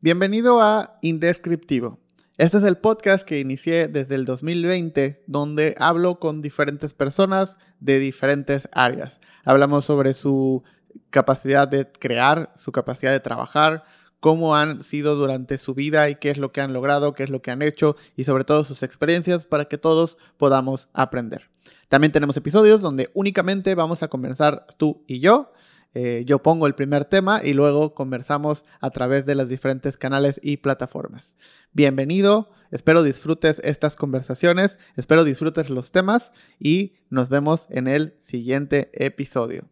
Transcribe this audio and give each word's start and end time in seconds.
Bienvenido 0.00 0.62
a 0.62 0.96
Indescriptivo. 1.02 1.98
Este 2.36 2.58
es 2.58 2.62
el 2.62 2.76
podcast 2.76 3.26
que 3.26 3.40
inicié 3.40 3.88
desde 3.88 4.14
el 4.14 4.26
2020, 4.26 5.24
donde 5.26 5.74
hablo 5.76 6.20
con 6.20 6.40
diferentes 6.40 6.94
personas 6.94 7.56
de 7.80 7.98
diferentes 7.98 8.68
áreas. 8.70 9.20
Hablamos 9.44 9.86
sobre 9.86 10.14
su 10.14 10.62
capacidad 11.10 11.66
de 11.66 11.90
crear, 11.90 12.52
su 12.54 12.70
capacidad 12.70 13.10
de 13.10 13.18
trabajar, 13.18 13.82
cómo 14.20 14.54
han 14.54 14.84
sido 14.84 15.16
durante 15.16 15.58
su 15.58 15.74
vida 15.74 16.08
y 16.08 16.14
qué 16.14 16.30
es 16.30 16.38
lo 16.38 16.52
que 16.52 16.60
han 16.60 16.72
logrado, 16.72 17.12
qué 17.12 17.24
es 17.24 17.30
lo 17.30 17.42
que 17.42 17.50
han 17.50 17.62
hecho 17.62 17.96
y 18.14 18.22
sobre 18.22 18.44
todo 18.44 18.62
sus 18.62 18.84
experiencias 18.84 19.46
para 19.46 19.64
que 19.64 19.78
todos 19.78 20.16
podamos 20.36 20.86
aprender. 20.92 21.50
También 21.88 22.12
tenemos 22.12 22.36
episodios 22.36 22.80
donde 22.80 23.10
únicamente 23.14 23.74
vamos 23.74 24.04
a 24.04 24.08
conversar 24.08 24.64
tú 24.76 25.02
y 25.08 25.18
yo. 25.18 25.50
Eh, 25.94 26.24
yo 26.26 26.42
pongo 26.42 26.66
el 26.66 26.74
primer 26.74 27.04
tema 27.04 27.40
y 27.42 27.54
luego 27.54 27.94
conversamos 27.94 28.64
a 28.80 28.90
través 28.90 29.26
de 29.26 29.34
los 29.34 29.48
diferentes 29.48 29.96
canales 29.96 30.38
y 30.42 30.58
plataformas. 30.58 31.32
Bienvenido, 31.72 32.50
espero 32.70 33.02
disfrutes 33.02 33.60
estas 33.64 33.96
conversaciones, 33.96 34.78
espero 34.96 35.24
disfrutes 35.24 35.70
los 35.70 35.90
temas 35.90 36.32
y 36.58 36.94
nos 37.10 37.28
vemos 37.28 37.66
en 37.70 37.88
el 37.88 38.14
siguiente 38.24 38.90
episodio. 38.92 39.64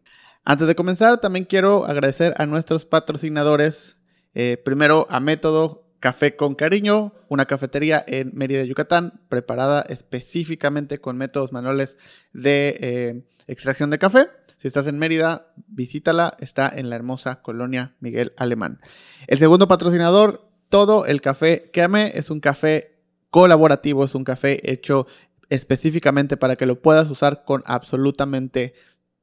Antes 0.43 0.67
de 0.67 0.75
comenzar, 0.75 1.19
también 1.19 1.45
quiero 1.45 1.85
agradecer 1.85 2.33
a 2.37 2.45
nuestros 2.45 2.85
patrocinadores. 2.85 3.97
Eh, 4.33 4.61
primero 4.63 5.07
a 5.09 5.19
Método 5.19 5.86
Café 5.99 6.35
con 6.35 6.55
Cariño, 6.55 7.13
una 7.27 7.45
cafetería 7.45 8.03
en 8.07 8.31
Mérida, 8.33 8.63
Yucatán, 8.63 9.21
preparada 9.29 9.81
específicamente 9.89 10.99
con 10.99 11.17
métodos 11.17 11.51
manuales 11.51 11.97
de 12.33 12.77
eh, 12.79 13.25
extracción 13.47 13.89
de 13.89 13.97
café. 13.97 14.27
Si 14.57 14.67
estás 14.67 14.87
en 14.87 14.99
Mérida, 14.99 15.53
visítala, 15.67 16.35
está 16.39 16.69
en 16.69 16.89
la 16.89 16.95
hermosa 16.95 17.41
colonia 17.41 17.95
Miguel 17.99 18.33
Alemán. 18.37 18.79
El 19.27 19.39
segundo 19.39 19.67
patrocinador, 19.67 20.49
todo 20.69 21.05
el 21.05 21.21
café 21.21 21.69
que 21.71 21.81
amé, 21.83 22.11
es 22.15 22.29
un 22.29 22.39
café 22.39 22.99
colaborativo, 23.29 24.03
es 24.03 24.15
un 24.15 24.23
café 24.23 24.71
hecho 24.71 25.07
específicamente 25.49 26.37
para 26.37 26.55
que 26.55 26.65
lo 26.65 26.81
puedas 26.81 27.09
usar 27.09 27.43
con 27.43 27.63
absolutamente 27.65 28.73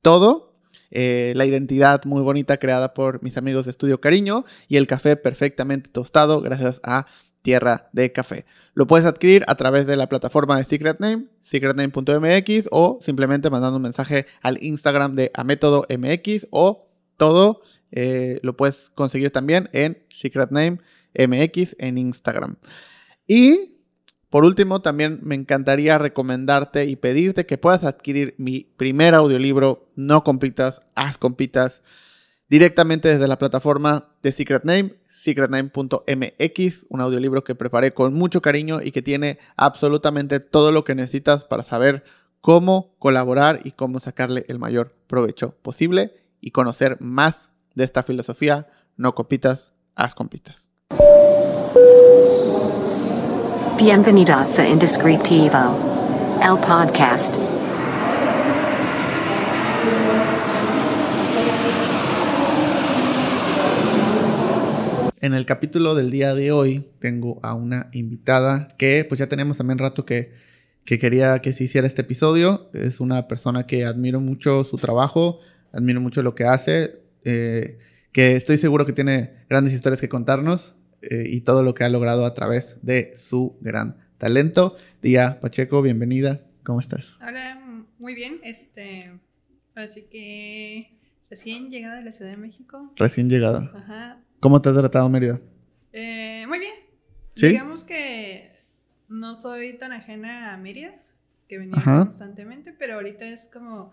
todo. 0.02 0.53
Eh, 0.90 1.32
la 1.36 1.46
identidad 1.46 2.04
muy 2.04 2.22
bonita 2.22 2.58
creada 2.58 2.94
por 2.94 3.22
mis 3.22 3.36
amigos 3.36 3.64
de 3.64 3.72
Estudio 3.72 4.00
Cariño 4.00 4.44
y 4.68 4.76
el 4.76 4.86
café 4.86 5.16
perfectamente 5.16 5.90
tostado 5.90 6.40
gracias 6.40 6.80
a 6.82 7.06
Tierra 7.42 7.90
de 7.92 8.10
Café. 8.12 8.46
Lo 8.72 8.86
puedes 8.86 9.06
adquirir 9.06 9.44
a 9.46 9.54
través 9.54 9.86
de 9.86 9.96
la 9.96 10.08
plataforma 10.08 10.56
de 10.56 10.64
Secret 10.64 10.98
Name, 10.98 11.26
secretname.mx 11.40 12.68
o 12.70 12.98
simplemente 13.02 13.50
mandando 13.50 13.76
un 13.76 13.82
mensaje 13.82 14.26
al 14.40 14.62
Instagram 14.62 15.14
de 15.14 15.30
Amétodo 15.34 15.84
MX 15.88 16.48
o 16.50 16.88
todo 17.16 17.62
eh, 17.92 18.40
lo 18.42 18.56
puedes 18.56 18.90
conseguir 18.90 19.30
también 19.30 19.68
en 19.72 20.02
Secret 20.10 20.50
Name 20.50 20.78
MX 21.16 21.76
en 21.78 21.98
Instagram. 21.98 22.56
Y 23.26 23.73
por 24.34 24.44
último, 24.44 24.82
también 24.82 25.20
me 25.22 25.36
encantaría 25.36 25.96
recomendarte 25.96 26.86
y 26.86 26.96
pedirte 26.96 27.46
que 27.46 27.56
puedas 27.56 27.84
adquirir 27.84 28.34
mi 28.36 28.64
primer 28.76 29.14
audiolibro, 29.14 29.86
No 29.94 30.24
Compitas, 30.24 30.82
Haz 30.96 31.18
Compitas, 31.18 31.84
directamente 32.48 33.08
desde 33.08 33.28
la 33.28 33.38
plataforma 33.38 34.08
de 34.24 34.32
Secret 34.32 34.64
Name, 34.64 34.96
secretname.mx, 35.08 36.86
un 36.88 37.00
audiolibro 37.00 37.44
que 37.44 37.54
preparé 37.54 37.94
con 37.94 38.12
mucho 38.12 38.42
cariño 38.42 38.82
y 38.82 38.90
que 38.90 39.02
tiene 39.02 39.38
absolutamente 39.56 40.40
todo 40.40 40.72
lo 40.72 40.82
que 40.82 40.96
necesitas 40.96 41.44
para 41.44 41.62
saber 41.62 42.02
cómo 42.40 42.96
colaborar 42.98 43.60
y 43.62 43.70
cómo 43.70 44.00
sacarle 44.00 44.46
el 44.48 44.58
mayor 44.58 44.96
provecho 45.06 45.54
posible 45.62 46.12
y 46.40 46.50
conocer 46.50 46.96
más 47.00 47.50
de 47.76 47.84
esta 47.84 48.02
filosofía, 48.02 48.66
no 48.96 49.14
compitas, 49.14 49.70
haz 49.94 50.16
compitas. 50.16 50.73
Bienvenidos 53.76 54.60
a 54.60 54.68
Indescriptivo, 54.68 55.58
el 56.40 56.58
podcast. 56.60 57.34
En 65.20 65.34
el 65.34 65.44
capítulo 65.44 65.96
del 65.96 66.12
día 66.12 66.36
de 66.36 66.52
hoy 66.52 66.86
tengo 67.00 67.40
a 67.42 67.54
una 67.54 67.88
invitada 67.92 68.68
que 68.78 69.04
pues 69.08 69.18
ya 69.18 69.26
tenemos 69.26 69.56
también 69.56 69.78
rato 69.78 70.06
que, 70.06 70.32
que 70.84 71.00
quería 71.00 71.40
que 71.40 71.52
se 71.52 71.64
hiciera 71.64 71.88
este 71.88 72.02
episodio. 72.02 72.70
Es 72.74 73.00
una 73.00 73.26
persona 73.26 73.66
que 73.66 73.84
admiro 73.84 74.20
mucho 74.20 74.62
su 74.62 74.76
trabajo, 74.76 75.40
admiro 75.72 76.00
mucho 76.00 76.22
lo 76.22 76.36
que 76.36 76.44
hace, 76.44 77.00
eh, 77.24 77.78
que 78.12 78.36
estoy 78.36 78.56
seguro 78.58 78.86
que 78.86 78.92
tiene 78.92 79.32
grandes 79.48 79.74
historias 79.74 80.00
que 80.00 80.08
contarnos. 80.08 80.76
Eh, 81.10 81.24
y 81.28 81.42
todo 81.42 81.62
lo 81.62 81.74
que 81.74 81.84
ha 81.84 81.88
logrado 81.88 82.24
a 82.24 82.34
través 82.34 82.76
de 82.82 83.12
su 83.16 83.56
gran 83.60 83.96
talento. 84.18 84.76
Día 85.02 85.38
Pacheco, 85.40 85.82
bienvenida. 85.82 86.40
¿Cómo 86.64 86.80
estás? 86.80 87.16
Hola, 87.20 87.60
muy 87.98 88.14
bien. 88.14 88.40
Este, 88.42 89.12
así 89.74 90.02
que 90.10 90.96
recién 91.28 91.70
llegada 91.70 91.96
de 91.96 92.04
la 92.04 92.12
Ciudad 92.12 92.32
de 92.32 92.38
México. 92.38 92.92
Recién 92.96 93.28
llegada. 93.28 93.70
Ajá. 93.74 94.18
¿Cómo 94.40 94.62
te 94.62 94.70
ha 94.70 94.72
tratado 94.72 95.08
Mérida? 95.08 95.40
Eh, 95.92 96.46
muy 96.48 96.58
bien. 96.58 96.74
¿Sí? 97.34 97.48
Digamos 97.48 97.84
que 97.84 98.52
no 99.08 99.36
soy 99.36 99.76
tan 99.76 99.92
ajena 99.92 100.54
a 100.54 100.56
Mérida, 100.56 100.94
que 101.48 101.58
venía 101.58 101.76
Ajá. 101.76 101.98
constantemente, 102.00 102.72
pero 102.72 102.94
ahorita 102.94 103.26
es 103.26 103.48
como 103.52 103.92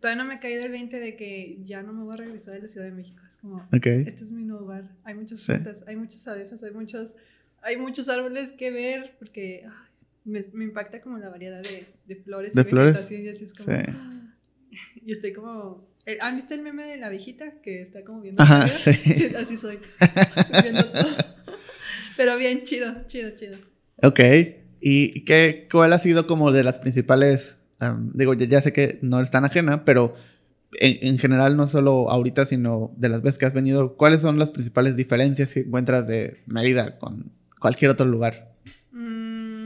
todavía 0.00 0.22
no 0.22 0.28
me 0.28 0.34
ha 0.34 0.40
caído 0.40 0.62
el 0.64 0.70
20 0.70 0.98
de 0.98 1.16
que 1.16 1.58
ya 1.64 1.82
no 1.82 1.92
me 1.92 2.04
voy 2.04 2.14
a 2.14 2.16
regresar 2.18 2.54
de 2.54 2.62
la 2.62 2.68
Ciudad 2.68 2.86
de 2.86 2.92
México. 2.92 3.22
Es 3.44 3.50
como, 3.50 3.56
Ok. 3.76 3.86
este 3.86 4.24
es 4.24 4.30
mi 4.30 4.42
nuevo 4.44 4.64
hogar. 4.64 4.88
Hay 5.04 5.14
muchas 5.14 5.40
Sí. 5.40 5.46
plantas, 5.46 5.84
hay 5.86 5.96
muchas 5.96 6.26
abejas, 6.26 6.62
hay 6.62 6.70
muchos, 6.72 7.14
hay 7.62 7.76
muchos 7.76 8.08
árboles 8.08 8.52
que 8.52 8.70
ver 8.70 9.16
porque 9.18 9.64
ay, 9.66 9.72
me, 10.24 10.44
me 10.54 10.64
impacta 10.64 11.00
como 11.02 11.18
la 11.18 11.28
variedad 11.28 11.62
de, 11.62 11.86
de 12.06 12.16
flores 12.16 12.54
¿De 12.54 12.62
y 12.62 12.64
flores? 12.64 13.10
y 13.10 13.28
así 13.28 13.44
es 13.44 13.52
como... 13.52 13.70
Sí. 13.70 13.82
Y 15.06 15.12
estoy 15.12 15.32
como... 15.32 15.86
eh, 16.06 16.18
¿Han 16.20 16.34
visto 16.36 16.52
el 16.54 16.62
meme 16.62 16.84
de 16.86 16.96
la 16.96 17.08
viejita 17.08 17.60
que 17.62 17.82
está 17.82 18.02
como 18.02 18.22
viendo 18.22 18.42
Ajá, 18.42 18.66
sí. 18.68 18.90
así 19.36 19.56
soy. 19.56 19.78
Viendo 20.62 20.84
todo. 20.86 21.06
Pero 22.16 22.36
bien, 22.38 22.62
chido, 22.64 22.92
chido, 23.06 23.30
chido. 23.36 23.58
Ok. 24.02 24.18
¿Y 24.80 25.24
qué, 25.24 25.68
cuál 25.70 25.92
ha 25.92 25.98
sido 26.00 26.26
como 26.26 26.50
de 26.50 26.64
las 26.64 26.78
principales, 26.78 27.56
am, 27.78 28.10
digo, 28.14 28.34
ya, 28.34 28.46
ya 28.46 28.62
sé 28.62 28.72
que 28.72 28.98
no 29.02 29.18
eres 29.18 29.30
tan 29.30 29.44
ajena, 29.44 29.84
pero 29.84 30.14
en, 30.80 31.08
en 31.08 31.18
general 31.18 31.56
no 31.56 31.68
solo 31.68 32.10
ahorita, 32.10 32.46
sino 32.46 32.92
de 32.96 33.08
las 33.08 33.22
veces 33.22 33.38
que 33.38 33.46
has 33.46 33.54
venido, 33.54 33.96
¿cuáles 33.96 34.20
son 34.20 34.38
las 34.38 34.50
principales 34.50 34.96
diferencias 34.96 35.52
que 35.52 35.60
encuentras 35.60 36.06
de 36.06 36.42
Mérida 36.46 36.98
con 36.98 37.32
cualquier 37.60 37.90
otro 37.90 38.06
lugar? 38.06 38.52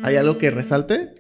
¿Hay 0.03 0.17
algo 0.17 0.39
que 0.39 0.51
Mm, 0.51 0.55
resalte? 0.55 1.15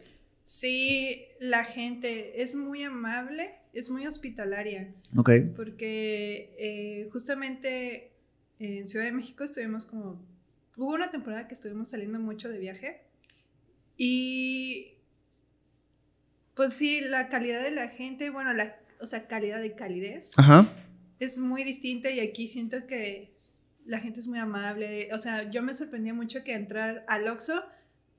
Sí, 0.44 1.26
la 1.40 1.64
gente 1.64 2.42
es 2.42 2.54
muy 2.54 2.82
amable, 2.82 3.50
es 3.74 3.90
muy 3.90 4.06
hospitalaria. 4.06 4.94
Ok. 5.16 5.30
Porque 5.54 6.54
eh, 6.58 7.08
justamente 7.12 8.12
en 8.58 8.88
Ciudad 8.88 9.04
de 9.04 9.12
México 9.12 9.44
estuvimos 9.44 9.84
como... 9.84 10.20
Hubo 10.76 10.94
una 10.94 11.10
temporada 11.10 11.48
que 11.48 11.54
estuvimos 11.54 11.90
saliendo 11.90 12.20
mucho 12.20 12.48
de 12.48 12.58
viaje 12.58 13.02
y 13.96 14.94
pues 16.54 16.72
sí, 16.72 17.00
la 17.00 17.28
calidad 17.28 17.62
de 17.62 17.70
la 17.70 17.88
gente, 17.88 18.30
bueno, 18.30 18.52
la, 18.52 18.76
o 19.00 19.06
sea, 19.06 19.26
calidad 19.26 19.60
de 19.60 19.74
calidez 19.74 20.30
Ajá. 20.36 20.72
es 21.20 21.38
muy 21.38 21.64
distinta 21.64 22.10
y 22.10 22.20
aquí 22.20 22.48
siento 22.48 22.86
que 22.86 23.32
la 23.86 24.00
gente 24.00 24.20
es 24.20 24.26
muy 24.26 24.38
amable. 24.38 25.08
O 25.14 25.18
sea, 25.18 25.48
yo 25.50 25.62
me 25.62 25.74
sorprendía 25.74 26.12
mucho 26.14 26.44
que 26.44 26.52
entrar 26.54 27.04
al 27.08 27.26
Oxxo 27.28 27.62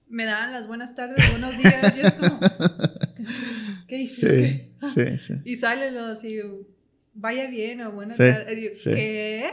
me 0.08 0.26
daban 0.26 0.52
las 0.52 0.68
buenas 0.68 0.96
tardes, 0.96 1.18
buenos 1.32 1.56
días 1.58 1.96
y 1.96 2.00
es 2.02 2.14
como... 2.14 2.40
¿Qué 3.88 3.98
Sí, 3.98 4.04
hiciste? 4.04 4.70
sí, 4.94 5.18
sí. 5.20 5.34
Y 5.46 5.56
sale 5.58 5.92
lo 5.92 6.06
así, 6.06 6.40
vaya 7.14 7.48
bien 7.50 7.82
o 7.82 7.92
buena 7.92 8.14
Sí, 8.14 8.20
tarde. 8.20 8.54
Y 8.54 8.56
digo, 8.56 8.74
sí. 8.76 8.90
¿Qué? 8.94 9.46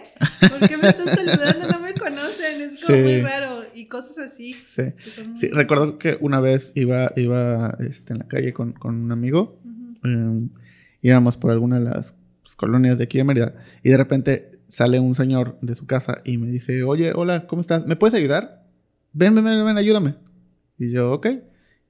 ¿Por 0.49 0.69
qué 0.69 0.77
me 0.77 0.89
están 0.89 1.09
saludando? 1.09 1.67
No 1.73 1.81
me 1.81 1.95
conocen. 1.95 2.61
Es 2.63 2.83
como 2.85 2.97
Sí. 2.99 3.03
muy 3.03 3.21
raro. 3.21 3.65
Y 3.75 3.87
cosas 3.87 4.19
así. 4.19 4.55
Sí. 4.67 4.83
muy- 5.27 5.39
Sí, 5.39 5.49
recuerdo 5.49 5.99
que 5.99 6.17
una 6.21 6.41
vez 6.41 6.73
iba, 6.75 7.13
iba 7.17 7.77
este, 7.81 8.13
en 8.15 8.21
la 8.21 8.29
calle 8.29 8.53
con, 8.53 8.73
con 8.73 8.95
un 8.95 9.13
amigo. 9.13 9.61
Eh, 10.05 10.49
íbamos 11.07 11.37
por 11.37 11.53
alguna 11.53 11.79
de 11.79 11.85
las 11.85 12.15
colonias 12.57 12.99
de 12.99 13.05
aquí 13.05 13.19
de 13.19 13.25
Mérida. 13.25 13.55
Y 13.83 13.91
de 13.91 13.97
repente 13.97 14.59
sale 14.69 14.99
un 14.99 15.15
señor 15.15 15.59
de 15.61 15.75
su 15.75 15.87
casa 15.87 16.21
y 16.25 16.37
me 16.39 16.49
dice, 16.49 16.83
oye, 16.83 17.13
hola, 17.15 17.47
¿cómo 17.47 17.63
estás? 17.63 17.87
¿Me 17.87 17.97
puedes 17.97 18.15
ayudar? 18.15 18.65
Ven, 19.13 19.35
ven, 19.35 19.45
ven, 19.45 19.65
ven, 19.65 19.79
ayúdame. 19.79 20.17
Y 20.79 20.91
yo, 20.91 21.13
ok. 21.13 21.27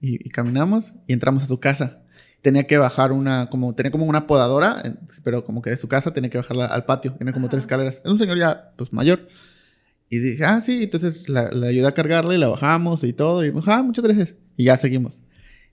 Y, 0.00 0.26
y 0.26 0.30
caminamos 0.30 0.92
y 1.06 1.14
entramos 1.14 1.42
a 1.42 1.46
su 1.46 1.58
casa. 1.58 2.02
Tenía 2.42 2.66
que 2.66 2.76
bajar 2.76 3.10
una, 3.10 3.48
como, 3.48 3.74
tenía 3.74 3.90
como 3.90 4.04
una 4.04 4.26
podadora, 4.26 4.82
pero 5.24 5.44
como 5.44 5.62
que 5.62 5.70
de 5.70 5.78
su 5.78 5.88
casa 5.88 6.12
tenía 6.12 6.30
que 6.30 6.38
bajarla 6.38 6.66
al 6.66 6.84
patio. 6.84 7.14
Tiene 7.14 7.32
como 7.32 7.46
Ajá. 7.46 7.52
tres 7.52 7.62
escaleras. 7.62 8.02
Es 8.04 8.10
un 8.10 8.18
señor 8.18 8.38
ya, 8.38 8.72
pues, 8.76 8.92
mayor. 8.92 9.28
Y 10.10 10.18
dije, 10.18 10.44
ah, 10.44 10.60
sí, 10.60 10.84
entonces 10.84 11.28
la, 11.28 11.50
la 11.50 11.68
ayudé 11.68 11.86
a 11.86 11.92
cargarla 11.92 12.34
y 12.34 12.38
la 12.38 12.48
bajamos 12.48 13.02
y 13.02 13.12
todo. 13.12 13.44
Y 13.44 13.52
ah, 13.66 13.82
muchas 13.82 14.04
gracias. 14.04 14.34
Y 14.56 14.64
ya 14.64 14.76
seguimos. 14.76 15.20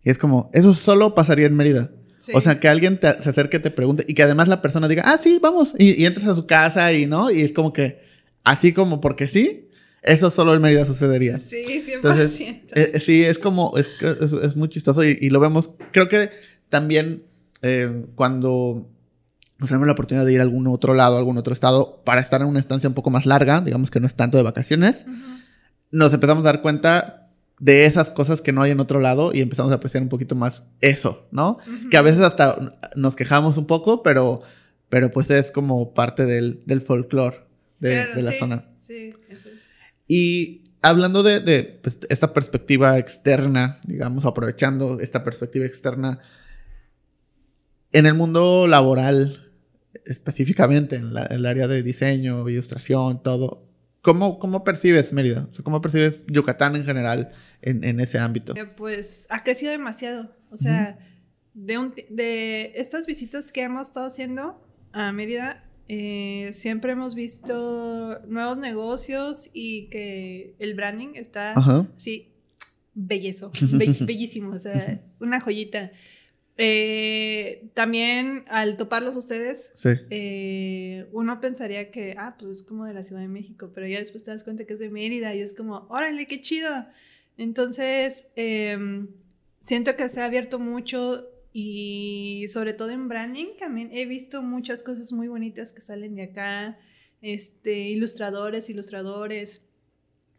Y 0.01 0.09
es 0.09 0.17
como, 0.17 0.49
eso 0.53 0.73
solo 0.73 1.13
pasaría 1.13 1.45
en 1.45 1.55
Mérida. 1.55 1.91
Sí. 2.23 2.31
O 2.33 2.39
sea, 2.39 2.57
que 2.61 2.69
alguien 2.69 3.01
te, 3.01 3.21
se 3.21 3.29
acerque, 3.29 3.59
te 3.59 3.69
pregunte 3.69 4.05
y 4.07 4.13
que 4.13 4.23
además 4.23 4.47
la 4.47 4.61
persona 4.61 4.87
diga, 4.87 5.03
ah, 5.05 5.19
sí, 5.21 5.39
vamos. 5.41 5.73
Y, 5.77 6.01
y 6.01 6.05
entras 6.05 6.29
a 6.29 6.35
su 6.35 6.47
casa 6.47 6.93
y 6.93 7.05
no. 7.05 7.29
Y 7.29 7.41
es 7.41 7.51
como 7.51 7.73
que 7.73 7.99
así 8.45 8.71
como 8.71 9.01
porque 9.01 9.27
sí, 9.27 9.67
eso 10.01 10.31
solo 10.31 10.55
en 10.55 10.61
Mérida 10.61 10.85
sucedería. 10.85 11.37
Sí, 11.37 11.83
100%. 11.85 11.95
Entonces, 11.95 12.39
eh, 12.39 12.99
sí, 13.01 13.23
es 13.23 13.37
como, 13.39 13.73
es, 13.77 13.89
es, 14.21 14.31
es 14.31 14.55
muy 14.55 14.69
chistoso 14.69 15.03
y, 15.03 15.17
y, 15.19 15.31
lo 15.31 15.41
vemos, 15.41 15.71
creo 15.91 16.07
que 16.07 16.29
también 16.69 17.23
eh, 17.61 18.05
cuando 18.15 18.87
nos 19.59 19.69
tenemos 19.69 19.87
la 19.87 19.93
oportunidad 19.93 20.25
de 20.25 20.33
ir 20.33 20.39
a 20.39 20.43
algún 20.43 20.67
otro 20.67 20.93
lado, 20.93 21.15
a 21.15 21.19
algún 21.19 21.37
otro 21.37 21.53
estado, 21.53 22.01
para 22.05 22.21
estar 22.21 22.41
en 22.41 22.47
una 22.47 22.59
estancia 22.59 22.87
un 22.87 22.95
poco 22.95 23.09
más 23.09 23.25
larga, 23.25 23.59
digamos 23.59 23.91
que 23.91 23.99
no 23.99 24.07
es 24.07 24.15
tanto 24.15 24.37
de 24.37 24.43
vacaciones, 24.43 25.05
uh 25.05 25.11
-huh. 25.11 25.43
nos 25.91 26.13
empezamos 26.13 26.43
a 26.45 26.51
dar 26.51 26.61
cuenta 26.61 27.22
de 27.59 27.85
esas 27.85 28.09
cosas 28.09 28.41
que 28.41 28.51
no 28.51 28.61
hay 28.61 28.71
en 28.71 28.79
otro 28.79 28.99
lado 28.99 29.33
y 29.33 29.41
empezamos 29.41 29.71
a 29.71 29.75
apreciar 29.75 30.03
un 30.03 30.09
poquito 30.09 30.35
más 30.35 30.65
eso, 30.81 31.27
¿no? 31.31 31.59
Uh 31.65 31.71
-huh. 31.71 31.89
Que 31.89 31.97
a 31.97 32.01
veces 32.01 32.21
hasta 32.21 32.77
nos 32.95 33.15
quejamos 33.15 33.57
un 33.57 33.67
poco, 33.67 34.03
pero, 34.03 34.41
pero 34.89 35.11
pues 35.11 35.29
es 35.29 35.51
como 35.51 35.93
parte 35.93 36.25
del, 36.25 36.61
del 36.65 36.81
folclore 36.81 37.37
de, 37.79 37.91
claro, 37.91 38.15
de, 38.15 38.21
la 38.21 38.31
sí, 38.31 38.37
zona. 38.39 38.65
Sí, 38.79 39.13
eso. 39.29 39.49
Y 40.07 40.63
hablando 40.81 41.23
de, 41.23 41.39
de 41.39 41.63
pues, 41.63 41.99
esta 42.09 42.33
perspectiva 42.33 42.97
externa, 42.97 43.79
digamos, 43.85 44.25
aprovechando 44.25 44.99
esta 44.99 45.23
perspectiva 45.23 45.65
externa, 45.65 46.19
en 47.93 48.05
el 48.05 48.15
mundo 48.15 48.67
laboral, 48.67 49.51
específicamente 50.05 50.95
en, 50.95 51.13
la, 51.13 51.25
en 51.27 51.33
el 51.33 51.45
área 51.45 51.67
de 51.67 51.83
diseño, 51.83 52.47
ilustración, 52.49 53.21
todo, 53.23 53.63
¿cómo, 54.03 54.37
cómo 54.37 54.63
percibes 54.63 55.11
Mérida? 55.11 55.47
O 55.49 55.55
sea, 55.55 55.63
¿Cómo 55.63 55.81
percibes 55.81 56.19
Yucatán 56.27 56.75
en 56.75 56.85
general 56.85 57.31
en, 57.63 57.83
en, 57.83 57.99
ese 57.99 58.19
ámbito? 58.19 58.53
Pues 58.77 59.25
ha 59.29 59.43
crecido 59.43 59.71
demasiado. 59.71 60.35
O 60.51 60.57
sea, 60.57 60.97
uh 60.99 61.01
-huh. 61.01 61.65
de, 61.65 61.77
un, 61.79 61.93
de 62.09 62.73
estas 62.75 63.07
visitas 63.07 63.51
que 63.51 63.63
hemos 63.63 63.87
estado 63.87 64.05
haciendo 64.05 64.61
a 64.91 65.11
Mérida, 65.11 65.63
eh, 65.87 66.51
siempre 66.53 66.91
hemos 66.91 67.15
visto 67.15 68.21
nuevos 68.27 68.57
negocios 68.57 69.49
y 69.53 69.89
que 69.89 70.55
el 70.59 70.75
branding 70.75 71.15
está 71.15 71.53
sí 71.97 72.29
bellezo, 72.93 73.51
be 73.71 73.95
bellísimo, 74.01 74.51
o 74.53 74.59
sea, 74.59 75.01
una 75.19 75.39
joyita. 75.39 75.91
Eh, 76.57 77.69
también 77.73 78.45
al 78.47 78.77
toparlos 78.77 79.15
ustedes, 79.15 79.71
sí. 79.73 79.89
eh, 80.11 81.07
uno 81.11 81.41
pensaría 81.41 81.89
que, 81.89 82.15
ah, 82.17 82.35
pues 82.37 82.57
es 82.57 82.63
como 82.63 82.85
de 82.85 82.93
la 82.93 83.03
Ciudad 83.03 83.21
de 83.21 83.27
México, 83.27 83.71
pero 83.73 83.87
ya 83.87 83.99
después 83.99 84.23
te 84.23 84.31
das 84.31 84.43
cuenta 84.43 84.65
que 84.65 84.73
es 84.73 84.79
de 84.79 84.89
Mérida 84.89 85.33
y 85.33 85.41
es 85.41 85.53
como, 85.53 85.87
órale, 85.89 86.27
qué 86.27 86.41
chido. 86.41 86.85
Entonces, 87.37 88.27
eh, 88.35 88.77
siento 89.61 89.95
que 89.95 90.09
se 90.09 90.21
ha 90.21 90.25
abierto 90.25 90.59
mucho 90.59 91.27
y 91.53 92.47
sobre 92.49 92.73
todo 92.73 92.89
en 92.89 93.07
branding 93.07 93.57
también 93.59 93.89
he 93.91 94.05
visto 94.05 94.41
muchas 94.41 94.81
cosas 94.81 95.11
muy 95.11 95.27
bonitas 95.27 95.71
que 95.71 95.81
salen 95.81 96.15
de 96.15 96.23
acá, 96.23 96.79
este, 97.21 97.89
ilustradores, 97.89 98.69
ilustradores. 98.69 99.61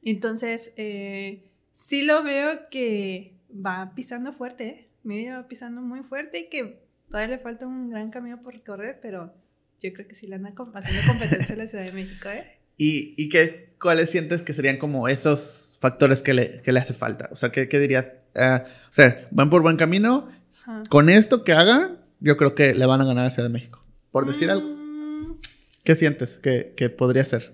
Entonces, 0.03 0.73
eh, 0.77 1.51
sí 1.73 2.03
lo 2.03 2.23
veo 2.23 2.69
que 2.71 3.35
va 3.51 3.93
pisando 3.95 4.33
fuerte, 4.33 4.67
¿eh? 4.67 4.84
Mérida 5.05 5.41
va 5.41 5.49
pisando 5.49 5.81
muy 5.81 6.03
fuerte 6.03 6.41
y 6.41 6.49
que 6.49 6.81
todavía 7.09 7.37
le 7.37 7.43
falta 7.43 7.67
un 7.67 7.91
gran 7.91 8.11
camino 8.11 8.43
por 8.43 8.55
recorrer, 8.55 8.99
pero 9.01 9.33
yo 9.81 9.93
creo 9.93 10.09
que 10.09 10.15
sí 10.15 10.27
le 10.27 10.37
anda 10.37 10.53
haciendo 10.75 11.07
competencia 11.07 11.55
a 11.55 11.59
la 11.59 11.67
Ciudad 11.67 11.85
de 11.85 11.93
México, 11.93 12.29
¿eh? 12.29 12.59
¿Y, 12.77 13.15
y 13.17 13.29
qué, 13.29 13.75
cuáles 13.81 14.11
sientes 14.11 14.43
que 14.43 14.53
serían 14.53 14.79
como 14.79 15.09
esos 15.09 15.77
factores 15.79 16.23
que 16.23 16.35
le, 16.35 16.63
que 16.63 16.73
le 16.73 16.81
hace 16.81 16.95
falta? 16.95 17.29
O 17.31 17.37
sea, 17.37 17.53
¿qué, 17.53 17.69
qué 17.69 17.79
dirías? 17.79 18.07
Uh, 18.35 18.65
o 18.65 18.93
sea, 18.93 19.29
van 19.31 19.51
por 19.51 19.63
buen 19.63 19.77
camino. 19.77 20.29
Ajá. 20.63 20.83
Con 20.89 21.09
esto 21.09 21.45
que 21.45 21.53
haga, 21.53 21.97
yo 22.21 22.37
creo 22.37 22.55
que 22.55 22.75
le 22.75 22.87
van 22.87 23.01
a 23.01 23.05
ganar 23.05 23.27
a 23.27 23.31
Ciudad 23.31 23.49
de 23.49 23.53
México. 23.53 23.85
Por 24.11 24.27
decir 24.27 24.49
mm. 24.49 24.51
algo. 24.51 25.39
¿Qué 25.85 25.95
sientes 25.97 26.39
que, 26.39 26.73
que 26.77 26.89
podría 26.89 27.25
ser? 27.25 27.53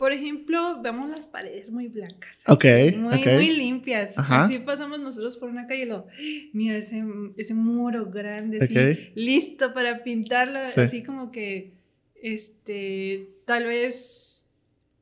Por 0.00 0.12
ejemplo, 0.12 0.80
vemos 0.80 1.10
las 1.10 1.26
paredes 1.26 1.70
muy 1.70 1.88
blancas. 1.88 2.42
Ok. 2.48 2.64
Muy, 2.96 3.18
okay. 3.18 3.34
muy 3.34 3.50
limpias. 3.50 4.16
Ajá. 4.16 4.44
Así 4.44 4.58
pasamos 4.58 4.98
nosotros 4.98 5.36
por 5.36 5.50
una 5.50 5.66
calle 5.66 5.82
y 5.82 5.84
lo, 5.84 6.06
mira 6.54 6.78
ese, 6.78 7.04
ese 7.36 7.52
muro 7.52 8.06
grande, 8.06 8.60
así, 8.62 8.72
okay. 8.72 9.12
listo 9.14 9.74
para 9.74 10.02
pintarlo. 10.02 10.60
Sí. 10.70 10.80
Así 10.80 11.02
como 11.02 11.30
que, 11.30 11.74
este, 12.14 13.28
tal 13.44 13.66
vez, 13.66 14.46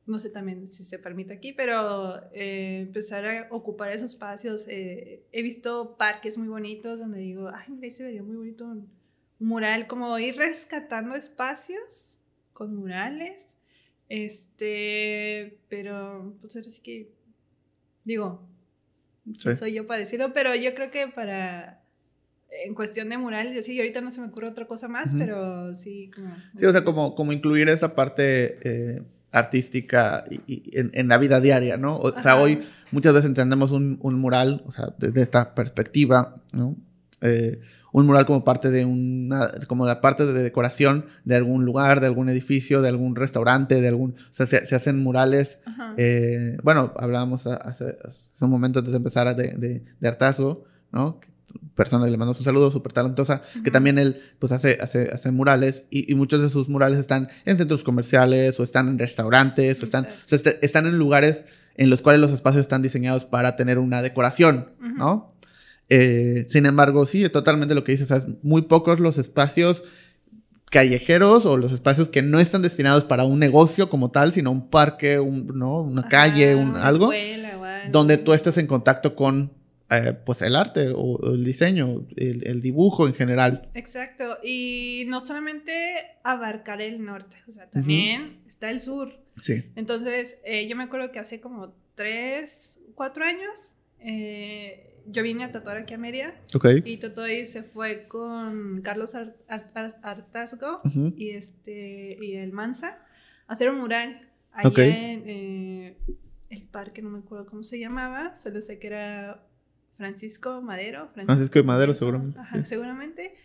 no 0.05 0.19
sé 0.19 0.29
también 0.29 0.67
si 0.67 0.83
se 0.83 0.99
permite 0.99 1.31
aquí, 1.31 1.53
pero 1.53 2.21
eh, 2.33 2.81
empezar 2.81 3.25
a 3.25 3.47
ocupar 3.51 3.93
esos 3.93 4.11
espacios. 4.11 4.65
Eh, 4.67 5.23
he 5.31 5.41
visto 5.41 5.95
parques 5.97 6.37
muy 6.37 6.49
bonitos 6.49 6.99
donde 6.99 7.19
digo, 7.19 7.47
ay, 7.47 7.67
mira, 7.69 7.89
se 7.89 8.03
vería 8.03 8.21
muy 8.21 8.35
bonito 8.35 8.65
un 8.65 8.89
mural, 9.39 9.87
como 9.87 10.19
ir 10.19 10.35
rescatando 10.35 11.15
espacios 11.15 12.17
con 12.51 12.75
murales 12.75 13.45
este, 14.09 15.59
pero 15.69 16.33
pues 16.41 16.55
ahora 16.55 16.69
sí 16.69 16.81
que 16.81 17.11
digo, 18.03 18.41
sí. 19.33 19.55
soy 19.55 19.73
yo 19.73 19.87
para 19.87 19.99
decirlo, 19.99 20.33
pero 20.33 20.55
yo 20.55 20.73
creo 20.73 20.91
que 20.91 21.07
para 21.07 21.81
en 22.65 22.73
cuestión 22.73 23.09
de 23.09 23.17
murales, 23.17 23.65
sí, 23.65 23.77
ahorita 23.79 24.01
no 24.01 24.11
se 24.11 24.21
me 24.21 24.27
ocurre 24.27 24.47
otra 24.47 24.65
cosa 24.65 24.87
más, 24.87 25.11
uh 25.11 25.15
-huh. 25.15 25.19
pero 25.19 25.75
sí 25.75 26.09
como 26.13 26.35
Sí, 26.57 26.65
o 26.65 26.71
sea, 26.71 26.83
como 26.83 27.15
como 27.15 27.31
incluir 27.31 27.69
esa 27.69 27.95
parte 27.95 28.57
eh, 28.63 29.03
artística 29.31 30.23
y, 30.29 30.41
y 30.47 30.77
en, 30.77 30.89
en, 30.93 31.07
la 31.07 31.19
vida 31.19 31.39
diaria, 31.39 31.77
¿no? 31.77 31.97
O 31.97 32.21
sea, 32.21 32.37
hoy 32.37 32.63
muchas 32.91 33.13
veces 33.13 33.29
entendemos 33.29 33.71
un, 33.71 33.99
un 34.01 34.15
mural, 34.15 34.63
o 34.65 34.71
sea, 34.71 34.95
desde 34.97 35.21
esta 35.21 35.53
perspectiva, 35.53 36.41
¿no? 36.51 36.75
Eh, 37.21 37.59
un 37.91 38.05
mural 38.05 38.25
como 38.25 38.43
parte 38.43 38.69
de 38.69 38.85
una, 38.85 39.51
como 39.67 39.85
la 39.85 40.01
parte 40.01 40.25
de 40.25 40.43
decoración 40.43 41.05
de 41.25 41.35
algún 41.35 41.65
lugar, 41.65 42.01
de 42.01 42.07
algún 42.07 42.29
edificio, 42.29 42.81
de 42.81 42.89
algún 42.89 43.15
restaurante, 43.15 43.81
de 43.81 43.87
algún, 43.87 44.11
o 44.11 44.33
sea, 44.33 44.45
se, 44.45 44.65
se 44.65 44.75
hacen 44.75 44.99
murales, 44.99 45.59
eh, 45.97 46.57
bueno, 46.63 46.93
hablábamos 46.97 47.45
hace, 47.47 47.97
hace, 48.03 48.45
un 48.45 48.49
momento 48.49 48.79
antes 48.79 48.91
de 48.91 48.97
empezar 48.97 49.35
de, 49.35 49.53
de, 49.53 49.83
de 49.99 50.07
Artazo, 50.07 50.63
¿no? 50.91 51.19
Persona 51.73 52.05
le 52.05 52.15
mandó 52.15 52.35
un 52.37 52.45
saludo, 52.45 52.69
súper 52.69 52.93
talentosa, 52.93 53.41
uh 53.55 53.59
-huh. 53.59 53.63
que 53.63 53.71
también 53.71 53.97
él, 53.97 54.21
pues, 54.37 54.51
hace, 54.51 54.77
hace, 54.81 55.09
hace 55.11 55.31
murales, 55.31 55.85
y, 55.89 56.11
y, 56.11 56.15
muchos 56.15 56.41
de 56.41 56.49
sus 56.49 56.69
murales 56.69 56.99
están 56.99 57.29
en 57.45 57.57
centros 57.57 57.83
comerciales, 57.83 58.59
o 58.59 58.63
están 58.63 58.87
en 58.87 58.99
restaurantes, 58.99 59.81
o 59.81 59.85
están, 59.85 60.05
o 60.05 60.27
sea, 60.27 60.39
están 60.61 60.85
en 60.85 60.97
lugares 60.97 61.43
en 61.75 61.89
los 61.89 62.01
cuales 62.01 62.21
los 62.21 62.31
espacios 62.31 62.61
están 62.61 62.81
diseñados 62.81 63.25
para 63.25 63.55
tener 63.55 63.79
una 63.79 64.01
decoración, 64.01 64.69
uh 64.79 64.83
-huh. 64.83 64.97
¿no? 64.97 65.33
Eh, 65.89 66.45
sin 66.49 66.65
embargo, 66.65 67.05
sí, 67.05 67.23
es 67.23 67.31
totalmente 67.31 67.75
lo 67.75 67.83
que 67.83 67.93
dices. 67.93 68.11
O 68.11 68.19
sea, 68.19 68.27
muy 68.43 68.63
pocos 68.63 68.99
los 68.99 69.17
espacios 69.17 69.83
callejeros 70.69 71.45
o 71.45 71.57
los 71.57 71.71
espacios 71.71 72.09
que 72.09 72.21
no 72.21 72.39
están 72.39 72.61
destinados 72.61 73.03
para 73.03 73.23
un 73.23 73.39
negocio 73.39 73.89
como 73.89 74.11
tal, 74.11 74.33
sino 74.33 74.51
un 74.51 74.69
parque, 74.69 75.19
un, 75.19 75.47
¿no? 75.57 75.81
una 75.81 76.01
Ajá, 76.01 76.09
calle, 76.09 76.55
un, 76.55 76.69
una 76.69 76.85
algo, 76.85 77.11
escuela, 77.11 77.89
donde 77.91 78.17
tú 78.17 78.33
estés 78.33 78.57
en 78.57 78.67
contacto 78.67 79.15
con 79.15 79.51
eh, 79.89 80.13
pues 80.23 80.43
el 80.43 80.55
arte 80.55 80.89
o, 80.89 80.99
o 81.15 81.33
el 81.33 81.43
diseño, 81.43 82.05
el, 82.15 82.45
el, 82.45 82.61
dibujo 82.61 83.07
en 83.07 83.15
general. 83.15 83.69
Exacto, 83.73 84.37
y 84.43 85.05
no 85.07 85.21
solamente 85.21 85.71
abarcar 86.23 86.81
el 86.81 87.03
norte, 87.03 87.37
o 87.47 87.51
sea, 87.51 87.67
también 87.67 88.21
uh 88.21 88.25
-huh. 88.25 88.47
está 88.47 88.69
el 88.69 88.81
sur. 88.81 89.11
Sí. 89.41 89.63
Entonces, 89.75 90.37
eh, 90.45 90.67
yo 90.67 90.75
me 90.75 90.83
acuerdo 90.83 91.11
que 91.11 91.17
hace 91.17 91.41
como 91.41 91.73
tres, 91.95 92.79
cuatro 92.93 93.23
años, 93.23 93.73
eh, 94.01 94.88
yo 95.05 95.23
vine 95.23 95.43
a 95.43 95.51
tatuar 95.51 95.77
aquí 95.77 95.93
a 95.93 95.97
Mérida. 95.97 96.33
Okay. 96.53 96.81
Y 96.85 96.97
Totoy 96.97 97.45
se 97.45 97.63
fue 97.63 98.07
con 98.07 98.81
Carlos 98.81 99.15
Art 99.15 99.35
Artazgo 99.47 100.81
uh 100.83 100.87
-huh. 100.87 101.13
y, 101.17 101.31
este, 101.31 102.17
y 102.21 102.35
el 102.35 102.51
Mansa 102.51 102.97
a 103.47 103.53
hacer 103.53 103.69
un 103.69 103.79
mural 103.79 104.29
allá 104.51 104.69
okay. 104.69 104.89
en 104.89 105.23
eh, 105.27 105.97
el 106.49 106.63
parque, 106.63 107.01
no 107.01 107.09
me 107.09 107.19
acuerdo 107.19 107.45
cómo 107.45 107.63
se 107.63 107.79
llamaba, 107.79 108.35
solo 108.35 108.61
sé 108.61 108.79
que 108.79 108.87
era 108.87 109.43
Francisco 109.97 110.61
Madero. 110.61 111.09
Francisco, 111.13 111.33
Francisco 111.33 111.59
de 111.59 111.63
Madero, 111.63 111.93
seguramente. 111.93 112.39
Ajá, 112.39 112.57
sí. 112.57 112.65
seguramente. 112.65 113.35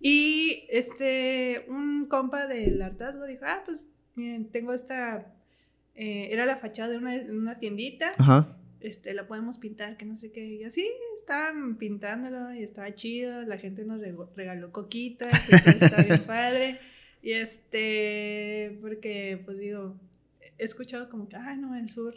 Y 0.00 0.64
este, 0.70 1.66
un 1.68 2.06
compa 2.06 2.46
del 2.46 2.80
Artazgo 2.80 3.26
dijo, 3.26 3.44
ah, 3.46 3.62
pues 3.64 3.88
miren, 4.14 4.50
tengo 4.50 4.72
esta, 4.72 5.32
eh, 5.94 6.28
era 6.30 6.46
la 6.46 6.56
fachada 6.56 6.90
de 6.90 6.98
una, 6.98 7.14
una 7.30 7.58
tiendita. 7.58 8.12
Ajá 8.18 8.56
este, 8.80 9.14
la 9.14 9.26
podemos 9.26 9.58
pintar, 9.58 9.96
que 9.96 10.04
no 10.04 10.16
sé 10.16 10.32
qué. 10.32 10.44
Y 10.44 10.64
así 10.64 10.88
estaban 11.18 11.76
pintándolo 11.76 12.54
y 12.54 12.62
estaba 12.62 12.94
chido. 12.94 13.42
La 13.42 13.58
gente 13.58 13.84
nos 13.84 14.00
regaló 14.34 14.72
coquitas, 14.72 15.32
estaba 15.48 16.02
bien 16.02 16.22
padre. 16.26 16.80
Y 17.22 17.32
este, 17.32 18.78
porque, 18.80 19.40
pues 19.44 19.58
digo, 19.58 19.96
he 20.58 20.64
escuchado 20.64 21.08
como 21.08 21.28
que, 21.28 21.36
ay, 21.36 21.58
no, 21.58 21.76
el 21.76 21.90
sur 21.90 22.14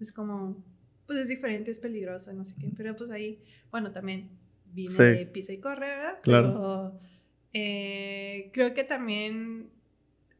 es 0.00 0.12
como, 0.12 0.62
pues 1.06 1.20
es 1.20 1.28
diferente, 1.28 1.70
es 1.70 1.78
peligroso, 1.78 2.32
no 2.32 2.44
sé 2.44 2.54
qué. 2.60 2.70
Pero 2.76 2.96
pues 2.96 3.10
ahí, 3.10 3.40
bueno, 3.70 3.92
también 3.92 4.30
vine 4.72 4.90
sí. 4.90 5.02
de 5.02 5.26
pisa 5.26 5.52
y 5.52 5.58
corre, 5.58 5.86
¿verdad? 5.86 6.18
Claro. 6.22 6.48
Pero 6.48 7.00
eh, 7.52 8.50
creo 8.52 8.74
que 8.74 8.82
también 8.82 9.70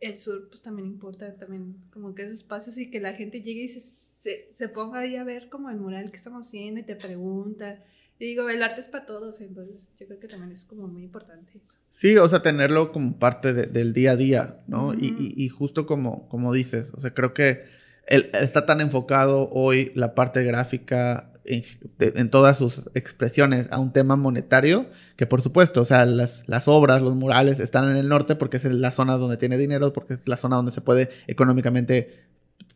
el 0.00 0.18
sur, 0.18 0.48
pues 0.48 0.60
también 0.62 0.88
importa, 0.88 1.34
también 1.36 1.76
como 1.92 2.14
que 2.14 2.22
esos 2.22 2.38
espacios 2.38 2.76
y 2.76 2.90
que 2.90 3.00
la 3.00 3.14
gente 3.14 3.40
llegue 3.40 3.62
y 3.62 3.68
se 3.68 3.92
se, 4.24 4.48
se, 4.52 4.68
ponga 4.68 5.00
ahí 5.00 5.16
a 5.16 5.24
ver 5.24 5.48
como 5.50 5.68
el 5.70 5.76
mural 5.76 6.10
que 6.10 6.16
estamos 6.16 6.46
haciendo 6.46 6.80
y 6.80 6.82
te 6.84 6.96
pregunta. 6.96 7.78
Y 8.18 8.24
digo, 8.26 8.48
el 8.48 8.62
arte 8.62 8.80
es 8.80 8.86
para 8.88 9.04
todos, 9.06 9.40
entonces 9.40 9.90
yo 9.98 10.06
creo 10.06 10.18
que 10.20 10.28
también 10.28 10.52
es 10.52 10.64
como 10.64 10.86
muy 10.88 11.02
importante 11.02 11.52
eso. 11.58 11.78
Sí, 11.90 12.16
o 12.16 12.28
sea, 12.28 12.40
tenerlo 12.42 12.90
como 12.92 13.18
parte 13.18 13.52
de- 13.52 13.66
del 13.66 13.92
día 13.92 14.12
a 14.12 14.16
día, 14.16 14.60
¿no? 14.66 14.94
y, 14.94 15.06
y- 15.18 15.34
y 15.44 15.48
justo 15.48 15.84
como, 15.84 16.28
como 16.28 16.52
dices, 16.52 16.92
o 16.94 17.00
sea, 17.00 17.12
creo 17.12 17.34
que 17.34 17.64
el- 18.06 18.30
está 18.34 18.64
tan 18.66 18.80
enfocado 18.80 19.48
hoy 19.50 19.90
la 19.94 20.14
parte 20.14 20.42
gráfica 20.44 21.32
en, 21.44 21.62
de- 21.98 22.12
en 22.16 22.30
todas 22.30 22.56
sus 22.56 22.84
expresiones 22.94 23.66
a 23.70 23.78
un 23.78 23.92
tema 23.92 24.16
monetario, 24.16 24.86
que 25.16 25.26
por 25.26 25.42
supuesto, 25.42 25.82
o 25.82 25.84
sea, 25.84 26.06
las, 26.06 26.48
las 26.48 26.66
obras, 26.68 27.02
los 27.02 27.16
murales 27.16 27.60
están 27.60 27.90
en 27.90 27.96
el 27.96 28.08
norte 28.08 28.36
porque 28.36 28.56
es 28.58 28.64
la 28.64 28.92
zona 28.92 29.16
donde 29.18 29.36
tiene 29.36 29.58
dinero, 29.58 29.92
porque 29.92 30.14
es 30.14 30.26
la 30.28 30.36
zona 30.38 30.56
donde 30.56 30.72
se 30.72 30.80
puede 30.80 31.10
económicamente 31.26 32.22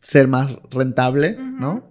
ser 0.02 0.28
más 0.28 0.56
rentable, 0.70 1.36
¿no? 1.38 1.84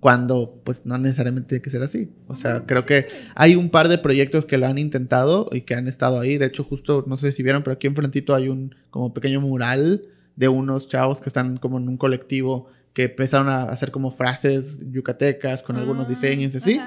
Cuando 0.00 0.60
pues 0.64 0.86
no 0.86 0.96
necesariamente 0.96 1.48
tiene 1.50 1.62
que 1.62 1.68
ser 1.70 1.82
así. 1.82 2.10
O 2.26 2.34
sea, 2.34 2.64
creo 2.64 2.86
que 2.86 3.06
hay 3.34 3.54
un 3.54 3.68
par 3.68 3.88
de 3.88 3.98
proyectos 3.98 4.46
que 4.46 4.56
lo 4.56 4.66
han 4.66 4.78
intentado 4.78 5.50
y 5.52 5.60
que 5.62 5.74
han 5.74 5.88
estado 5.88 6.18
ahí. 6.18 6.38
De 6.38 6.46
hecho, 6.46 6.64
justo, 6.64 7.04
no 7.06 7.18
sé 7.18 7.32
si 7.32 7.42
vieron, 7.42 7.62
pero 7.62 7.74
aquí 7.74 7.86
enfrentito 7.86 8.34
hay 8.34 8.48
un 8.48 8.74
como 8.88 9.12
pequeño 9.12 9.42
mural 9.42 10.02
de 10.36 10.48
unos 10.48 10.88
chavos 10.88 11.20
que 11.20 11.28
están 11.28 11.58
como 11.58 11.76
en 11.76 11.86
un 11.88 11.98
colectivo 11.98 12.68
que 12.94 13.04
empezaron 13.04 13.48
a 13.50 13.64
hacer 13.64 13.90
como 13.90 14.10
frases 14.10 14.90
yucatecas 14.90 15.62
con 15.62 15.76
algunos 15.76 16.06
Ah, 16.06 16.08
diseños 16.08 16.54
y 16.54 16.56
así. 16.56 16.80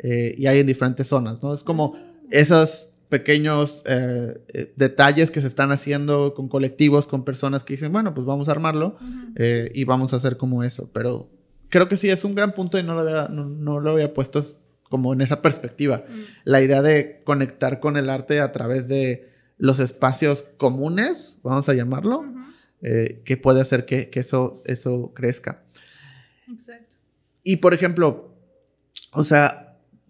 eh, 0.00 0.34
y 0.36 0.46
hay 0.46 0.60
en 0.60 0.66
diferentes 0.66 1.06
zonas, 1.06 1.42
¿no? 1.42 1.54
Es 1.54 1.64
como 1.64 1.96
esos 2.30 2.87
pequeños 3.08 3.82
eh, 3.86 4.40
eh, 4.48 4.72
detalles 4.76 5.30
que 5.30 5.40
se 5.40 5.46
están 5.46 5.72
haciendo 5.72 6.34
con 6.34 6.48
colectivos, 6.48 7.06
con 7.06 7.24
personas 7.24 7.64
que 7.64 7.74
dicen, 7.74 7.92
bueno, 7.92 8.14
pues 8.14 8.26
vamos 8.26 8.48
a 8.48 8.52
armarlo 8.52 8.98
eh, 9.36 9.70
y 9.74 9.84
vamos 9.84 10.12
a 10.12 10.16
hacer 10.16 10.36
como 10.36 10.62
eso. 10.62 10.90
Pero 10.92 11.30
creo 11.68 11.88
que 11.88 11.96
sí 11.96 12.10
es 12.10 12.24
un 12.24 12.34
gran 12.34 12.54
punto 12.54 12.78
y 12.78 12.82
no 12.82 12.94
lo 12.94 13.00
había, 13.00 13.28
no, 13.28 13.46
no 13.46 13.80
lo 13.80 13.90
había 13.90 14.12
puesto 14.12 14.44
como 14.88 15.12
en 15.12 15.20
esa 15.20 15.42
perspectiva. 15.42 16.04
Mm. 16.08 16.20
La 16.44 16.62
idea 16.62 16.82
de 16.82 17.22
conectar 17.24 17.80
con 17.80 17.96
el 17.96 18.10
arte 18.10 18.40
a 18.40 18.52
través 18.52 18.88
de 18.88 19.28
los 19.56 19.80
espacios 19.80 20.44
comunes, 20.56 21.38
vamos 21.42 21.68
a 21.68 21.74
llamarlo, 21.74 22.24
eh, 22.80 23.22
que 23.24 23.36
puede 23.36 23.60
hacer 23.60 23.84
que, 23.86 24.08
que 24.08 24.20
eso, 24.20 24.62
eso 24.66 25.12
crezca. 25.14 25.60
Exacto. 26.50 26.86
Y 27.42 27.56
por 27.56 27.74
ejemplo, 27.74 28.34
o 29.12 29.24
sea, 29.24 29.67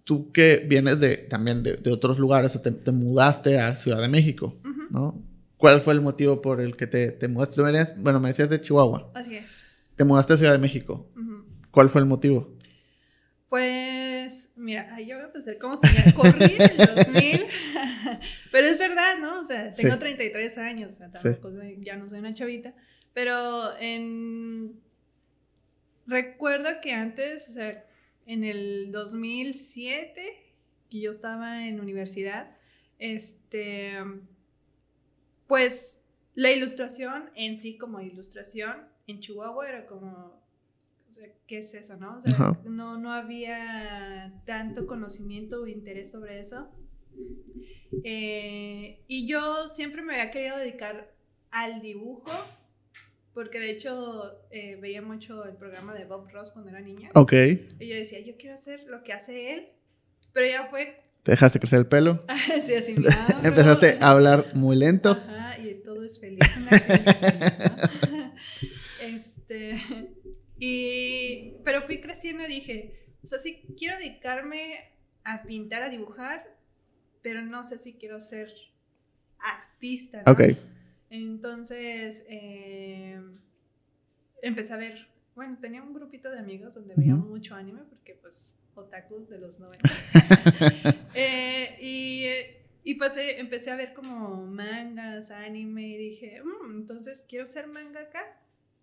tú 0.08 0.32
que 0.32 0.64
vienes 0.66 1.00
de 1.00 1.18
también 1.18 1.62
de, 1.62 1.74
de 1.76 1.90
otros 1.92 2.18
lugares, 2.18 2.56
o 2.56 2.62
te, 2.62 2.70
te 2.70 2.92
mudaste 2.92 3.58
a 3.60 3.76
Ciudad 3.76 4.00
de 4.00 4.08
México. 4.08 4.56
¿no? 4.88 5.22
¿Cuál 5.58 5.82
fue 5.82 5.92
el 5.92 6.00
motivo 6.00 6.40
por 6.40 6.62
el 6.62 6.76
que 6.76 6.86
te, 6.86 7.10
te 7.12 7.28
mudaste? 7.28 7.60
Bueno, 7.98 8.18
me 8.18 8.28
decías 8.28 8.48
de 8.48 8.58
Chihuahua. 8.58 9.10
Así 9.14 9.36
es. 9.36 9.66
Te 9.96 10.04
mudaste 10.04 10.32
a 10.32 10.36
Ciudad 10.38 10.52
de 10.52 10.58
México. 10.58 11.10
¿Cuál 11.70 11.90
fue 11.90 12.00
el 12.00 12.06
motivo? 12.06 12.56
Pues, 13.50 14.48
mira, 14.56 14.88
ay, 14.94 15.06
yo 15.08 15.16
voy 15.16 15.26
a 15.26 15.32
pensar 15.32 15.58
cómo 15.58 15.76
señal. 15.76 16.14
Corrí 16.14 16.54
en 16.58 16.62
el 16.62 16.76
2000, 17.04 17.44
pero 18.52 18.66
es 18.68 18.78
verdad, 18.78 19.18
¿no? 19.20 19.40
O 19.40 19.44
sea, 19.44 19.72
tengo 19.72 19.94
Sí. 19.94 19.98
33 20.00 20.56
años, 20.58 20.94
o 20.94 20.98
sea, 20.98 21.10
tampoco 21.10 21.50
soy- 21.52 21.78
ya 21.84 21.96
no 21.96 22.08
soy 22.08 22.18
una 22.20 22.32
chavita, 22.32 22.72
pero 23.12 23.76
en... 23.78 24.72
Recuerdo 26.06 26.68
que 26.82 26.92
antes, 26.92 27.48
o 27.48 27.52
sea, 27.52 27.84
en 28.28 28.44
el 28.44 28.92
2007, 28.92 30.22
que 30.90 31.00
yo 31.00 31.10
estaba 31.10 31.66
en 31.66 31.80
universidad, 31.80 32.54
este, 32.98 33.94
pues 35.46 36.04
la 36.34 36.52
ilustración 36.52 37.30
en 37.34 37.56
sí 37.56 37.78
como 37.78 38.00
ilustración 38.00 38.86
en 39.06 39.20
Chihuahua 39.20 39.66
era 39.66 39.86
como, 39.86 40.42
o 41.08 41.12
sea, 41.12 41.26
¿qué 41.46 41.58
es 41.58 41.72
eso, 41.72 41.96
no? 41.96 42.18
O 42.18 42.22
sea, 42.22 42.60
no, 42.64 42.98
no 42.98 43.12
había 43.12 44.42
tanto 44.44 44.86
conocimiento 44.86 45.62
o 45.62 45.66
interés 45.66 46.10
sobre 46.10 46.40
eso. 46.40 46.68
Eh, 48.04 49.02
y 49.08 49.26
yo 49.26 49.70
siempre 49.70 50.02
me 50.02 50.12
había 50.12 50.30
querido 50.30 50.58
dedicar 50.58 51.14
al 51.50 51.80
dibujo, 51.80 52.30
porque 53.38 53.60
de 53.60 53.70
hecho 53.70 54.42
eh, 54.50 54.76
veía 54.80 55.00
mucho 55.00 55.44
el 55.44 55.54
programa 55.54 55.94
de 55.94 56.04
Bob 56.04 56.28
Ross 56.32 56.50
cuando 56.50 56.72
era 56.72 56.80
niña. 56.80 57.10
Ok. 57.14 57.32
Y 57.78 57.88
yo 57.88 57.94
decía, 57.94 58.18
yo 58.18 58.36
quiero 58.36 58.56
hacer 58.56 58.82
lo 58.88 59.04
que 59.04 59.12
hace 59.12 59.54
él, 59.54 59.68
pero 60.32 60.48
ya 60.48 60.66
fue 60.66 61.04
¿Te 61.22 61.30
dejaste 61.30 61.60
crecer 61.60 61.78
el 61.78 61.86
pelo? 61.86 62.24
así, 62.28 62.74
así, 62.74 62.96
hablo. 62.96 63.10
Empezaste 63.48 63.98
a 64.00 64.10
hablar 64.10 64.56
muy 64.56 64.74
lento. 64.74 65.10
Ajá, 65.10 65.56
y 65.56 65.74
todo 65.84 66.04
es 66.04 66.18
feliz. 66.18 66.40
este, 69.00 69.78
y, 70.58 71.52
pero 71.64 71.82
fui 71.82 72.00
creciendo 72.00 72.42
y 72.42 72.48
dije, 72.48 73.06
o 73.22 73.26
sea, 73.28 73.38
sí 73.38 73.62
quiero 73.78 73.98
dedicarme 73.98 74.90
a 75.22 75.44
pintar, 75.44 75.84
a 75.84 75.90
dibujar, 75.90 76.56
pero 77.22 77.40
no 77.42 77.62
sé 77.62 77.78
si 77.78 77.92
quiero 77.92 78.18
ser 78.18 78.52
artista. 79.38 80.24
¿no? 80.26 80.32
Ok. 80.32 80.40
Entonces, 81.10 82.24
eh, 82.28 83.20
empecé 84.42 84.74
a 84.74 84.76
ver, 84.76 85.08
bueno, 85.34 85.56
tenía 85.60 85.82
un 85.82 85.94
grupito 85.94 86.30
de 86.30 86.38
amigos 86.38 86.74
donde 86.74 86.94
veíamos 86.94 87.24
Ujú. 87.24 87.34
mucho 87.34 87.54
anime, 87.54 87.80
porque 87.88 88.14
pues, 88.14 88.52
otaku 88.74 89.26
de 89.28 89.38
los 89.38 89.58
90. 89.58 89.88
Eh, 91.14 91.76
y, 91.80 92.26
y 92.90 92.94
pues 92.94 93.16
eh, 93.16 93.40
empecé 93.40 93.72
a 93.72 93.76
ver 93.76 93.92
como 93.92 94.46
mangas, 94.46 95.32
anime, 95.32 95.88
y 95.88 95.96
dije, 95.96 96.42
"Mm, 96.44 96.76
entonces 96.82 97.24
quiero 97.28 97.46
ser 97.46 97.66
mangaka. 97.66 98.20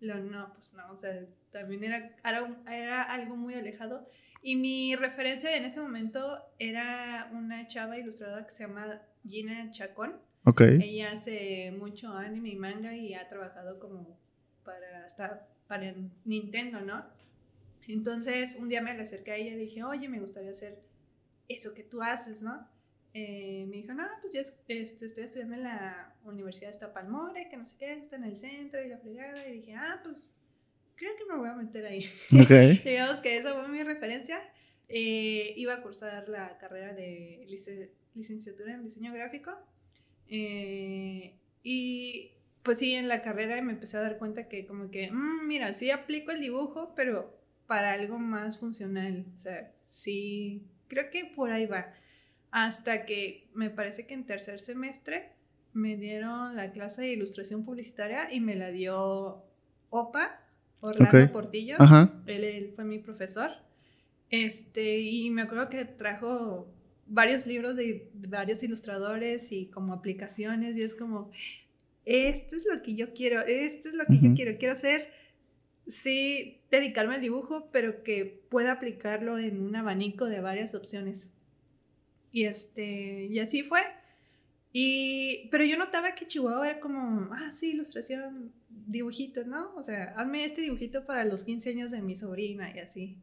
Lo, 0.00 0.16
no, 0.18 0.52
pues 0.52 0.74
no, 0.74 0.92
o 0.92 0.98
sea, 0.98 1.24
también 1.50 1.82
era, 1.84 2.14
era, 2.22 2.54
era 2.68 3.02
algo 3.04 3.36
muy 3.36 3.54
alejado. 3.54 4.06
Y 4.42 4.56
mi 4.56 4.94
referencia 4.96 5.56
en 5.56 5.64
ese 5.64 5.80
momento 5.80 6.38
era 6.58 7.30
una 7.32 7.66
chava 7.66 7.96
ilustradora 7.98 8.46
que 8.46 8.52
se 8.52 8.66
llama 8.66 9.00
Gina 9.24 9.70
Chacón. 9.70 10.12
Ok. 10.46 10.60
Ella 10.62 11.12
hace 11.12 11.72
mucho 11.78 12.12
anime 12.12 12.50
y 12.50 12.56
manga 12.56 12.94
y 12.94 13.14
ha 13.14 13.28
trabajado 13.28 13.78
como 13.78 14.18
para 14.64 15.04
hasta 15.04 15.48
para 15.68 15.92
Nintendo, 16.24 16.80
¿no? 16.80 17.04
Entonces 17.88 18.56
un 18.56 18.68
día 18.68 18.80
me 18.82 18.94
le 18.94 19.02
acerqué 19.02 19.32
a 19.32 19.36
ella 19.36 19.52
y 19.52 19.56
dije, 19.56 19.84
oye, 19.84 20.08
me 20.08 20.20
gustaría 20.20 20.50
hacer 20.50 20.78
eso 21.48 21.74
que 21.74 21.82
tú 21.84 22.02
haces, 22.02 22.42
¿no? 22.42 22.66
Eh, 23.14 23.64
me 23.68 23.76
dijo, 23.78 23.94
no, 23.94 24.04
pues 24.20 24.32
yo 24.34 24.40
es- 24.40 24.58
este, 24.68 25.06
estoy 25.06 25.24
estudiando 25.24 25.54
en 25.54 25.62
la 25.62 26.14
Universidad 26.24 26.72
de 26.72 26.78
Tapalmore, 26.78 27.48
que 27.48 27.56
no 27.56 27.64
sé 27.66 27.76
qué, 27.78 27.92
está 27.94 28.16
en 28.16 28.24
el 28.24 28.36
centro 28.36 28.82
y 28.84 28.88
la 28.88 28.98
fregada. 28.98 29.46
Y 29.48 29.52
dije, 29.60 29.74
ah, 29.74 30.00
pues 30.04 30.26
creo 30.96 31.16
que 31.16 31.24
me 31.24 31.36
voy 31.38 31.48
a 31.48 31.54
meter 31.54 31.86
ahí. 31.86 32.04
Ok. 32.32 32.50
Digamos 32.84 33.20
que 33.20 33.36
esa 33.38 33.54
fue 33.54 33.68
mi 33.68 33.82
referencia. 33.82 34.38
Eh, 34.88 35.54
iba 35.56 35.74
a 35.74 35.82
cursar 35.82 36.28
la 36.28 36.58
carrera 36.58 36.92
de 36.92 37.46
lice- 37.48 37.90
licenciatura 38.14 38.74
en 38.74 38.84
diseño 38.84 39.12
gráfico. 39.14 39.52
Eh, 40.28 41.34
y 41.62 42.30
pues 42.62 42.78
sí, 42.78 42.94
en 42.94 43.08
la 43.08 43.22
carrera 43.22 43.60
me 43.62 43.72
empecé 43.72 43.96
a 43.96 44.02
dar 44.02 44.18
cuenta 44.18 44.48
que 44.48 44.66
como 44.66 44.90
que, 44.90 45.10
"Mm, 45.10 45.46
mira, 45.46 45.72
sí 45.72 45.90
aplico 45.90 46.30
el 46.32 46.40
dibujo, 46.40 46.92
pero 46.96 47.36
para 47.66 47.92
algo 47.92 48.18
más 48.18 48.58
funcional. 48.58 49.24
O 49.34 49.38
sea, 49.38 49.72
sí, 49.88 50.62
creo 50.88 51.10
que 51.10 51.24
por 51.24 51.50
ahí 51.50 51.66
va. 51.66 51.92
Hasta 52.50 53.04
que 53.06 53.48
me 53.54 53.70
parece 53.70 54.06
que 54.06 54.14
en 54.14 54.24
tercer 54.24 54.60
semestre 54.60 55.30
me 55.72 55.96
dieron 55.96 56.56
la 56.56 56.70
clase 56.72 57.02
de 57.02 57.12
ilustración 57.12 57.64
publicitaria 57.64 58.32
y 58.32 58.40
me 58.40 58.54
la 58.54 58.70
dio 58.70 59.42
OPA, 59.90 60.40
Orlando. 60.80 61.32
Portillo. 61.32 61.76
Ajá. 61.78 62.12
Él, 62.26 62.44
él 62.44 62.70
fue 62.74 62.84
mi 62.84 62.98
profesor. 62.98 63.50
Este, 64.30 65.00
y 65.00 65.30
me 65.30 65.42
acuerdo 65.42 65.68
que 65.68 65.84
trajo 65.84 66.66
varios 67.06 67.46
libros 67.46 67.76
de, 67.76 68.10
de 68.12 68.28
varios 68.28 68.62
ilustradores 68.62 69.52
y 69.52 69.66
como 69.66 69.92
aplicaciones 69.92 70.76
y 70.76 70.82
es 70.82 70.94
como, 70.94 71.30
esto 72.04 72.56
es 72.56 72.64
lo 72.64 72.82
que 72.82 72.94
yo 72.94 73.12
quiero, 73.14 73.40
esto 73.42 73.88
es 73.88 73.94
lo 73.94 74.06
que 74.06 74.20
yo 74.20 74.34
quiero, 74.34 74.56
quiero 74.58 74.72
hacer, 74.72 75.10
sí, 75.88 76.60
dedicarme 76.70 77.16
al 77.16 77.20
dibujo, 77.20 77.68
pero 77.72 78.02
que 78.02 78.42
pueda 78.48 78.72
aplicarlo 78.72 79.38
en 79.38 79.60
un 79.60 79.74
abanico 79.76 80.26
de 80.26 80.40
varias 80.40 80.74
opciones. 80.74 81.28
Y 82.32 82.44
este, 82.44 83.26
y 83.26 83.38
así 83.40 83.62
fue. 83.62 83.80
Y, 84.72 85.48
pero 85.50 85.64
yo 85.64 85.78
notaba 85.78 86.14
que 86.14 86.26
Chihuahua 86.26 86.68
era 86.68 86.80
como, 86.80 87.32
ah, 87.32 87.50
sí, 87.50 87.70
ilustración, 87.70 88.52
dibujitos, 88.68 89.46
¿no? 89.46 89.74
O 89.74 89.82
sea, 89.82 90.14
hazme 90.16 90.44
este 90.44 90.60
dibujito 90.60 91.06
para 91.06 91.24
los 91.24 91.44
15 91.44 91.70
años 91.70 91.90
de 91.90 92.02
mi 92.02 92.14
sobrina 92.14 92.70
y 92.74 92.80
así. 92.80 93.16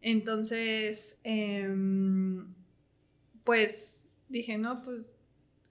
Entonces, 0.00 1.18
em, 1.24 2.54
pues 3.44 4.02
dije, 4.28 4.58
no, 4.58 4.82
pues 4.82 5.10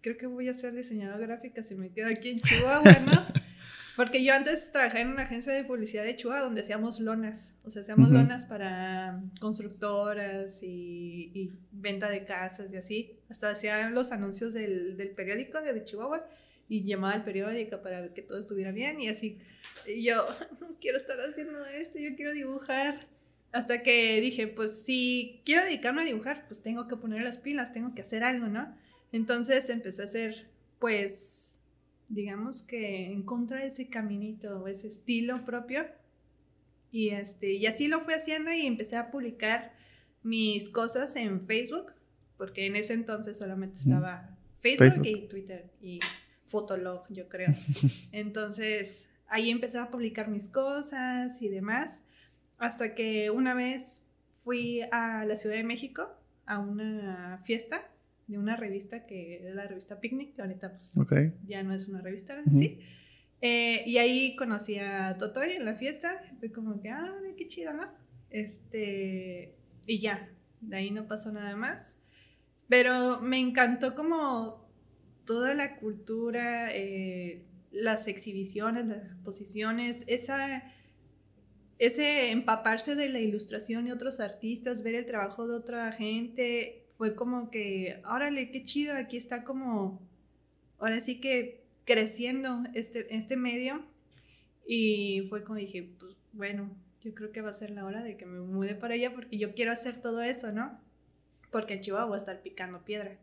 creo 0.01 0.17
que 0.17 0.27
voy 0.27 0.47
a 0.49 0.53
ser 0.53 0.73
diseñadora 0.73 1.25
gráfica 1.25 1.63
si 1.63 1.75
me 1.75 1.91
quedo 1.91 2.07
aquí 2.09 2.29
en 2.29 2.41
Chihuahua, 2.41 2.99
¿no? 3.05 3.25
Porque 3.95 4.23
yo 4.23 4.33
antes 4.33 4.71
trabajé 4.71 5.01
en 5.01 5.09
una 5.09 5.23
agencia 5.23 5.53
de 5.53 5.63
publicidad 5.63 6.03
de 6.03 6.15
Chihuahua 6.15 6.43
donde 6.43 6.61
hacíamos 6.61 6.99
lonas, 6.99 7.55
o 7.63 7.69
sea, 7.69 7.83
hacíamos 7.83 8.09
lonas 8.09 8.45
para 8.45 9.21
constructoras 9.39 10.63
y, 10.63 11.29
y 11.33 11.51
venta 11.71 12.09
de 12.09 12.25
casas 12.25 12.73
y 12.73 12.77
así. 12.77 13.19
Hasta 13.29 13.51
hacía 13.51 13.89
los 13.91 14.11
anuncios 14.11 14.51
del, 14.53 14.97
del 14.97 15.11
periódico 15.11 15.61
de, 15.61 15.73
de 15.73 15.83
Chihuahua 15.83 16.27
y 16.67 16.83
llamaba 16.85 17.13
al 17.13 17.23
periódico 17.23 17.83
para 17.83 18.11
que 18.15 18.23
todo 18.23 18.39
estuviera 18.39 18.71
bien 18.71 18.99
y 18.99 19.09
así. 19.09 19.37
Y 19.85 20.03
yo, 20.03 20.25
no 20.59 20.75
quiero 20.81 20.97
estar 20.97 21.19
haciendo 21.21 21.63
esto, 21.65 21.99
yo 21.99 22.15
quiero 22.15 22.31
dibujar. 22.31 23.07
Hasta 23.53 23.83
que 23.83 24.19
dije, 24.19 24.47
pues 24.47 24.83
si 24.83 25.41
quiero 25.45 25.63
dedicarme 25.63 26.01
a 26.01 26.05
dibujar, 26.05 26.45
pues 26.47 26.61
tengo 26.61 26.87
que 26.87 26.97
poner 26.97 27.21
las 27.21 27.37
pilas, 27.37 27.71
tengo 27.71 27.93
que 27.93 28.01
hacer 28.01 28.23
algo, 28.23 28.47
¿no? 28.47 28.75
Entonces 29.11 29.69
empecé 29.69 30.01
a 30.01 30.05
hacer, 30.05 30.47
pues, 30.79 31.59
digamos 32.09 32.63
que 32.63 33.11
encontrar 33.11 33.61
ese 33.61 33.87
caminito, 33.87 34.67
ese 34.67 34.87
estilo 34.87 35.45
propio. 35.45 35.85
Y, 36.91 37.09
este, 37.09 37.53
y 37.53 37.67
así 37.67 37.87
lo 37.87 38.01
fui 38.01 38.15
haciendo 38.15 38.51
y 38.51 38.65
empecé 38.65 38.97
a 38.97 39.11
publicar 39.11 39.73
mis 40.23 40.69
cosas 40.69 41.15
en 41.15 41.45
Facebook, 41.45 41.93
porque 42.37 42.65
en 42.65 42.75
ese 42.75 42.93
entonces 42.93 43.37
solamente 43.37 43.77
estaba 43.77 44.35
Facebook, 44.61 45.05
y 45.05 45.27
Twitter 45.27 45.69
y 45.79 45.99
Fotolog, 46.47 47.05
yo 47.09 47.29
creo. 47.29 47.49
Entonces 48.11 49.09
ahí 49.27 49.49
empecé 49.49 49.77
a 49.77 49.91
publicar 49.91 50.29
mis 50.29 50.47
cosas 50.47 51.41
y 51.41 51.49
demás. 51.49 52.01
Hasta 52.63 52.95
que 52.95 53.29
una 53.29 53.53
vez 53.53 54.05
fui 54.45 54.79
a 54.89 55.25
la 55.25 55.35
Ciudad 55.35 55.57
de 55.57 55.65
México 55.65 56.09
a 56.45 56.59
una 56.59 57.41
fiesta 57.43 57.89
de 58.27 58.37
una 58.37 58.55
revista 58.55 59.05
que 59.05 59.49
es 59.49 59.53
la 59.53 59.67
revista 59.67 59.99
Picnic, 59.99 60.33
que 60.33 60.43
ahorita 60.43 60.71
pues 60.77 60.95
ya 61.45 61.61
no 61.61 61.73
es 61.73 61.89
una 61.89 61.99
revista, 61.99 62.41
¿sí? 62.53 62.79
Eh, 63.41 63.83
y 63.85 63.97
ahí 63.97 64.37
conocí 64.37 64.79
a 64.79 65.17
Totoy 65.17 65.51
en 65.51 65.65
la 65.65 65.75
fiesta, 65.75 66.21
fue 66.39 66.53
como 66.53 66.79
que, 66.79 66.89
ah, 66.89 67.13
qué 67.35 67.49
chido, 67.49 67.73
¿no? 67.73 67.91
Este, 68.29 69.55
y 69.85 69.99
ya, 69.99 70.29
de 70.61 70.77
ahí 70.77 70.89
no 70.89 71.05
pasó 71.05 71.33
nada 71.33 71.57
más. 71.57 71.97
Pero 72.69 73.19
me 73.19 73.39
encantó 73.39 73.93
como 73.93 74.65
toda 75.25 75.53
la 75.53 75.75
cultura, 75.75 76.73
eh, 76.73 77.43
las 77.71 78.07
exhibiciones, 78.07 78.85
las 78.85 79.03
exposiciones, 79.03 80.05
esa 80.07 80.63
ese 81.79 82.31
empaparse 82.31 82.95
de 82.95 83.09
la 83.09 83.19
ilustración 83.19 83.87
y 83.87 83.91
otros 83.91 84.19
artistas, 84.19 84.83
ver 84.83 84.95
el 84.95 85.05
trabajo 85.05 85.47
de 85.47 85.55
otra 85.55 85.91
gente, 85.91 86.85
fue 86.97 87.15
como 87.15 87.49
que, 87.49 88.01
órale, 88.05 88.51
qué 88.51 88.63
chido, 88.63 88.95
aquí 88.95 89.17
está 89.17 89.43
como, 89.43 90.01
ahora 90.79 91.01
sí 91.01 91.19
que 91.19 91.63
creciendo 91.85 92.63
este, 92.73 93.15
este 93.15 93.35
medio. 93.35 93.83
Y 94.65 95.25
fue 95.29 95.43
como 95.43 95.59
dije, 95.59 95.89
pues 95.99 96.15
bueno, 96.31 96.69
yo 97.01 97.13
creo 97.13 97.31
que 97.31 97.41
va 97.41 97.49
a 97.49 97.53
ser 97.53 97.71
la 97.71 97.85
hora 97.85 98.01
de 98.03 98.15
que 98.15 98.25
me 98.25 98.39
mude 98.39 98.75
para 98.75 98.93
allá 98.93 99.13
porque 99.13 99.37
yo 99.37 99.53
quiero 99.53 99.71
hacer 99.71 100.01
todo 100.01 100.21
eso, 100.21 100.51
¿no? 100.51 100.79
Porque 101.51 101.75
en 101.75 101.81
Chihuahua 101.81 102.15
estar 102.15 102.41
picando 102.41 102.85
piedra. 102.85 103.17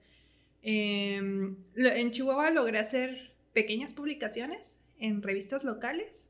Em, 0.62 1.56
en 1.74 2.10
Chihuahua 2.10 2.50
logré 2.50 2.78
hacer 2.78 3.32
pequeñas 3.54 3.94
publicaciones 3.94 4.76
en 4.98 5.22
revistas 5.22 5.64
locales 5.64 6.28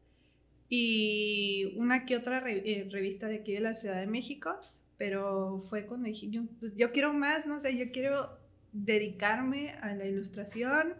y 0.72 1.74
una 1.76 2.06
que 2.06 2.16
otra 2.16 2.44
eh, 2.48 2.88
revista 2.90 3.26
de 3.26 3.40
aquí 3.40 3.52
de 3.52 3.58
la 3.60 3.74
Ciudad 3.74 3.98
de 3.98 4.06
México, 4.06 4.56
pero 4.96 5.60
fue 5.68 5.84
cuando 5.84 6.06
dije, 6.06 6.30
yo, 6.30 6.44
pues 6.60 6.76
yo 6.76 6.92
quiero 6.92 7.12
más, 7.12 7.48
no 7.48 7.58
sé, 7.60 7.76
yo 7.76 7.90
quiero 7.90 8.38
dedicarme 8.72 9.72
a 9.82 9.96
la 9.96 10.06
ilustración 10.06 10.94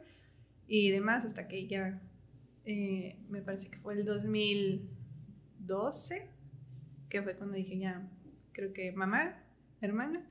y 0.66 0.90
demás, 0.90 1.24
hasta 1.24 1.46
que 1.46 1.68
ya 1.68 2.02
eh, 2.64 3.16
me 3.28 3.42
parece 3.42 3.70
que 3.70 3.78
fue 3.78 3.94
el 3.94 4.04
2012, 4.04 6.26
que 7.08 7.22
fue 7.22 7.36
cuando 7.36 7.56
dije, 7.56 7.78
ya, 7.78 8.10
creo 8.50 8.72
que 8.72 8.90
mamá, 8.90 9.40
hermana, 9.80 10.28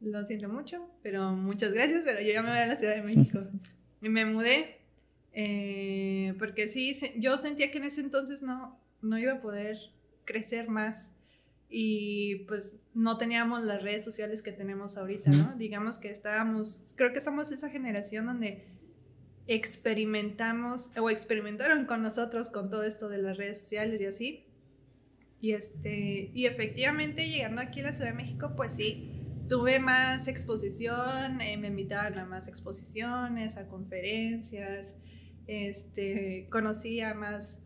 lo 0.00 0.24
siento 0.24 0.48
mucho, 0.48 0.88
pero 1.02 1.32
muchas 1.32 1.72
gracias, 1.72 2.02
pero 2.04 2.20
yo 2.20 2.32
ya 2.32 2.42
me 2.42 2.50
voy 2.50 2.58
a 2.58 2.66
la 2.66 2.76
Ciudad 2.76 2.94
de 2.94 3.02
México. 3.02 3.40
y 4.02 4.08
me 4.08 4.24
mudé 4.24 4.77
eh, 5.40 6.34
porque 6.36 6.68
sí, 6.68 6.98
yo 7.16 7.38
sentía 7.38 7.70
que 7.70 7.78
en 7.78 7.84
ese 7.84 8.00
entonces 8.00 8.42
no, 8.42 8.76
no 9.02 9.18
iba 9.20 9.34
a 9.34 9.40
poder 9.40 9.78
crecer 10.24 10.68
más 10.68 11.12
y 11.70 12.44
pues 12.48 12.74
no 12.92 13.18
teníamos 13.18 13.62
las 13.62 13.80
redes 13.84 14.02
sociales 14.02 14.42
que 14.42 14.50
tenemos 14.50 14.96
ahorita, 14.96 15.30
¿no? 15.30 15.54
Digamos 15.56 15.98
que 15.98 16.10
estábamos, 16.10 16.92
creo 16.96 17.12
que 17.12 17.20
somos 17.20 17.52
esa 17.52 17.70
generación 17.70 18.26
donde 18.26 18.66
experimentamos 19.46 20.90
o 20.98 21.08
experimentaron 21.08 21.86
con 21.86 22.02
nosotros 22.02 22.50
con 22.50 22.68
todo 22.68 22.82
esto 22.82 23.08
de 23.08 23.18
las 23.18 23.36
redes 23.36 23.60
sociales 23.60 24.00
y 24.00 24.06
así. 24.06 24.44
Y 25.40 25.52
este, 25.52 26.32
y 26.34 26.46
efectivamente 26.46 27.28
llegando 27.28 27.60
aquí 27.60 27.78
a 27.78 27.84
la 27.84 27.92
Ciudad 27.92 28.10
de 28.10 28.16
México, 28.16 28.54
pues 28.56 28.74
sí, 28.74 29.22
tuve 29.48 29.78
más 29.78 30.26
exposición, 30.26 31.40
eh, 31.40 31.56
me 31.56 31.68
invitaban 31.68 32.18
a 32.18 32.24
más 32.24 32.48
exposiciones, 32.48 33.56
a 33.56 33.68
conferencias, 33.68 34.96
este, 35.48 36.46
conocí 36.50 37.00
a 37.00 37.14
más 37.14 37.60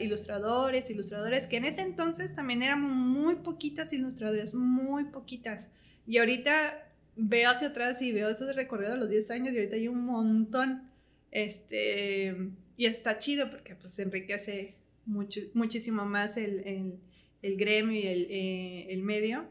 ilustradores, 0.00 0.88
ilustradores, 0.88 1.46
que 1.46 1.58
en 1.58 1.66
ese 1.66 1.82
entonces 1.82 2.34
también 2.34 2.62
éramos 2.62 2.90
muy 2.90 3.36
poquitas 3.36 3.92
ilustradoras, 3.92 4.54
muy 4.54 5.04
poquitas. 5.04 5.68
Y 6.06 6.16
ahorita 6.16 6.90
veo 7.16 7.50
hacia 7.50 7.68
atrás 7.68 8.00
y 8.00 8.12
veo 8.12 8.30
esos 8.30 8.56
recorridos 8.56 8.94
de 8.94 9.00
los 9.00 9.10
10 9.10 9.30
años 9.30 9.52
y 9.52 9.58
ahorita 9.58 9.76
hay 9.76 9.88
un 9.88 10.04
montón. 10.04 10.90
Este, 11.30 12.34
y 12.78 12.86
está 12.86 13.18
chido 13.18 13.50
porque 13.50 13.74
pues 13.74 13.98
enriquece 13.98 14.76
mucho, 15.04 15.40
muchísimo 15.52 16.06
más 16.06 16.38
el, 16.38 17.00
gremio 17.42 18.00
y 18.00 18.06
el, 18.06 18.26
eh, 18.30 19.00
medio. 19.02 19.44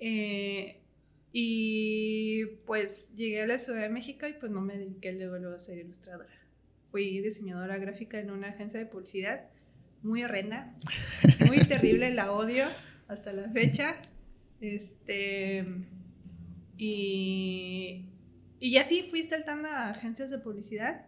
Eh, 0.00 0.80
y 1.32 2.46
pues 2.66 3.08
llegué 3.14 3.42
a 3.42 3.46
la 3.46 3.58
Ciudad 3.58 3.82
de 3.82 3.88
México 3.88 4.26
y 4.26 4.32
pues 4.32 4.50
no 4.50 4.60
me 4.60 4.76
dediqué 4.76 5.12
luego, 5.12 5.38
luego 5.38 5.54
a 5.54 5.60
ser 5.60 5.78
ilustradora 5.78 6.43
fui 6.94 7.20
diseñadora 7.20 7.76
gráfica 7.76 8.20
en 8.20 8.30
una 8.30 8.50
agencia 8.50 8.78
de 8.78 8.86
publicidad 8.86 9.46
muy 10.04 10.22
horrenda, 10.22 10.76
muy 11.44 11.58
terrible, 11.68 12.14
la 12.14 12.30
odio 12.30 12.66
hasta 13.08 13.32
la 13.32 13.50
fecha. 13.50 13.96
Este, 14.60 15.64
y, 16.78 18.04
y 18.60 18.76
así 18.76 19.08
fui 19.10 19.24
saltando 19.24 19.70
a 19.70 19.90
agencias 19.90 20.30
de 20.30 20.38
publicidad, 20.38 21.06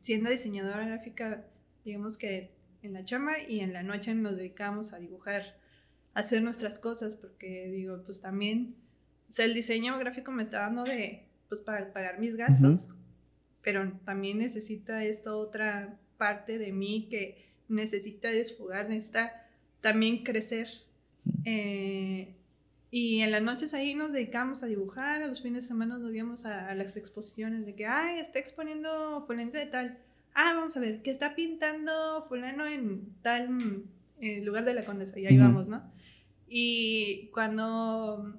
siendo 0.00 0.30
diseñadora 0.30 0.86
gráfica, 0.86 1.44
digamos 1.84 2.16
que 2.16 2.52
en 2.80 2.94
la 2.94 3.04
chama 3.04 3.38
y 3.46 3.60
en 3.60 3.74
la 3.74 3.82
noche 3.82 4.14
nos 4.14 4.38
dedicamos 4.38 4.94
a 4.94 4.98
dibujar, 4.98 5.58
a 6.14 6.20
hacer 6.20 6.42
nuestras 6.42 6.78
cosas, 6.78 7.16
porque 7.16 7.68
digo, 7.68 8.02
pues 8.02 8.22
también, 8.22 8.76
o 9.28 9.32
sea, 9.32 9.44
el 9.44 9.52
diseño 9.52 9.98
gráfico 9.98 10.32
me 10.32 10.42
está 10.42 10.60
dando 10.60 10.84
de, 10.84 11.28
pues 11.50 11.60
para 11.60 11.92
pagar 11.92 12.18
mis 12.18 12.34
gastos 12.34 12.88
pero 13.66 13.92
también 14.04 14.38
necesita 14.38 15.02
esta 15.02 15.34
otra 15.34 15.98
parte 16.18 16.56
de 16.56 16.70
mí 16.70 17.08
que 17.10 17.48
necesita 17.68 18.28
desfogar, 18.28 18.88
necesita 18.88 19.44
también 19.80 20.22
crecer. 20.22 20.68
Eh, 21.44 22.36
y 22.92 23.22
en 23.22 23.32
las 23.32 23.42
noches 23.42 23.74
ahí 23.74 23.96
nos 23.96 24.12
dedicamos 24.12 24.62
a 24.62 24.66
dibujar, 24.66 25.20
a 25.20 25.26
los 25.26 25.42
fines 25.42 25.64
de 25.64 25.68
semana 25.68 25.98
nos 25.98 26.14
íbamos 26.14 26.44
a, 26.44 26.72
las 26.76 26.96
exposiciones 26.96 27.66
de 27.66 27.74
que, 27.74 27.86
ay, 27.86 28.20
está 28.20 28.38
exponiendo 28.38 29.24
fulano 29.26 29.50
de 29.50 29.66
tal. 29.66 29.98
Ah, 30.32 30.52
vamos 30.54 30.76
a 30.76 30.80
ver, 30.80 31.02
¿qué 31.02 31.10
está 31.10 31.34
pintando 31.34 32.24
fulano 32.28 32.68
en 32.68 33.16
tal 33.20 33.82
lugar 34.44 34.64
de 34.64 34.74
la 34.74 34.84
condesa? 34.84 35.18
Y 35.18 35.26
ahí 35.26 35.38
vamos, 35.38 35.66
¿no? 35.66 35.82
Y 36.46 37.30
cuando 37.34 38.32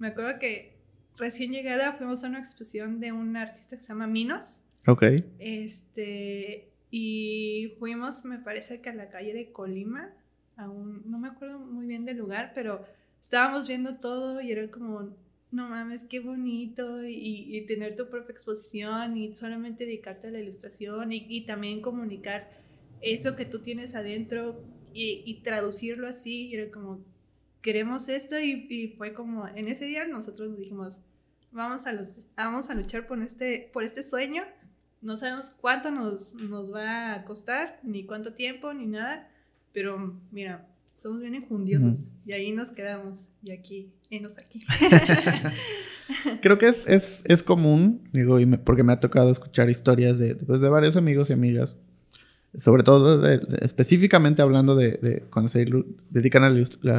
me 0.00 0.08
acuerdo 0.08 0.40
que 0.40 0.76
recién 1.16 1.52
llegada 1.52 1.92
fuimos 1.92 2.24
a 2.24 2.26
una 2.26 2.40
exposición 2.40 2.98
de 2.98 3.12
un 3.12 3.36
artista 3.36 3.76
que 3.76 3.82
se 3.82 3.90
llama 3.90 4.08
Minos. 4.08 4.58
Ok. 4.86 5.04
Este, 5.38 6.72
y 6.90 7.74
fuimos, 7.78 8.24
me 8.24 8.38
parece 8.38 8.80
que 8.80 8.90
a 8.90 8.94
la 8.94 9.08
calle 9.08 9.32
de 9.32 9.52
Colima, 9.52 10.10
aún, 10.56 11.02
no 11.06 11.18
me 11.18 11.28
acuerdo 11.28 11.58
muy 11.58 11.86
bien 11.86 12.04
del 12.04 12.18
lugar, 12.18 12.52
pero 12.54 12.84
estábamos 13.20 13.68
viendo 13.68 13.96
todo 13.96 14.40
y 14.40 14.50
era 14.50 14.68
como, 14.70 15.16
no 15.52 15.68
mames, 15.68 16.04
qué 16.04 16.20
bonito, 16.20 17.04
y, 17.06 17.64
tener 17.66 17.94
tu 17.94 18.08
propia 18.08 18.32
exposición 18.32 19.16
y 19.16 19.34
solamente 19.34 19.84
dedicarte 19.84 20.28
a 20.28 20.30
la 20.30 20.40
ilustración 20.40 21.12
y, 21.12 21.46
también 21.46 21.80
comunicar 21.80 22.50
eso 23.00 23.36
que 23.36 23.44
tú 23.44 23.60
tienes 23.60 23.94
adentro 23.94 24.64
y, 24.92 25.40
traducirlo 25.44 26.08
así, 26.08 26.48
y 26.48 26.54
era 26.56 26.70
como, 26.70 27.04
queremos 27.60 28.08
esto, 28.08 28.38
y, 28.40 28.94
fue 28.98 29.14
como, 29.14 29.46
en 29.46 29.68
ese 29.68 29.84
día 29.84 30.06
nosotros 30.06 30.58
dijimos, 30.58 30.98
vamos 31.52 31.86
a, 31.86 31.90
a 31.90 32.74
luchar 32.74 33.06
por 33.06 33.22
este, 33.22 33.70
por 33.72 33.84
este 33.84 34.02
sueño, 34.02 34.42
no 35.02 35.16
sabemos 35.16 35.50
cuánto 35.50 35.90
nos, 35.90 36.34
nos 36.34 36.72
va 36.72 37.14
a 37.14 37.24
costar, 37.24 37.80
ni 37.82 38.04
cuánto 38.04 38.34
tiempo, 38.34 38.72
ni 38.72 38.86
nada, 38.86 39.28
pero 39.72 40.16
mira, 40.30 40.66
somos 40.96 41.20
bien 41.20 41.34
enjundiosos 41.34 41.98
y 42.24 42.32
ahí 42.32 42.52
nos 42.52 42.70
quedamos 42.70 43.26
y 43.42 43.50
aquí, 43.50 43.92
enos 44.10 44.38
aquí. 44.38 44.60
Creo 46.42 46.58
que 46.58 46.68
es, 46.68 46.86
es, 46.86 47.24
es 47.26 47.42
común, 47.42 48.08
digo, 48.12 48.38
y 48.38 48.46
porque 48.46 48.84
me 48.84 48.92
ha 48.92 49.00
tocado 49.00 49.32
escuchar 49.32 49.68
historias 49.68 50.18
de, 50.18 50.36
pues, 50.36 50.60
de 50.60 50.68
varios 50.68 50.96
amigos 50.96 51.30
y 51.30 51.32
amigas, 51.32 51.74
sobre 52.54 52.84
todo 52.84 53.26
específicamente 53.62 54.42
hablando 54.42 54.76
de, 54.76 54.92
de, 54.92 55.22
cuando 55.30 55.48
se 55.48 55.66
dedican 56.10 56.44
a 56.44 56.50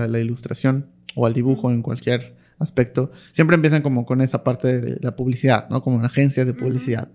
la, 0.07 0.19
ilustración 0.19 0.87
o 1.15 1.25
al 1.25 1.33
dibujo 1.33 1.71
en 1.71 1.81
cualquier 1.81 2.35
aspecto, 2.63 3.11
siempre 3.31 3.55
empiezan 3.55 3.81
como 3.81 4.05
con 4.05 4.21
esa 4.21 4.43
parte 4.43 4.81
de 4.81 4.97
la 5.01 5.15
publicidad, 5.15 5.69
¿no? 5.69 5.81
Como 5.83 5.97
una 5.97 6.07
agencia 6.07 6.45
de 6.45 6.53
publicidad 6.53 7.09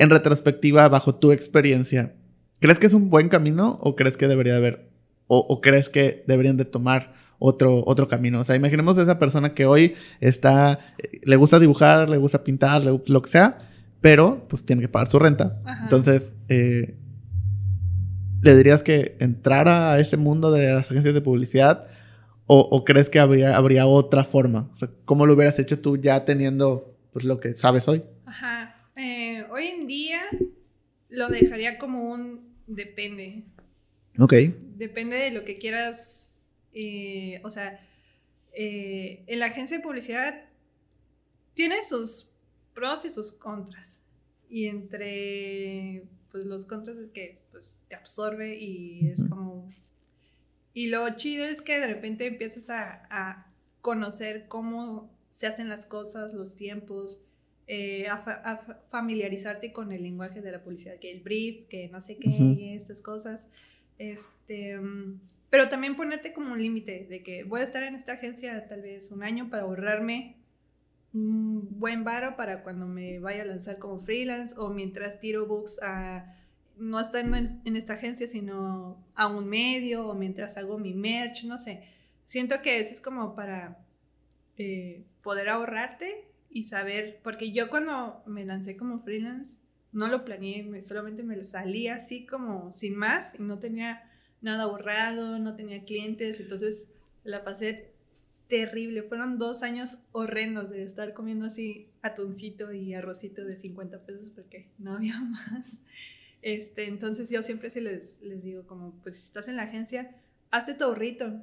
en 0.00 0.08
retrospectiva, 0.08 0.88
bajo 0.88 1.14
tu 1.14 1.30
experiencia, 1.30 2.14
¿crees 2.58 2.78
que 2.78 2.86
es 2.86 2.94
un 2.94 3.10
buen 3.10 3.28
camino 3.28 3.78
o 3.82 3.96
crees 3.96 4.16
que 4.16 4.28
debería 4.28 4.56
haber, 4.56 4.88
o, 5.26 5.60
crees 5.60 5.90
que 5.90 6.24
deberían 6.26 6.56
de 6.56 6.64
tomar 6.64 7.12
otro, 7.38 7.84
otro 7.86 8.08
camino. 8.08 8.40
O 8.40 8.44
sea, 8.44 8.56
imaginemos 8.56 8.96
a 8.96 9.02
esa 9.02 9.18
persona 9.18 9.52
que 9.52 9.66
hoy 9.66 9.94
está, 10.20 10.94
eh, 10.98 11.20
le 11.22 11.36
gusta 11.36 11.58
dibujar, 11.58 12.08
le 12.08 12.16
gusta 12.16 12.44
pintar, 12.44 12.82
lo 12.84 13.22
que 13.22 13.28
sea, 13.28 13.58
pero 14.00 14.46
pues 14.48 14.64
tiene 14.64 14.80
que 14.80 14.88
pagar 14.88 15.08
su 15.08 15.18
renta. 15.18 15.60
Entonces, 15.82 16.32
eh, 16.48 16.96
¿le 18.40 18.56
dirías 18.56 18.82
que 18.82 19.16
entrara 19.20 19.92
a 19.92 20.00
este 20.00 20.16
mundo 20.16 20.50
de 20.50 20.72
las 20.72 20.90
agencias 20.90 21.12
de 21.12 21.20
publicidad 21.20 21.88
o, 22.52 22.84
crees 22.84 23.08
que 23.08 23.20
habría, 23.20 23.56
habría 23.56 23.86
otra 23.86 24.24
forma? 24.24 24.68
O 24.74 24.76
sea, 24.76 24.90
¿Cómo 25.04 25.24
lo 25.24 25.34
hubieras 25.34 25.58
hecho 25.60 25.80
tú 25.80 25.96
ya 25.96 26.24
teniendo 26.24 26.96
pues, 27.12 27.24
lo 27.24 27.38
que 27.38 27.54
sabes 27.54 27.86
hoy? 27.86 28.02
Ajá. 28.26 28.88
Eh, 28.96 29.44
hoy 29.50 29.68
en 29.68 29.86
día 29.86 30.22
lo 31.08 31.28
dejaría 31.28 31.78
como 31.78 32.10
un 32.10 32.56
depende. 32.66 33.44
Ok. 34.18 34.34
Depende 34.76 35.16
de 35.16 35.30
lo 35.30 35.44
que 35.44 35.58
quieras. 35.58 36.32
Eh, 36.72 37.40
o 37.44 37.50
sea, 37.50 37.80
eh, 38.52 39.22
en 39.28 39.38
la 39.38 39.46
agencia 39.46 39.76
de 39.76 39.82
publicidad 39.82 40.42
tiene 41.54 41.84
sus 41.88 42.30
pros 42.74 43.04
y 43.04 43.12
sus 43.12 43.30
contras. 43.30 44.00
Y 44.48 44.66
entre 44.66 46.02
pues 46.32 46.46
los 46.46 46.66
contras 46.66 46.96
es 46.96 47.10
que 47.10 47.42
pues, 47.52 47.76
te 47.88 47.94
absorbe 47.94 48.58
y 48.58 49.08
es 49.08 49.22
como... 49.28 49.68
Y 50.72 50.88
lo 50.88 51.08
chido 51.16 51.44
es 51.44 51.62
que 51.62 51.80
de 51.80 51.86
repente 51.86 52.26
empiezas 52.26 52.70
a, 52.70 53.06
a 53.10 53.46
conocer 53.80 54.46
cómo 54.48 55.10
se 55.30 55.46
hacen 55.46 55.68
las 55.68 55.86
cosas, 55.86 56.34
los 56.34 56.56
tiempos, 56.56 57.20
eh, 57.72 58.08
a, 58.08 58.80
familiarizarte 58.90 59.72
con 59.72 59.92
el 59.92 60.02
lenguaje 60.02 60.40
de 60.40 60.50
la 60.50 60.60
publicidad, 60.60 60.98
que 60.98 61.12
el 61.12 61.20
brief, 61.20 61.68
que 61.68 61.88
no 61.88 62.00
sé 62.00 62.16
qué, 62.16 62.74
estas 62.74 63.00
cosas. 63.00 63.48
Este, 63.96 64.76
pero 65.50 65.68
también 65.68 65.94
ponerte 65.94 66.32
como 66.32 66.52
un 66.52 66.60
límite 66.60 67.06
de 67.08 67.22
que 67.22 67.44
voy 67.44 67.60
a 67.60 67.64
estar 67.64 67.84
en 67.84 67.94
esta 67.94 68.14
agencia 68.14 68.66
tal 68.66 68.82
vez 68.82 69.12
un 69.12 69.22
año 69.22 69.50
para 69.50 69.62
ahorrarme 69.62 70.36
un 71.12 71.78
buen 71.78 72.02
varo 72.02 72.36
para 72.36 72.64
cuando 72.64 72.86
me 72.86 73.20
vaya 73.20 73.42
a 73.42 73.46
lanzar 73.46 73.78
como 73.78 74.00
freelance 74.00 74.52
o 74.58 74.70
mientras 74.70 75.20
tiro 75.20 75.46
books 75.46 75.80
a 75.80 76.39
no 76.76 77.00
estando 77.00 77.36
en, 77.36 77.76
esta 77.76 77.94
agencia 77.94 78.26
sino 78.26 79.04
a 79.14 79.26
un 79.26 79.48
medio 79.48 80.08
o 80.08 80.14
mientras 80.14 80.56
hago 80.56 80.78
mi 80.78 80.94
merch, 80.94 81.44
no 81.44 81.58
sé. 81.58 81.82
Siento 82.26 82.62
que 82.62 82.80
eso 82.80 82.92
es 82.92 83.00
como 83.00 83.34
para 83.34 83.78
eh, 84.56 85.04
poder 85.22 85.48
ahorrarte 85.48 86.26
y 86.48 86.64
saber, 86.64 87.20
porque 87.22 87.52
yo 87.52 87.70
cuando 87.70 88.22
me 88.26 88.44
lancé 88.44 88.76
como 88.76 89.00
freelance, 89.00 89.60
no 89.92 90.06
lo 90.08 90.24
planeé, 90.24 90.82
solamente 90.82 91.22
me 91.22 91.42
salí 91.44 91.88
así 91.88 92.26
como 92.26 92.72
sin 92.74 92.96
más 92.96 93.34
y 93.38 93.42
no 93.42 93.58
tenía 93.58 94.02
nada 94.40 94.64
ahorrado, 94.64 95.38
no 95.38 95.56
tenía 95.56 95.84
clientes, 95.84 96.40
entonces 96.40 96.88
la 97.24 97.44
pasé 97.44 97.92
terrible. 98.48 99.02
Fueron 99.02 99.38
dos 99.38 99.62
años 99.62 99.98
horrendos 100.12 100.70
de 100.70 100.82
estar 100.82 101.14
comiendo 101.14 101.46
así 101.46 101.88
atuncito 102.02 102.72
y 102.72 102.94
arrocito 102.94 103.44
de 103.44 103.56
50 103.56 104.04
pesos 104.04 104.28
porque 104.34 104.70
no 104.78 104.94
había 104.94 105.18
más. 105.20 105.80
Este, 106.42 106.86
entonces 106.86 107.30
yo 107.30 107.42
siempre 107.42 107.70
sí 107.70 107.80
les, 107.80 108.20
les 108.20 108.42
digo 108.42 108.66
como, 108.66 108.92
pues 109.02 109.16
si 109.16 109.22
estás 109.24 109.48
en 109.48 109.56
la 109.56 109.62
agencia, 109.62 110.14
hazte 110.50 110.74
tu 110.74 110.84
ahorrito. 110.84 111.42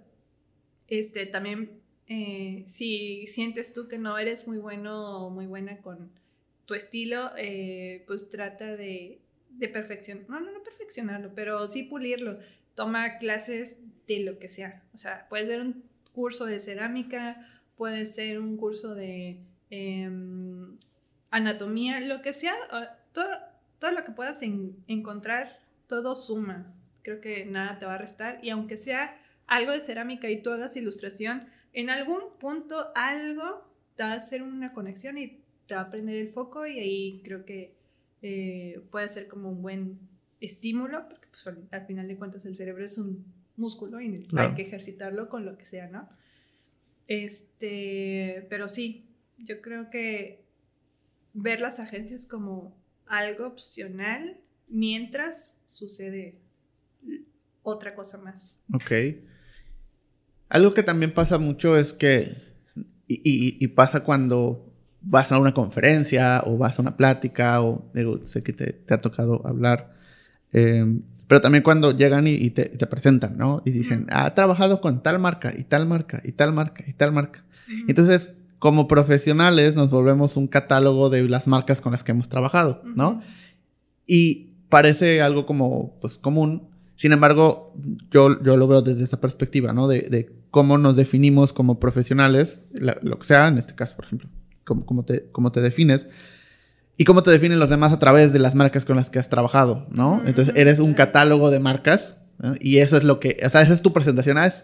Este, 0.87 1.25
también 1.25 1.81
eh, 2.07 2.63
si 2.67 3.27
sientes 3.27 3.73
tú 3.73 3.87
que 3.87 3.97
no 3.97 4.17
eres 4.17 4.47
muy 4.47 4.57
bueno 4.57 5.25
o 5.25 5.29
muy 5.29 5.45
buena 5.45 5.77
con 5.81 6.11
tu 6.65 6.73
estilo, 6.73 7.31
eh, 7.37 8.03
pues 8.07 8.29
trata 8.29 8.75
de, 8.75 9.21
de 9.49 9.67
perfeccionar, 9.69 10.29
no, 10.29 10.39
no, 10.39 10.51
no 10.51 10.63
perfeccionarlo, 10.63 11.31
pero 11.35 11.67
sí 11.67 11.83
pulirlo. 11.83 12.39
Toma 12.75 13.17
clases 13.17 13.77
de 14.07 14.19
lo 14.19 14.39
que 14.39 14.49
sea. 14.49 14.83
O 14.93 14.97
sea, 14.97 15.27
puede 15.29 15.47
ser 15.47 15.61
un 15.61 15.83
curso 16.13 16.45
de 16.45 16.59
cerámica, 16.59 17.61
puede 17.75 18.05
ser 18.05 18.39
un 18.39 18.57
curso 18.57 18.95
de 18.95 19.39
em, 19.69 20.77
anatomía, 21.29 21.99
lo 21.99 22.21
que 22.21 22.33
sea, 22.33 22.55
todo 23.79 23.91
lo 23.91 24.03
que 24.03 24.11
puedas 24.11 24.41
encontrar, 24.41 25.59
todo 25.87 26.15
suma. 26.15 26.73
Creo 27.01 27.21
que 27.21 27.45
nada 27.45 27.79
te 27.79 27.85
va 27.85 27.95
a 27.95 27.97
restar. 27.97 28.39
Y 28.43 28.49
aunque 28.49 28.77
sea 28.77 29.19
algo 29.45 29.71
de 29.71 29.81
cerámica 29.81 30.29
y 30.29 30.41
tú 30.41 30.51
hagas 30.51 30.75
ilustración, 30.75 31.47
en 31.73 31.89
algún 31.89 32.21
punto 32.39 32.91
algo 32.95 33.65
te 33.95 34.03
va 34.03 34.13
a 34.13 34.15
hacer 34.15 34.43
una 34.43 34.73
conexión 34.73 35.17
y 35.17 35.41
te 35.67 35.75
va 35.75 35.81
a 35.81 35.91
prender 35.91 36.15
el 36.17 36.29
foco 36.29 36.65
y 36.65 36.79
ahí 36.79 37.21
creo 37.23 37.45
que 37.45 37.75
eh, 38.21 38.81
puede 38.91 39.09
ser 39.09 39.27
como 39.27 39.49
un 39.49 39.61
buen 39.61 39.99
estímulo, 40.39 41.07
porque 41.09 41.27
pues, 41.29 41.57
al 41.71 41.85
final 41.85 42.07
de 42.07 42.17
cuentas 42.17 42.45
el 42.45 42.55
cerebro 42.55 42.85
es 42.85 42.97
un 42.97 43.25
músculo 43.55 43.99
y 44.01 44.27
hay 44.35 44.53
que 44.53 44.61
ejercitarlo 44.61 45.29
con 45.29 45.45
lo 45.45 45.57
que 45.57 45.65
sea, 45.65 45.87
¿no? 45.87 46.07
Este, 47.07 48.45
pero 48.49 48.69
sí, 48.69 49.07
yo 49.37 49.61
creo 49.61 49.89
que 49.89 50.45
ver 51.33 51.61
las 51.61 51.79
agencias 51.79 52.25
como 52.25 52.75
algo 53.09 53.47
opcional 53.47 54.37
mientras 54.67 55.57
sucede 55.65 56.39
otra 57.63 57.95
cosa 57.95 58.17
más. 58.17 58.57
Ok. 58.73 58.91
Algo 60.49 60.73
que 60.73 60.83
también 60.83 61.13
pasa 61.13 61.37
mucho 61.37 61.77
es 61.77 61.93
que, 61.93 62.37
y, 63.07 63.67
pasa 63.69 64.03
cuando 64.03 64.73
vas 65.01 65.31
a 65.31 65.39
una 65.39 65.53
conferencia 65.53 66.41
o 66.45 66.57
vas 66.57 66.79
a 66.79 66.81
una 66.81 66.97
plática 66.97 67.61
o 67.61 67.89
digo, 67.93 68.19
sé 68.23 68.43
que 68.43 68.53
te, 68.53 68.93
ha 68.93 69.01
tocado 69.01 69.45
hablar, 69.45 69.93
em, 70.51 71.01
pero 71.27 71.41
también 71.41 71.63
cuando 71.63 71.91
llegan 71.91 72.27
y, 72.27 72.49
te, 72.51 72.69
presentan, 72.87 73.37
¿no? 73.37 73.61
Y 73.65 73.71
dicen, 73.71 74.07
ha 74.09 74.33
trabajado 74.33 74.79
con 74.79 75.03
tal 75.03 75.19
marca 75.19 75.53
y 75.57 75.63
tal 75.63 75.85
marca 75.85 76.21
y 76.23 76.31
tal 76.31 76.53
marca 76.53 76.85
y 76.87 76.93
tal 76.93 77.11
marca. 77.11 77.43
Entonces, 77.89 78.31
como 78.59 78.87
profesionales 78.87 79.75
nos 79.75 79.89
volvemos 79.89 80.37
un 80.37 80.47
catálogo 80.47 81.09
de 81.09 81.27
las 81.27 81.47
marcas 81.47 81.81
con 81.81 81.91
las 81.91 82.03
que 82.03 82.11
hemos 82.11 82.29
trabajado, 82.29 82.81
¿no? 82.95 83.21
Y 84.05 84.53
parece 84.69 85.21
algo 85.21 85.45
como, 85.45 85.97
pues, 86.01 86.17
común. 86.17 86.69
Sin 86.95 87.11
embargo, 87.11 87.73
yo, 88.09 88.41
yo 88.41 88.57
lo 88.57 88.67
veo 88.67 88.81
desde 88.81 89.03
esa 89.03 89.21
perspectiva, 89.21 89.73
¿no? 89.73 89.87
De, 89.87 90.01
de 90.01 90.35
cómo 90.49 90.77
nos 90.77 90.95
definimos 90.95 91.53
como 91.53 91.79
profesionales, 91.79 92.61
lo 92.73 93.19
que 93.19 93.25
sea, 93.27 93.47
en 93.47 93.57
este 93.59 93.75
caso, 93.75 93.95
por 93.95 94.05
ejemplo, 94.05 94.29
cómo, 94.63 95.05
te, 95.05 95.29
cómo 95.31 95.51
te 95.51 95.61
defines 95.61 96.07
y 96.97 97.05
cómo 97.05 97.21
te 97.21 97.29
definen 97.31 97.59
los 97.59 97.69
demás 97.69 97.93
a 97.93 97.99
través 97.99 98.33
de 98.33 98.39
las 98.39 98.55
marcas 98.55 98.83
con 98.83 98.95
las 98.95 99.11
que 99.11 99.19
has 99.19 99.29
trabajado, 99.29 99.85
¿no? 99.91 100.23
Entonces, 100.25 100.55
eres 100.57 100.79
un 100.79 100.93
catálogo 100.95 101.51
de 101.51 101.59
marcas 101.59 102.15
y 102.59 102.77
eso 102.77 102.97
es 102.97 103.03
lo 103.03 103.19
que, 103.19 103.37
o 103.45 103.49
sea, 103.49 103.61
esa 103.61 103.73
es 103.73 103.81
tu 103.81 103.93
presentación. 103.93 104.37
Ah, 104.37 104.47
es 104.47 104.63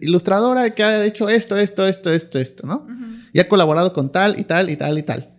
ilustradora 0.00 0.74
que 0.74 0.82
ha 0.82 1.04
hecho 1.04 1.28
esto, 1.28 1.56
esto, 1.56 1.86
esto, 1.86 2.10
esto, 2.10 2.38
esto, 2.38 2.66
¿no? 2.66 2.86
Y 3.32 3.40
ha 3.40 3.48
colaborado 3.48 3.92
con 3.92 4.10
tal 4.12 4.38
y 4.38 4.44
tal 4.44 4.70
y 4.70 4.76
tal 4.76 4.98
y 4.98 5.02
tal. 5.02 5.38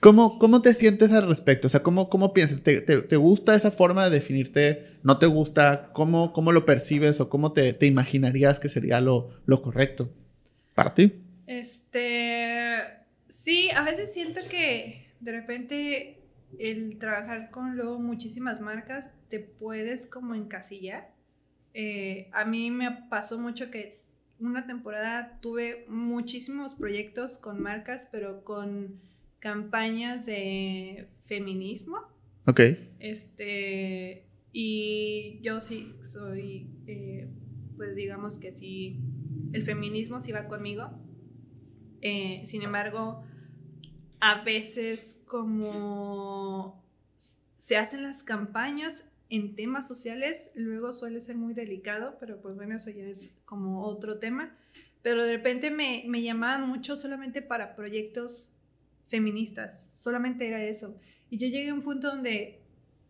¿Cómo, 0.00 0.38
¿Cómo 0.38 0.62
te 0.62 0.72
sientes 0.72 1.12
al 1.12 1.28
respecto? 1.28 1.66
O 1.66 1.70
sea, 1.70 1.82
¿cómo, 1.82 2.08
cómo 2.08 2.32
piensas? 2.32 2.62
¿Te, 2.62 2.80
te, 2.80 3.16
gusta 3.16 3.54
esa 3.54 3.70
forma 3.70 4.04
de 4.04 4.10
definirte? 4.10 4.86
¿No 5.02 5.18
te 5.18 5.26
gusta? 5.26 5.90
¿Cómo, 5.92 6.32
cómo 6.32 6.52
lo 6.52 6.64
percibes 6.64 7.20
o 7.20 7.28
cómo 7.28 7.52
te, 7.52 7.74
te 7.74 7.84
imaginarías 7.84 8.58
que 8.58 8.70
sería 8.70 9.02
lo, 9.02 9.28
lo, 9.44 9.60
correcto 9.60 10.10
para 10.74 10.94
ti? 10.94 11.12
Este, 11.46 12.78
sí, 13.28 13.68
a 13.76 13.82
veces 13.82 14.14
siento 14.14 14.40
que 14.48 15.06
de 15.20 15.32
repente 15.32 16.22
el 16.58 16.98
trabajar 16.98 17.50
con 17.50 17.76
luego 17.76 17.98
muchísimas 17.98 18.58
marcas 18.60 19.10
te 19.28 19.38
puedes 19.38 20.06
como 20.06 20.34
encasillar. 20.34 21.10
Eh, 21.74 22.30
a 22.32 22.46
mí 22.46 22.70
me 22.70 22.90
pasó 23.10 23.38
mucho 23.38 23.70
que 23.70 23.99
una 24.40 24.66
temporada 24.66 25.38
tuve 25.40 25.84
muchísimos 25.88 26.74
proyectos 26.74 27.38
con 27.38 27.60
marcas, 27.60 28.08
pero 28.10 28.44
con 28.44 29.00
campañas 29.38 30.26
de 30.26 31.08
feminismo. 31.24 31.98
Ok. 32.46 32.60
Este, 32.98 34.26
y 34.52 35.40
yo 35.42 35.60
sí 35.60 35.94
soy, 36.02 36.68
eh, 36.86 37.28
pues 37.76 37.94
digamos 37.94 38.38
que 38.38 38.52
sí, 38.52 39.00
el 39.52 39.62
feminismo 39.62 40.20
sí 40.20 40.32
va 40.32 40.46
conmigo. 40.48 40.90
Eh, 42.02 42.42
sin 42.46 42.62
embargo, 42.62 43.22
a 44.20 44.42
veces 44.42 45.20
como 45.26 46.84
se 47.58 47.76
hacen 47.76 48.02
las 48.02 48.22
campañas 48.22 49.09
en 49.30 49.54
temas 49.54 49.86
sociales, 49.88 50.50
luego 50.54 50.92
suele 50.92 51.20
ser 51.20 51.36
muy 51.36 51.54
delicado, 51.54 52.16
pero 52.18 52.40
pues 52.40 52.56
bueno, 52.56 52.76
eso 52.76 52.90
ya 52.90 53.04
es 53.04 53.30
como 53.44 53.84
otro 53.84 54.18
tema. 54.18 54.56
Pero 55.02 55.24
de 55.24 55.32
repente 55.32 55.70
me, 55.70 56.04
me 56.06 56.22
llamaban 56.22 56.68
mucho 56.68 56.96
solamente 56.96 57.40
para 57.40 57.74
proyectos 57.74 58.50
feministas, 59.08 59.86
solamente 59.94 60.46
era 60.46 60.62
eso. 60.64 61.00
Y 61.30 61.38
yo 61.38 61.46
llegué 61.46 61.70
a 61.70 61.74
un 61.74 61.82
punto 61.82 62.08
donde, 62.08 62.60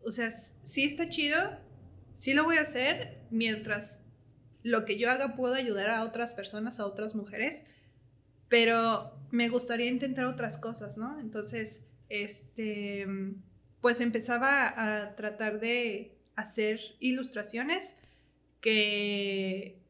o 0.03 0.11
sea, 0.11 0.31
sí 0.31 0.85
está 0.85 1.09
chido, 1.09 1.37
sí 2.17 2.33
lo 2.33 2.43
voy 2.43 2.57
a 2.57 2.61
hacer 2.61 3.25
mientras 3.31 3.99
lo 4.63 4.85
que 4.85 4.97
yo 4.97 5.09
haga 5.09 5.35
pueda 5.35 5.57
ayudar 5.57 5.89
a 5.89 6.03
otras 6.03 6.35
personas, 6.35 6.79
a 6.79 6.85
otras 6.85 7.15
mujeres, 7.15 7.61
pero 8.47 9.11
me 9.31 9.49
gustaría 9.49 9.87
intentar 9.87 10.25
otras 10.25 10.57
cosas, 10.57 10.97
¿no? 10.97 11.19
Entonces, 11.19 11.81
este, 12.09 13.07
pues 13.81 13.99
empezaba 14.01 14.73
a 14.75 15.15
tratar 15.15 15.59
de 15.59 16.15
hacer 16.35 16.79
ilustraciones 16.99 17.95
que 18.61 19.81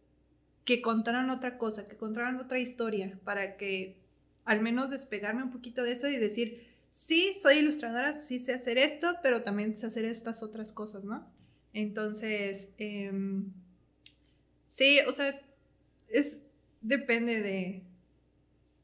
que 0.65 0.82
contaran 0.82 1.30
otra 1.30 1.58
cosa, 1.58 1.88
que 1.88 1.97
contaran 1.97 2.38
otra 2.38 2.60
historia, 2.60 3.19
para 3.23 3.58
que 3.58 3.97
al 4.45 4.62
menos 4.62 4.91
despegarme 4.91 5.43
un 5.43 5.51
poquito 5.51 5.84
de 5.84 5.93
eso 5.93 6.08
y 6.08 6.17
decir, 6.17 6.67
sí, 6.91 7.34
soy 7.41 7.58
ilustradora, 7.58 8.13
sí 8.13 8.39
sé 8.39 8.54
hacer 8.54 8.77
esto, 8.77 9.17
pero 9.23 9.43
también 9.43 9.75
sé 9.75 9.88
hacer 9.88 10.06
estas 10.06 10.43
otras 10.43 10.71
cosas, 10.71 11.04
¿no? 11.04 11.27
Entonces, 11.73 12.69
em, 12.77 13.51
sí, 14.67 14.99
o 15.08 15.12
sea, 15.13 15.39
es, 16.10 16.43
depende 16.82 17.41
de, 17.41 17.84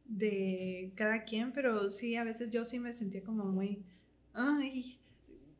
de 0.05 0.91
cada 0.95 1.23
quien, 1.25 1.51
pero 1.51 1.91
sí, 1.91 2.15
a 2.15 2.23
veces 2.23 2.49
yo 2.49 2.65
sí 2.65 2.79
me 2.79 2.93
sentía 2.93 3.23
como 3.23 3.45
muy, 3.45 3.83
ay, 4.37 4.99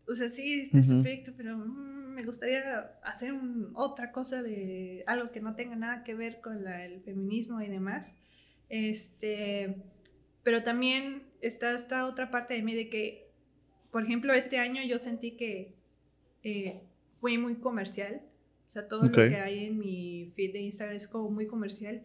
o 0.07 0.15
sea, 0.15 0.29
sí, 0.29 0.61
este 0.61 0.79
es 0.79 0.87
perfecto, 0.87 1.33
pero 1.35 1.57
mm, 1.57 2.13
me 2.13 2.23
gustaría 2.23 2.97
hacer 3.03 3.33
otra 3.73 4.11
cosa 4.11 4.41
de 4.41 5.03
algo 5.05 5.31
que 5.31 5.41
no 5.41 5.55
tenga 5.55 5.75
nada 5.75 6.03
que 6.03 6.15
ver 6.15 6.39
con 6.39 6.65
el 6.67 7.01
feminismo 7.01 7.61
y 7.61 7.67
demás. 7.67 8.17
Este, 8.69 9.75
pero 10.43 10.63
también 10.63 11.23
está 11.41 11.73
esta 11.73 12.05
otra 12.05 12.31
parte 12.31 12.53
de 12.53 12.61
mí 12.61 12.73
de 12.73 12.89
que, 12.89 13.29
por 13.91 14.03
ejemplo, 14.03 14.33
este 14.33 14.59
año 14.59 14.81
yo 14.83 14.97
sentí 14.97 15.31
que 15.31 15.75
eh, 16.43 16.83
fui 17.19 17.37
muy 17.37 17.55
comercial. 17.55 18.21
O 18.65 18.69
sea, 18.69 18.87
todo 18.87 19.03
lo 19.03 19.27
que 19.27 19.35
hay 19.35 19.65
en 19.65 19.77
mi 19.77 20.31
feed 20.35 20.53
de 20.53 20.59
Instagram 20.59 20.95
es 20.95 21.07
como 21.07 21.29
muy 21.29 21.47
comercial. 21.47 22.01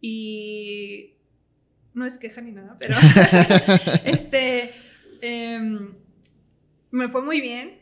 Y 0.00 1.14
no 1.94 2.06
es 2.06 2.18
queja 2.18 2.40
ni 2.40 2.52
nada, 2.52 2.76
pero 2.78 2.96
este, 4.04 4.72
em, 5.20 5.94
me 6.92 7.08
fue 7.08 7.22
muy 7.22 7.40
bien. 7.40 7.80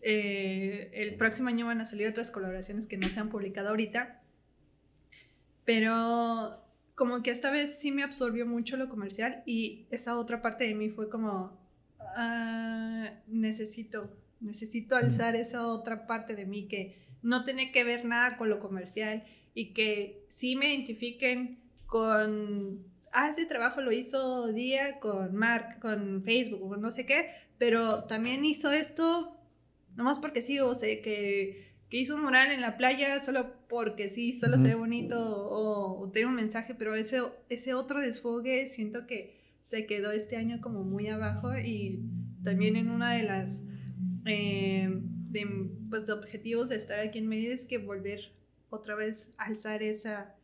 Eh, 0.00 0.90
el 0.94 1.16
próximo 1.16 1.48
año 1.48 1.66
van 1.66 1.80
a 1.80 1.84
salir 1.84 2.08
otras 2.08 2.30
colaboraciones 2.30 2.86
que 2.86 2.96
no 2.96 3.08
se 3.10 3.20
han 3.20 3.28
publicado 3.28 3.68
ahorita. 3.68 4.22
Pero 5.64 6.64
como 6.94 7.22
que 7.22 7.30
esta 7.30 7.50
vez 7.50 7.78
sí 7.78 7.92
me 7.92 8.02
absorbió 8.02 8.46
mucho 8.46 8.76
lo 8.76 8.88
comercial 8.88 9.42
y 9.44 9.86
esta 9.90 10.16
otra 10.16 10.40
parte 10.40 10.64
de 10.64 10.74
mí 10.74 10.88
fue 10.88 11.10
como, 11.10 11.60
ah, 12.16 13.10
necesito, 13.26 14.16
necesito 14.40 14.96
alzar 14.96 15.36
esa 15.36 15.66
otra 15.66 16.06
parte 16.06 16.34
de 16.34 16.46
mí 16.46 16.66
que 16.66 16.96
no 17.22 17.44
tiene 17.44 17.70
que 17.70 17.84
ver 17.84 18.04
nada 18.04 18.36
con 18.36 18.48
lo 18.48 18.60
comercial 18.60 19.24
y 19.54 19.74
que 19.74 20.24
sí 20.30 20.56
me 20.56 20.74
identifiquen 20.74 21.58
con, 21.86 22.84
ah, 23.12 23.30
ese 23.30 23.46
trabajo 23.46 23.80
lo 23.80 23.92
hizo 23.92 24.52
Día 24.52 25.00
con 25.00 25.34
Mark, 25.34 25.80
con 25.80 26.22
Facebook 26.22 26.62
o 26.62 26.76
no 26.76 26.90
sé 26.90 27.06
qué, 27.06 27.30
pero 27.58 28.04
también 28.04 28.44
hizo 28.44 28.72
esto, 28.72 29.36
nomás 29.96 30.18
porque 30.18 30.42
sí, 30.42 30.58
o 30.60 30.74
sé 30.74 31.00
que 31.02 31.68
que 31.88 31.96
hizo 31.96 32.14
un 32.14 32.22
mural 32.22 32.50
en 32.52 32.60
la 32.60 32.76
playa 32.76 33.22
solo 33.24 33.54
porque 33.68 34.08
sí, 34.08 34.38
solo 34.38 34.58
se 34.58 34.64
ve 34.64 34.74
bonito 34.74 35.16
o, 35.18 36.10
tiene 36.10 36.28
un 36.28 36.34
mensaje, 36.34 36.74
pero 36.74 36.94
ese, 36.94 37.22
ese 37.48 37.74
otro 37.74 38.00
desfogue 38.00 38.68
siento 38.68 39.06
que 39.06 39.38
se 39.62 39.86
quedó 39.86 40.12
este 40.12 40.36
año 40.36 40.60
como 40.60 40.84
muy 40.84 41.08
abajo 41.08 41.56
y 41.56 42.00
también 42.44 42.76
en 42.76 42.90
una 42.90 43.14
de 43.14 43.22
las 43.22 43.62
eh, 44.26 45.00
pues, 45.88 46.10
objetivos 46.10 46.68
de 46.68 46.76
estar 46.76 47.00
aquí 47.00 47.18
en 47.18 47.28
Mérida 47.28 47.54
es 47.54 47.66
que 47.66 47.78
volver 47.78 48.32
otra 48.70 48.94
vez 48.94 49.30
a 49.38 49.46
alzar 49.46 49.82
esa, 49.82 50.34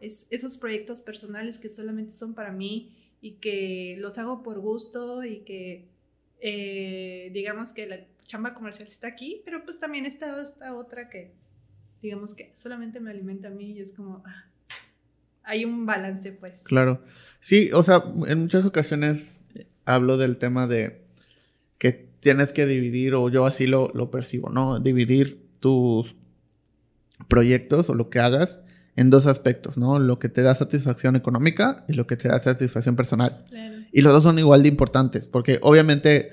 esos 0.00 0.58
proyectos 0.58 1.00
personales 1.00 1.58
que 1.58 1.68
solamente 1.68 2.12
son 2.12 2.34
para 2.34 2.52
mí 2.52 2.92
y 3.20 3.32
que 3.32 3.96
los 3.98 4.18
hago 4.18 4.42
por 4.42 4.58
gusto 4.60 5.24
y 5.24 5.38
que 5.40 5.88
eh, 6.40 7.30
digamos 7.32 7.72
que 7.72 7.86
la 7.86 8.00
chamba 8.24 8.54
comercial 8.54 8.88
está 8.88 9.06
aquí, 9.06 9.42
pero 9.44 9.64
pues 9.64 9.78
también 9.78 10.06
está 10.06 10.42
esta 10.42 10.74
otra 10.74 11.08
que, 11.08 11.32
digamos 12.02 12.34
que 12.34 12.52
solamente 12.54 13.00
me 13.00 13.10
alimenta 13.10 13.48
a 13.48 13.50
mí 13.50 13.72
y 13.72 13.80
es 13.80 13.92
como, 13.92 14.22
ah, 14.26 14.44
hay 15.42 15.64
un 15.64 15.86
balance 15.86 16.32
pues. 16.32 16.60
Claro. 16.64 17.02
Sí, 17.40 17.70
o 17.72 17.82
sea, 17.82 18.04
en 18.26 18.40
muchas 18.40 18.64
ocasiones 18.64 19.36
hablo 19.84 20.16
del 20.16 20.38
tema 20.38 20.66
de 20.66 21.02
que 21.78 21.92
tienes 22.20 22.52
que 22.52 22.66
dividir, 22.66 23.14
o 23.14 23.28
yo 23.28 23.46
así 23.46 23.66
lo, 23.66 23.90
lo 23.94 24.10
percibo, 24.10 24.48
¿no? 24.50 24.80
Dividir 24.80 25.46
tus 25.60 26.14
proyectos 27.28 27.88
o 27.90 27.94
lo 27.94 28.10
que 28.10 28.18
hagas 28.18 28.60
en 28.96 29.10
dos 29.10 29.26
aspectos, 29.26 29.76
¿no? 29.76 29.98
Lo 29.98 30.18
que 30.18 30.28
te 30.28 30.42
da 30.42 30.54
satisfacción 30.54 31.16
económica 31.16 31.84
y 31.88 31.94
lo 31.94 32.06
que 32.06 32.16
te 32.16 32.28
da 32.28 32.40
satisfacción 32.40 32.96
personal. 32.96 33.44
Y 33.92 34.02
los 34.02 34.12
dos 34.12 34.22
son 34.22 34.38
igual 34.38 34.62
de 34.62 34.68
importantes, 34.68 35.26
porque 35.26 35.58
obviamente 35.62 36.32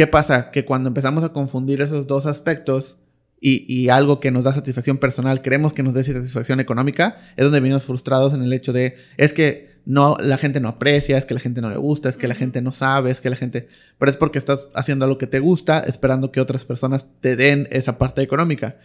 ¿Qué 0.00 0.06
pasa? 0.06 0.50
Que 0.50 0.64
cuando 0.64 0.88
empezamos 0.88 1.24
a 1.24 1.34
confundir 1.34 1.82
esos 1.82 2.06
dos 2.06 2.24
aspectos 2.24 2.96
y, 3.38 3.88
algo 3.90 4.18
que 4.18 4.30
nos 4.30 4.44
da 4.44 4.54
satisfacción 4.54 4.96
personal, 4.96 5.42
creemos 5.42 5.74
que 5.74 5.82
nos 5.82 5.92
dé 5.92 6.04
satisfacción 6.04 6.58
económica, 6.58 7.18
es 7.36 7.44
donde 7.44 7.60
venimos 7.60 7.84
frustrados 7.84 8.32
en 8.32 8.42
el 8.42 8.52
hecho 8.54 8.72
de, 8.72 8.96
es 9.18 9.34
que 9.34 9.70
no, 9.84 10.16
la 10.18 10.38
gente 10.38 10.58
no 10.58 10.68
aprecia, 10.68 11.18
es 11.18 11.26
que 11.26 11.34
la 11.34 11.40
gente 11.40 11.60
no 11.60 11.68
le 11.68 11.76
gusta, 11.76 12.08
es 12.08 12.16
que 12.16 12.28
la 12.28 12.34
gente 12.34 12.62
no 12.62 12.72
sabe, 12.72 13.10
es 13.10 13.20
que 13.20 13.28
la 13.28 13.36
gente... 13.36 13.68
Pero 13.98 14.10
es 14.10 14.16
porque 14.16 14.38
estás 14.38 14.68
haciendo 14.74 15.04
algo 15.04 15.18
que 15.18 15.26
te 15.26 15.38
gusta, 15.38 15.80
esperando 15.80 16.32
que 16.32 16.40
otras 16.40 16.64
personas 16.64 17.04
te 17.20 17.36
den 17.36 17.68
esa 17.70 17.98
parte 17.98 18.22
económica 18.22 18.76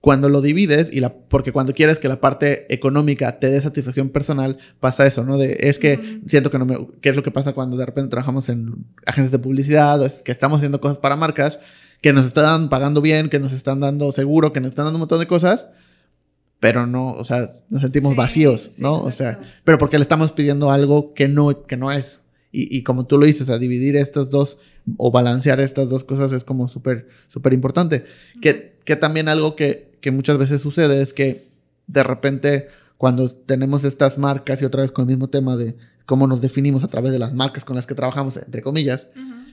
cuando 0.00 0.28
lo 0.28 0.40
divides, 0.40 0.90
y 0.92 1.00
la, 1.00 1.12
porque 1.12 1.50
cuando 1.50 1.74
quieres 1.74 1.98
que 1.98 2.08
la 2.08 2.20
parte 2.20 2.72
económica 2.72 3.40
te 3.40 3.50
dé 3.50 3.60
satisfacción 3.60 4.10
personal, 4.10 4.58
pasa 4.78 5.06
eso, 5.06 5.24
¿no? 5.24 5.38
De, 5.38 5.56
es 5.60 5.78
que 5.78 6.20
siento 6.26 6.50
que 6.50 6.58
no 6.58 6.66
me... 6.66 6.86
¿Qué 7.00 7.08
es 7.08 7.16
lo 7.16 7.24
que 7.24 7.32
pasa 7.32 7.52
cuando 7.52 7.76
de 7.76 7.84
repente 7.84 8.10
trabajamos 8.10 8.48
en 8.48 8.86
agencias 9.06 9.32
de 9.32 9.40
publicidad 9.40 10.00
o 10.00 10.06
es 10.06 10.22
que 10.22 10.30
estamos 10.30 10.58
haciendo 10.58 10.80
cosas 10.80 10.98
para 10.98 11.16
marcas 11.16 11.58
que 12.00 12.12
nos 12.12 12.24
están 12.24 12.68
pagando 12.68 13.00
bien, 13.00 13.28
que 13.28 13.40
nos 13.40 13.52
están 13.52 13.80
dando 13.80 14.12
seguro, 14.12 14.52
que 14.52 14.60
nos 14.60 14.70
están 14.70 14.84
dando 14.84 14.98
un 14.98 15.00
montón 15.00 15.18
de 15.18 15.26
cosas, 15.26 15.66
pero 16.60 16.86
no, 16.86 17.12
o 17.12 17.24
sea, 17.24 17.56
nos 17.68 17.82
sentimos 17.82 18.14
vacíos, 18.14 18.78
¿no? 18.78 19.00
o 19.00 19.10
sea, 19.10 19.40
pero 19.64 19.78
porque 19.78 19.98
le 19.98 20.02
estamos 20.02 20.30
pidiendo 20.30 20.70
algo 20.70 21.12
que 21.12 21.26
no, 21.26 21.66
que 21.66 21.76
no 21.76 21.90
es. 21.90 22.20
Y, 22.52 22.76
y 22.76 22.82
como 22.84 23.06
tú 23.06 23.18
lo 23.18 23.26
dices, 23.26 23.50
a 23.50 23.58
dividir 23.58 23.96
estas 23.96 24.30
dos 24.30 24.58
o 24.96 25.10
balancear 25.10 25.60
estas 25.60 25.88
dos 25.88 26.04
cosas 26.04 26.32
es 26.32 26.44
como 26.44 26.68
súper, 26.68 27.08
súper 27.26 27.52
importante. 27.52 28.04
que, 28.40 28.78
que 28.84 28.96
también 28.96 29.28
algo 29.28 29.54
que, 29.54 29.87
que 30.00 30.10
muchas 30.10 30.38
veces 30.38 30.60
sucede 30.62 31.02
es 31.02 31.12
que 31.12 31.48
de 31.86 32.02
repente 32.02 32.68
cuando 32.96 33.30
tenemos 33.30 33.84
estas 33.84 34.18
marcas 34.18 34.60
y 34.60 34.64
otra 34.64 34.82
vez 34.82 34.92
con 34.92 35.04
el 35.04 35.08
mismo 35.08 35.28
tema 35.28 35.56
de 35.56 35.76
cómo 36.04 36.26
nos 36.26 36.40
definimos 36.40 36.84
a 36.84 36.88
través 36.88 37.12
de 37.12 37.18
las 37.18 37.32
marcas 37.32 37.64
con 37.64 37.76
las 37.76 37.86
que 37.86 37.94
trabajamos, 37.94 38.36
entre 38.36 38.62
comillas, 38.62 39.06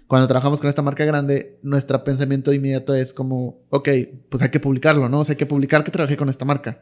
cuando 0.08 0.28
trabajamos 0.28 0.60
con 0.60 0.70
esta 0.70 0.82
marca 0.82 1.04
grande, 1.06 1.58
nuestro 1.64 2.04
pensamiento 2.04 2.54
inmediato 2.54 2.94
es 2.94 3.12
como, 3.12 3.60
ok, 3.70 3.90
pues 4.30 4.44
hay 4.44 4.50
que 4.50 4.60
publicarlo, 4.60 5.10
¿no? 5.10 5.20
O 5.22 5.26
sea, 5.26 5.34
hay 5.34 5.38
que 5.38 5.46
publicar 5.46 5.84
que 5.84 5.92
trabajé 5.92 6.16
con 6.16 6.30
esta 6.30 6.46
marca. 6.46 6.82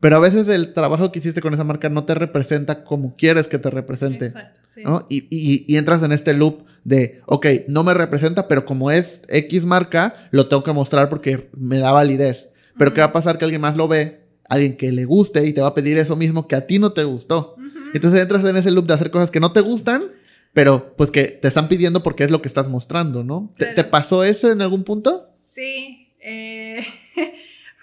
Pero 0.00 0.16
a 0.16 0.20
veces 0.20 0.46
el 0.48 0.74
trabajo 0.74 1.10
que 1.10 1.20
hiciste 1.20 1.40
con 1.40 1.54
esa 1.54 1.64
marca 1.64 1.88
no 1.88 2.04
te 2.04 2.14
representa 2.14 2.84
como 2.84 3.16
quieres 3.16 3.48
que 3.48 3.58
te 3.58 3.70
represente. 3.70 4.26
Exacto, 4.26 4.60
sí. 4.74 4.82
¿no? 4.84 5.06
Y, 5.08 5.26
y, 5.30 5.64
y, 5.66 5.76
entras 5.76 6.02
en 6.02 6.12
este 6.12 6.34
loop 6.34 6.64
de, 6.84 7.22
ok, 7.26 7.46
no 7.68 7.82
me 7.82 7.94
representa, 7.94 8.46
pero 8.46 8.64
como 8.64 8.90
es 8.90 9.22
X 9.28 9.64
marca, 9.64 10.28
lo 10.30 10.48
tengo 10.48 10.62
que 10.62 10.72
mostrar 10.72 11.08
porque 11.08 11.48
me 11.56 11.78
da 11.78 11.92
validez. 11.92 12.48
Pero 12.78 12.92
¿qué 12.92 13.00
va 13.00 13.06
a 13.06 13.12
pasar? 13.12 13.38
Que 13.38 13.44
alguien 13.44 13.62
más 13.62 13.76
lo 13.76 13.88
ve, 13.88 14.26
alguien 14.48 14.76
que 14.76 14.92
le 14.92 15.04
guste 15.04 15.46
y 15.46 15.52
te 15.52 15.60
va 15.60 15.68
a 15.68 15.74
pedir 15.74 15.98
eso 15.98 16.14
mismo 16.14 16.46
que 16.46 16.56
a 16.56 16.66
ti 16.66 16.78
no 16.78 16.92
te 16.92 17.04
gustó. 17.04 17.56
Entonces 17.94 18.20
entras 18.20 18.44
en 18.44 18.56
ese 18.56 18.70
loop 18.70 18.86
de 18.86 18.94
hacer 18.94 19.10
cosas 19.10 19.30
que 19.30 19.40
no 19.40 19.52
te 19.52 19.60
gustan, 19.60 20.04
pero 20.52 20.94
pues 20.96 21.10
que 21.10 21.24
te 21.24 21.48
están 21.48 21.68
pidiendo 21.68 22.02
porque 22.02 22.24
es 22.24 22.30
lo 22.30 22.42
que 22.42 22.48
estás 22.48 22.68
mostrando, 22.68 23.24
¿no? 23.24 23.52
¿Te, 23.56 23.84
pasó 23.84 24.24
eso 24.24 24.50
en 24.50 24.60
algún 24.60 24.84
punto? 24.84 25.30
Sí, 25.42 26.08
eh, 26.20 26.84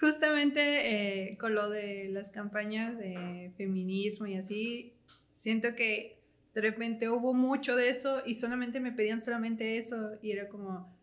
justamente 0.04 1.30
eh, 1.30 1.38
con 1.38 1.54
lo 1.54 1.70
de 1.70 2.08
las 2.10 2.30
campañas 2.30 2.98
de 2.98 3.50
feminismo 3.56 4.26
y 4.26 4.36
así, 4.36 4.92
siento 5.32 5.74
que 5.74 6.20
de 6.54 6.60
repente 6.60 7.08
hubo 7.08 7.32
mucho 7.32 7.74
de 7.74 7.88
eso 7.88 8.22
y 8.26 8.34
solamente 8.34 8.80
me 8.80 8.92
pedían 8.92 9.22
solamente 9.22 9.78
eso 9.78 10.12
y 10.20 10.32
era 10.32 10.48
como, 10.48 10.94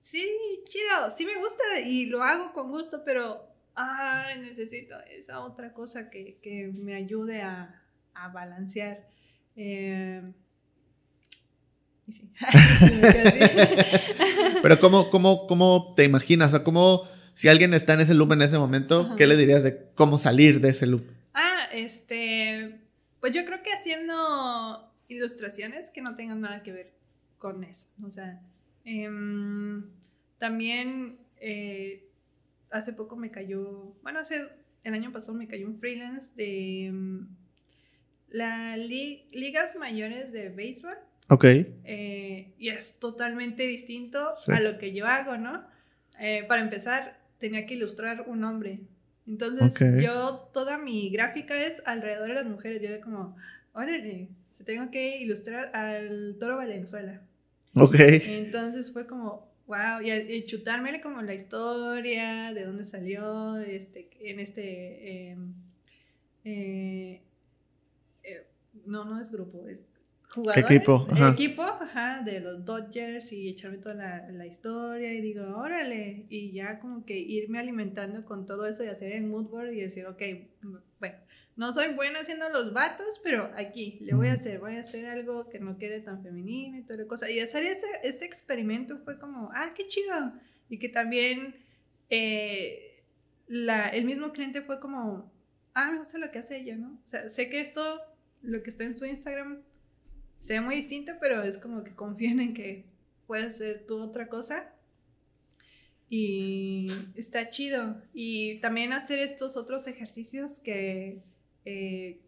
sí, 0.00 0.22
chido, 0.64 1.10
sí 1.16 1.24
me 1.24 1.36
gusta 1.36 1.80
y 1.82 2.06
lo 2.06 2.22
hago 2.22 2.52
con 2.52 2.70
gusto, 2.70 3.02
pero 3.06 3.48
ay, 3.74 4.38
necesito 4.40 4.96
esa 5.10 5.40
otra 5.40 5.72
cosa 5.72 6.10
que, 6.10 6.38
que 6.42 6.66
me 6.66 6.94
ayude 6.94 7.40
a, 7.40 7.82
a 8.12 8.28
balancear. 8.28 9.08
Eh, 9.56 10.20
pero 14.62 14.78
¿cómo, 14.78 15.08
cómo, 15.08 15.46
cómo 15.46 15.94
te 15.96 16.04
imaginas? 16.04 16.48
O 16.48 16.50
sea, 16.50 16.64
¿cómo, 16.64 17.08
si 17.36 17.48
alguien 17.48 17.74
está 17.74 17.92
en 17.92 18.00
ese 18.00 18.14
loop 18.14 18.32
en 18.32 18.40
ese 18.40 18.58
momento, 18.58 19.14
¿qué 19.14 19.26
le 19.26 19.36
dirías 19.36 19.62
de 19.62 19.90
cómo 19.94 20.18
salir 20.18 20.62
de 20.62 20.70
ese 20.70 20.86
loop? 20.86 21.04
Ah, 21.34 21.68
este, 21.70 22.80
pues 23.20 23.34
yo 23.34 23.44
creo 23.44 23.62
que 23.62 23.70
haciendo 23.74 24.90
ilustraciones 25.08 25.90
que 25.90 26.00
no 26.00 26.14
tengan 26.14 26.40
nada 26.40 26.62
que 26.62 26.72
ver 26.72 26.92
con 27.36 27.62
eso. 27.62 27.88
O 28.02 28.10
sea, 28.10 28.40
em, 28.86 29.84
también 30.38 31.18
eh, 31.38 32.08
hace 32.70 32.94
poco 32.94 33.16
me 33.16 33.28
cayó, 33.28 33.94
bueno, 34.02 34.20
hace 34.20 34.48
el 34.82 34.94
año 34.94 35.12
pasado 35.12 35.34
me 35.34 35.46
cayó 35.46 35.66
un 35.66 35.76
freelance 35.76 36.30
de 36.36 36.86
em, 36.86 37.28
las 38.30 38.78
ligas 38.78 39.76
mayores 39.76 40.32
de 40.32 40.48
béisbol. 40.48 40.96
Ok. 41.28 41.44
Eh, 41.44 42.54
y 42.56 42.70
es 42.70 42.98
totalmente 42.98 43.66
distinto 43.66 44.36
a 44.46 44.60
lo 44.60 44.78
que 44.78 44.94
yo 44.94 45.06
hago, 45.06 45.36
¿no? 45.36 45.66
Eh, 46.18 46.44
para 46.48 46.62
empezar, 46.62 47.25
tenía 47.38 47.66
que 47.66 47.74
ilustrar 47.74 48.24
un 48.28 48.44
hombre 48.44 48.80
Entonces, 49.26 49.74
yo, 50.02 50.50
toda 50.52 50.78
mi 50.78 51.10
gráfica 51.10 51.64
es 51.64 51.82
alrededor 51.84 52.28
de 52.28 52.34
las 52.34 52.46
mujeres. 52.46 52.80
Yo 52.80 52.88
era 52.88 53.00
como, 53.00 53.36
órale, 53.72 54.28
se 54.54 54.64
tengo 54.64 54.90
que 54.90 55.18
ilustrar 55.18 55.74
al 55.74 56.36
toro 56.38 56.56
Valenzuela. 56.56 57.20
Ok. 57.74 57.96
Entonces 57.98 58.92
fue 58.92 59.06
como, 59.06 59.48
wow, 59.66 60.00
y, 60.02 60.10
y 60.10 60.44
chutármele 60.44 61.00
como 61.00 61.20
la 61.22 61.34
historia, 61.34 62.52
de 62.54 62.64
dónde 62.64 62.84
salió, 62.84 63.58
este, 63.58 64.08
en 64.20 64.40
este, 64.40 65.32
eh, 65.32 65.36
eh, 66.44 67.20
eh, 68.22 68.46
no, 68.86 69.04
no 69.04 69.20
es 69.20 69.30
grupo, 69.30 69.66
es 69.68 69.84
jugadores. 70.36 70.70
equipo? 70.70 71.06
Ajá. 71.10 71.30
Equipo, 71.32 71.62
ajá, 71.62 72.22
de 72.24 72.40
los 72.40 72.64
Dodgers 72.64 73.32
y 73.32 73.48
echarme 73.48 73.78
toda 73.78 73.94
la, 73.94 74.30
la 74.30 74.46
historia 74.46 75.12
y 75.12 75.20
digo, 75.20 75.56
órale, 75.56 76.26
y 76.28 76.52
ya 76.52 76.78
como 76.78 77.04
que 77.04 77.18
irme 77.18 77.58
alimentando 77.58 78.24
con 78.24 78.46
todo 78.46 78.66
eso 78.66 78.84
y 78.84 78.88
hacer 78.88 79.12
el 79.12 79.24
mood 79.24 79.46
board 79.48 79.72
y 79.72 79.80
decir, 79.80 80.06
ok, 80.06 80.22
bueno, 81.00 81.16
no 81.56 81.72
soy 81.72 81.94
buena 81.94 82.20
haciendo 82.20 82.48
los 82.50 82.72
vatos, 82.72 83.20
pero 83.24 83.50
aquí 83.56 83.98
le 84.02 84.14
voy 84.14 84.28
a 84.28 84.34
hacer, 84.34 84.60
voy 84.60 84.76
a 84.76 84.80
hacer 84.80 85.06
algo 85.06 85.48
que 85.48 85.58
no 85.58 85.78
quede 85.78 86.00
tan 86.00 86.22
femenino 86.22 86.78
y 86.78 86.82
toda 86.82 87.02
la 87.02 87.08
cosa. 87.08 87.30
Y 87.30 87.40
hacer 87.40 87.64
ese, 87.64 87.86
ese 88.02 88.26
experimento 88.26 88.98
fue 88.98 89.18
como, 89.18 89.50
ah, 89.54 89.70
qué 89.74 89.88
chido. 89.88 90.34
Y 90.68 90.78
que 90.78 90.90
también 90.90 91.56
eh, 92.10 93.02
la, 93.48 93.88
el 93.88 94.04
mismo 94.04 94.32
cliente 94.32 94.60
fue 94.60 94.80
como, 94.80 95.32
ah, 95.72 95.90
me 95.92 95.98
gusta 95.98 96.18
lo 96.18 96.30
que 96.30 96.40
hace 96.40 96.58
ella, 96.58 96.76
¿no? 96.76 97.00
O 97.06 97.08
sea, 97.08 97.30
sé 97.30 97.48
que 97.48 97.60
esto, 97.60 98.00
lo 98.42 98.62
que 98.62 98.68
está 98.68 98.84
en 98.84 98.94
su 98.94 99.06
Instagram, 99.06 99.62
se 100.40 100.54
ve 100.54 100.60
muy 100.60 100.76
distinto, 100.76 101.12
pero 101.20 101.42
es 101.42 101.58
como 101.58 101.84
que 101.84 101.94
confían 101.94 102.40
en 102.40 102.54
que 102.54 102.84
puedes 103.26 103.54
hacer 103.54 103.84
tú 103.86 103.98
otra 103.98 104.28
cosa. 104.28 104.72
Y 106.08 106.86
está 107.16 107.50
chido. 107.50 108.00
Y 108.12 108.60
también 108.60 108.92
hacer 108.92 109.18
estos 109.18 109.56
otros 109.56 109.86
ejercicios 109.88 110.60
que 110.60 111.22
eh, 111.64 112.20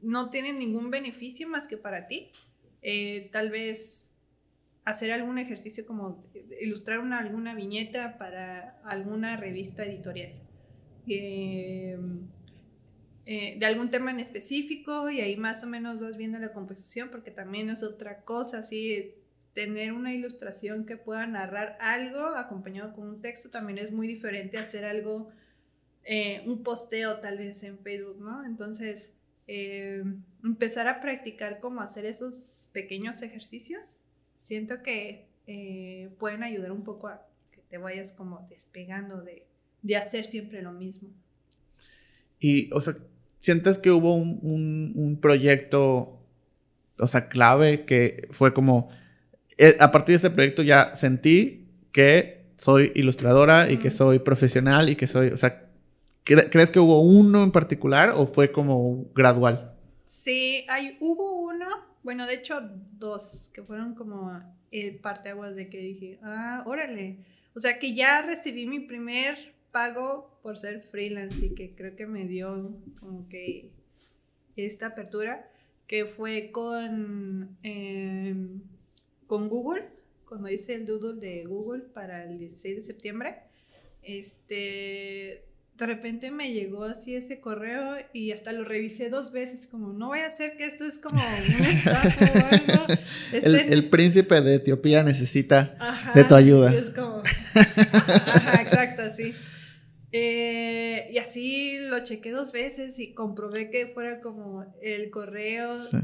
no 0.00 0.30
tienen 0.30 0.58
ningún 0.58 0.90
beneficio 0.90 1.48
más 1.48 1.66
que 1.66 1.76
para 1.76 2.06
ti. 2.06 2.30
Eh, 2.80 3.28
tal 3.32 3.50
vez 3.50 4.08
hacer 4.84 5.12
algún 5.12 5.38
ejercicio 5.38 5.84
como 5.84 6.24
ilustrar 6.60 7.00
una, 7.00 7.18
alguna 7.18 7.54
viñeta 7.54 8.16
para 8.16 8.80
alguna 8.84 9.36
revista 9.36 9.84
editorial. 9.84 10.32
Eh, 11.06 11.98
eh, 13.30 13.56
de 13.58 13.66
algún 13.66 13.90
tema 13.90 14.10
en 14.10 14.20
específico 14.20 15.10
y 15.10 15.20
ahí 15.20 15.36
más 15.36 15.62
o 15.62 15.66
menos 15.66 16.00
vas 16.00 16.16
viendo 16.16 16.38
la 16.38 16.54
composición 16.54 17.10
porque 17.10 17.30
también 17.30 17.68
es 17.68 17.82
otra 17.82 18.22
cosa, 18.22 18.60
así 18.60 19.16
tener 19.52 19.92
una 19.92 20.14
ilustración 20.14 20.86
que 20.86 20.96
pueda 20.96 21.26
narrar 21.26 21.76
algo 21.78 22.24
acompañado 22.24 22.94
con 22.94 23.06
un 23.06 23.20
texto 23.20 23.50
también 23.50 23.76
es 23.76 23.92
muy 23.92 24.06
diferente 24.06 24.56
hacer 24.56 24.86
algo, 24.86 25.28
eh, 26.04 26.42
un 26.46 26.62
posteo 26.62 27.20
tal 27.20 27.36
vez 27.36 27.62
en 27.64 27.78
Facebook, 27.80 28.18
¿no? 28.18 28.46
Entonces, 28.46 29.12
eh, 29.46 30.02
empezar 30.42 30.88
a 30.88 31.02
practicar 31.02 31.60
cómo 31.60 31.82
hacer 31.82 32.06
esos 32.06 32.70
pequeños 32.72 33.20
ejercicios, 33.20 33.98
siento 34.38 34.82
que 34.82 35.28
pueden 36.18 36.44
ayudar 36.44 36.72
un 36.72 36.82
poco 36.82 37.08
a 37.08 37.26
que 37.50 37.60
te 37.68 37.76
vayas 37.76 38.14
como 38.14 38.46
despegando 38.48 39.20
de, 39.20 39.46
de 39.82 39.96
hacer 39.96 40.24
siempre 40.24 40.62
lo 40.62 40.72
mismo. 40.72 41.10
Y, 42.40 42.72
o 42.72 42.80
sea, 42.80 42.96
¿sientes 43.40 43.78
que 43.78 43.90
hubo 43.90 44.14
un, 44.14 44.38
un- 44.42 44.92
un 44.96 45.20
proyecto, 45.20 46.18
o 46.98 47.06
sea, 47.06 47.28
clave 47.28 47.84
que 47.84 48.28
fue 48.30 48.52
como, 48.54 48.88
eh, 49.58 49.76
a 49.80 49.90
partir 49.90 50.14
de 50.14 50.18
ese 50.26 50.30
proyecto 50.30 50.62
ya 50.62 50.96
sentí 50.96 51.66
que 51.92 52.44
soy 52.58 52.92
ilustradora 52.94 53.70
y 53.70 53.76
que 53.78 53.90
soy 53.90 54.18
profesional 54.18 54.88
y 54.90 54.96
que 54.96 55.06
soy, 55.06 55.28
o 55.28 55.36
sea, 55.36 55.68
¿cre- 56.24 56.48
¿crees 56.50 56.70
que 56.70 56.80
hubo 56.80 57.00
uno 57.02 57.44
en 57.44 57.50
particular 57.52 58.10
o 58.10 58.26
fue 58.26 58.50
como 58.52 59.06
gradual? 59.14 59.72
Sí, 60.06 60.64
hay, 60.68 60.96
hubo 61.00 61.36
uno, 61.42 61.66
bueno, 62.02 62.26
de 62.26 62.34
hecho 62.34 62.60
dos, 62.98 63.50
que 63.52 63.62
fueron 63.62 63.94
como 63.94 64.40
el 64.70 64.96
parteaguas 64.96 65.54
de 65.54 65.68
que 65.68 65.78
dije, 65.78 66.18
ah, 66.22 66.62
órale. 66.66 67.18
O 67.54 67.60
sea, 67.60 67.78
que 67.78 67.94
ya 67.94 68.22
recibí 68.22 68.66
mi 68.66 68.80
primer 68.80 69.54
pago 69.78 70.40
por 70.42 70.58
ser 70.58 70.80
freelance 70.80 71.46
y 71.46 71.50
que 71.54 71.76
creo 71.76 71.94
que 71.94 72.04
me 72.04 72.26
dio 72.26 72.74
como 72.98 73.28
que 73.28 73.70
esta 74.56 74.86
apertura, 74.88 75.48
que 75.86 76.04
fue 76.04 76.50
con, 76.50 77.56
em, 77.62 78.60
con 79.28 79.48
Google, 79.48 79.84
cuando 80.28 80.48
hice 80.50 80.74
el 80.74 80.84
doodle 80.84 81.20
de 81.20 81.44
Google 81.44 81.84
para 81.94 82.24
el 82.24 82.38
16 82.40 82.74
de 82.78 82.82
septiembre. 82.82 83.36
Este, 84.02 85.44
de 85.78 85.86
repente 85.86 86.32
me 86.32 86.52
llegó 86.52 86.82
así 86.84 87.14
ese 87.14 87.38
correo 87.40 87.98
y 88.12 88.32
hasta 88.32 88.50
lo 88.50 88.64
revisé 88.64 89.10
dos 89.10 89.30
veces, 89.30 89.68
como 89.68 89.92
no 89.92 90.08
voy 90.08 90.18
a 90.18 90.26
hacer 90.26 90.56
que 90.56 90.66
esto 90.66 90.84
es 90.86 90.98
como 90.98 91.22
una 91.22 91.70
estafa 91.78 92.24
o 92.24 92.46
algo. 92.54 92.86
El, 93.32 93.54
Este- 93.54 93.72
el 93.74 93.88
príncipe 93.90 94.40
de 94.40 94.56
Etiopía 94.56 95.04
necesita 95.04 95.76
Ajá, 95.78 96.14
de 96.14 96.24
tu 96.24 96.34
ayuda. 96.34 96.74
es 96.74 96.90
como, 96.90 97.22
ajá, 97.54 98.60
exacto, 98.62 99.02
así. 99.02 99.32
Eh, 100.12 101.08
y 101.12 101.18
así 101.18 101.76
lo 101.78 102.02
chequé 102.02 102.30
dos 102.30 102.52
veces 102.52 102.98
y 102.98 103.12
comprobé 103.12 103.70
que 103.70 103.88
fuera 103.88 104.20
como 104.20 104.64
el 104.80 105.10
correo 105.10 105.84
Sí. 105.90 105.98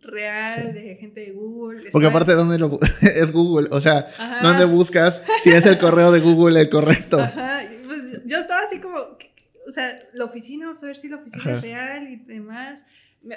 real 0.00 0.72
Sí. 0.72 0.72
de 0.80 0.96
gente 0.96 1.20
de 1.20 1.32
Google. 1.32 1.90
Porque 1.90 2.08
aparte, 2.08 2.32
¿dónde 2.34 2.58
lo 2.58 2.78
es 3.02 3.32
Google? 3.32 3.68
O 3.70 3.80
sea, 3.80 4.08
Ajá. 4.18 4.40
¿dónde 4.42 4.64
buscas 4.64 5.22
si 5.42 5.50
es 5.50 5.64
el 5.66 5.78
correo 5.78 6.10
de 6.12 6.20
Google 6.20 6.60
el 6.60 6.68
correcto? 6.70 7.20
Ajá, 7.20 7.62
pues 7.86 8.22
yo 8.24 8.38
estaba 8.38 8.62
así 8.66 8.80
como, 8.80 8.96
o 8.98 9.70
sea, 9.70 9.98
la 10.14 10.24
oficina, 10.24 10.66
vamos 10.66 10.82
a 10.82 10.86
ver 10.86 10.96
si 10.96 11.08
la 11.08 11.16
oficina 11.16 11.42
Ajá. 11.42 11.56
es 11.56 11.62
real 11.62 12.08
y 12.12 12.16
demás. 12.16 12.84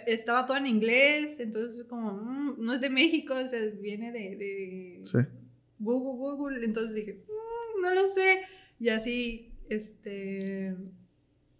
Estaba 0.06 0.46
todo 0.46 0.58
en 0.58 0.67
inglés, 0.67 1.39
entonces 1.39 1.86
como, 1.86 2.12
mm, 2.13 2.56
no 2.63 2.74
es 2.74 2.82
de 2.82 2.89
México, 2.89 3.34
o 3.36 3.48
sea, 3.48 3.60
viene 3.82 4.12
de, 4.12 4.36
de 4.36 5.00
Sí. 5.04 5.17
Google, 5.80 6.17
Google. 6.36 6.65
Entonces 6.65 6.93
dije, 6.93 7.13
"Mm, 7.28 7.82
no 7.82 7.93
lo 7.93 8.06
sé. 8.08 8.41
Y 8.80 8.89
así, 8.89 9.52
este, 9.69 10.75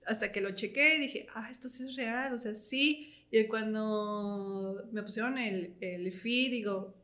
hasta 0.05 0.31
que 0.31 0.41
lo 0.41 0.51
chequé, 0.51 0.97
dije, 0.99 1.27
ah, 1.35 1.49
esto 1.51 1.69
sí 1.69 1.83
es 1.83 1.95
real, 1.95 2.33
o 2.33 2.39
sea, 2.39 2.55
sí. 2.55 3.13
Y 3.29 3.43
cuando 3.45 4.87
me 4.91 5.03
pusieron 5.03 5.37
el, 5.37 5.73
el 5.81 6.11
fee, 6.13 6.49
digo, 6.49 6.95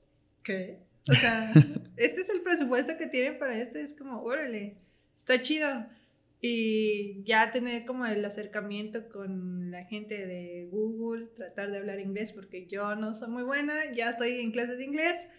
¿qué? 0.43 0.79
O 1.09 1.13
sea, 1.13 1.51
este 1.97 2.21
es 2.21 2.29
el 2.29 2.41
presupuesto 2.41 2.97
que 2.97 3.07
tienen 3.07 3.37
para 3.37 3.59
este, 3.61 3.81
es 3.81 3.93
como, 3.93 4.21
órale, 4.23 4.77
está 5.17 5.41
chido. 5.41 5.85
Y 6.45 7.23
ya 7.23 7.51
tener 7.53 7.85
como 7.85 8.05
el 8.05 8.23
acercamiento 8.25 9.07
con 9.07 9.71
la 9.71 9.85
gente 9.85 10.25
de 10.27 10.67
Google, 10.69 11.27
tratar 11.27 11.71
de 11.71 11.77
hablar 11.77 12.01
inglés, 12.01 12.33
porque 12.33 12.65
yo 12.65 12.95
no 12.95 13.13
soy 13.13 13.29
muy 13.29 13.43
buena, 13.43 13.91
ya 13.93 14.09
estoy 14.09 14.41
en 14.41 14.51
clases 14.51 14.77
de 14.77 14.83
inglés. 14.83 15.29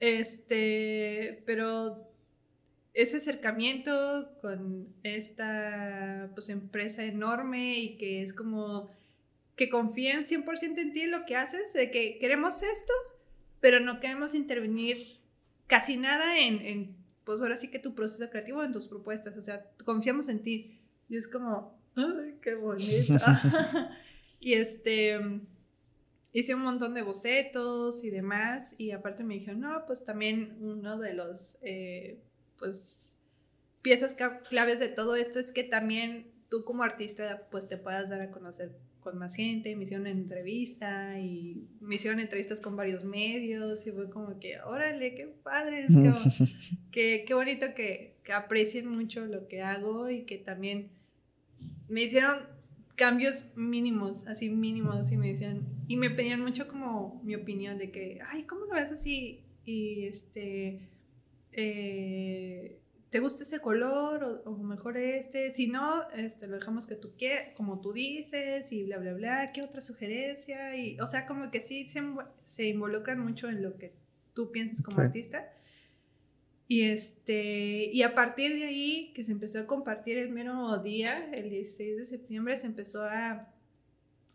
Este, 0.00 1.42
pero 1.44 2.10
ese 2.96 3.18
acercamiento 3.18 4.32
con 4.40 4.88
esta 5.02 6.30
pues 6.34 6.48
empresa 6.48 7.04
enorme 7.04 7.78
y 7.78 7.98
que 7.98 8.22
es 8.22 8.32
como 8.32 8.88
que 9.54 9.68
confían 9.68 10.24
100% 10.24 10.78
en 10.78 10.92
ti 10.94 11.02
en 11.02 11.10
lo 11.10 11.26
que 11.26 11.36
haces, 11.36 11.74
de 11.74 11.90
que 11.90 12.18
queremos 12.18 12.62
esto, 12.62 12.92
pero 13.60 13.80
no 13.80 14.00
queremos 14.00 14.34
intervenir 14.34 15.18
casi 15.66 15.98
nada 15.98 16.38
en, 16.38 16.60
en, 16.62 16.96
pues 17.24 17.40
ahora 17.40 17.58
sí 17.58 17.68
que 17.68 17.78
tu 17.78 17.94
proceso 17.94 18.30
creativo, 18.30 18.62
en 18.62 18.72
tus 18.72 18.88
propuestas, 18.88 19.36
o 19.36 19.42
sea, 19.42 19.70
confiamos 19.84 20.28
en 20.28 20.42
ti. 20.42 20.80
Y 21.10 21.18
es 21.18 21.28
como, 21.28 21.78
ay, 21.96 22.36
qué 22.40 22.54
bonito. 22.54 23.14
y 24.40 24.54
este, 24.54 25.20
hice 26.32 26.54
un 26.54 26.62
montón 26.62 26.94
de 26.94 27.02
bocetos 27.02 28.04
y 28.04 28.10
demás, 28.10 28.74
y 28.78 28.92
aparte 28.92 29.22
me 29.22 29.34
dijeron, 29.34 29.60
no, 29.60 29.84
pues 29.86 30.02
también 30.02 30.56
uno 30.60 30.98
de 30.98 31.12
los, 31.12 31.56
eh, 31.60 32.22
pues, 32.58 33.14
piezas 33.82 34.16
claves 34.48 34.80
de 34.80 34.88
todo 34.88 35.16
esto 35.16 35.38
es 35.38 35.52
que 35.52 35.64
también 35.64 36.32
tú 36.50 36.64
como 36.64 36.82
artista, 36.82 37.46
pues 37.50 37.68
te 37.68 37.76
puedas 37.76 38.08
dar 38.08 38.20
a 38.20 38.30
conocer 38.30 38.72
con 39.00 39.18
más 39.18 39.36
gente, 39.36 39.76
me 39.76 39.84
hicieron 39.84 40.02
una 40.02 40.10
entrevista 40.10 41.20
y 41.20 41.68
me 41.80 41.94
hicieron 41.94 42.18
entrevistas 42.18 42.60
con 42.60 42.74
varios 42.74 43.04
medios 43.04 43.86
y 43.86 43.92
fue 43.92 44.10
como 44.10 44.40
que, 44.40 44.60
órale, 44.60 45.14
qué 45.14 45.26
padre, 45.44 45.84
es 45.84 45.94
como, 45.94 46.16
que, 46.90 47.24
qué 47.26 47.34
bonito 47.34 47.66
que, 47.76 48.16
que 48.24 48.32
aprecien 48.32 48.88
mucho 48.88 49.24
lo 49.26 49.46
que 49.46 49.62
hago 49.62 50.10
y 50.10 50.22
que 50.22 50.38
también 50.38 50.90
me 51.88 52.02
hicieron 52.02 52.38
cambios 52.96 53.44
mínimos, 53.54 54.26
así 54.26 54.48
mínimos, 54.48 55.12
y 55.12 55.16
me 55.16 55.32
decían, 55.32 55.62
y 55.86 55.96
me 55.96 56.10
pedían 56.10 56.40
mucho 56.40 56.66
como 56.66 57.20
mi 57.22 57.34
opinión 57.36 57.78
de 57.78 57.92
que, 57.92 58.18
ay, 58.26 58.42
¿cómo 58.44 58.64
lo 58.64 58.74
ves 58.74 58.90
así? 58.90 59.44
Y 59.64 60.06
este, 60.06 60.88
eh, 61.56 62.78
¿te 63.10 63.18
gusta 63.20 63.42
ese 63.44 63.60
color 63.60 64.22
o, 64.24 64.50
o 64.50 64.56
mejor 64.58 64.96
este? 64.98 65.50
Si 65.52 65.66
no, 65.68 66.08
este, 66.10 66.46
lo 66.46 66.56
dejamos 66.56 66.86
que 66.86 66.94
tú 66.96 67.12
quieras, 67.16 67.54
como 67.56 67.80
tú 67.80 67.92
dices, 67.92 68.70
y 68.72 68.84
bla, 68.84 68.98
bla, 68.98 69.14
bla, 69.14 69.52
¿qué 69.52 69.62
otra 69.62 69.80
sugerencia? 69.80 70.76
Y, 70.76 71.00
o 71.00 71.06
sea, 71.06 71.26
como 71.26 71.50
que 71.50 71.60
sí 71.60 71.88
se, 71.88 72.00
invo- 72.02 72.28
se 72.44 72.64
involucran 72.68 73.18
mucho 73.20 73.48
en 73.48 73.62
lo 73.62 73.76
que 73.78 73.92
tú 74.34 74.52
piensas 74.52 74.82
como 74.84 74.98
Sí. 74.98 75.02
artista. 75.02 75.50
Y, 76.68 76.82
este, 76.82 77.90
y 77.92 78.02
a 78.02 78.14
partir 78.14 78.54
de 78.54 78.64
ahí, 78.64 79.12
que 79.14 79.22
se 79.24 79.32
empezó 79.32 79.60
a 79.60 79.66
compartir 79.66 80.18
el 80.18 80.30
mero 80.30 80.76
día, 80.82 81.30
el 81.32 81.48
16 81.48 81.96
de 81.96 82.06
septiembre, 82.06 82.56
se 82.56 82.66
empezó 82.66 83.04
a, 83.04 83.54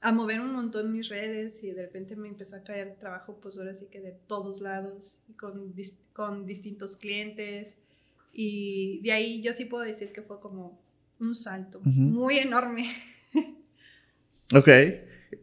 a 0.02 0.12
mover 0.12 0.42
un 0.42 0.54
montón 0.54 0.92
mis 0.92 1.10
redes 1.10 1.64
y 1.64 1.72
de 1.72 1.84
repente 1.84 2.16
me 2.16 2.28
empezó 2.28 2.56
a 2.56 2.64
caer 2.64 2.96
trabajo, 3.00 3.38
pues 3.40 3.56
ahora 3.58 3.76
sí 3.76 3.86
que 3.92 4.02
de 4.02 4.12
todos 4.12 4.60
lados, 4.60 5.16
con, 5.40 5.74
con 6.14 6.46
distintos 6.48 6.98
clientes. 6.98 7.76
Y 8.34 9.00
de 9.04 9.12
ahí 9.12 9.42
yo 9.42 9.54
sí 9.54 9.66
puedo 9.66 9.84
decir 9.84 10.12
que 10.12 10.24
fue 10.24 10.40
como 10.40 10.82
un 11.20 11.36
salto 11.36 11.82
muy 11.84 12.40
enorme. 12.40 12.96
ok. 14.56 14.70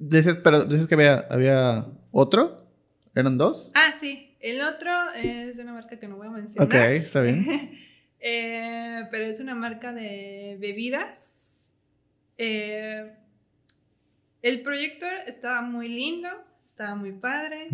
Dices, 0.01 0.37
pero 0.43 0.65
dices 0.65 0.89
que 0.89 0.95
había, 0.95 1.19
había 1.31 1.87
otro. 2.11 2.67
¿Eran 3.15 3.39
dos? 3.39 3.71
Ah, 3.75 3.95
sí. 4.01 4.37
El 4.41 4.61
otro 4.61 4.91
es 5.15 5.57
de 5.57 5.63
una 5.63 5.73
marca 5.73 5.99
que 5.99 6.09
no 6.09 6.17
voy 6.17 6.27
a 6.27 6.31
mencionar. 6.31 6.69
Ok, 6.69 6.75
está 6.75 7.23
bien. 7.23 7.47
Eh, 8.21 9.07
pero 9.13 9.27
es 9.27 9.39
una 9.39 9.55
marca 9.55 9.93
de 9.93 10.57
bebidas. 10.59 11.71
Eh, 12.37 13.13
el 14.43 14.63
proyecto 14.63 15.07
estaba 15.27 15.63
muy 15.63 15.89
lindo, 15.89 16.29
estaba 16.67 16.95
muy 16.95 17.13
padre, 17.13 17.69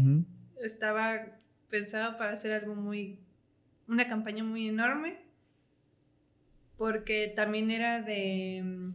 estaba 0.62 1.38
pensado 1.68 2.16
para 2.16 2.32
hacer 2.32 2.52
algo 2.52 2.74
muy, 2.74 3.18
una 3.86 4.08
campaña 4.08 4.44
muy 4.44 4.68
enorme, 4.68 5.18
porque 6.76 7.32
también 7.34 7.70
era 7.70 8.00
de, 8.00 8.92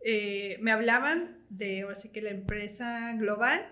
eh, 0.00 0.58
me 0.60 0.70
hablaban 0.70 1.38
de, 1.48 1.86
así 1.90 2.10
que 2.10 2.22
la 2.22 2.30
empresa 2.30 3.12
global 3.14 3.66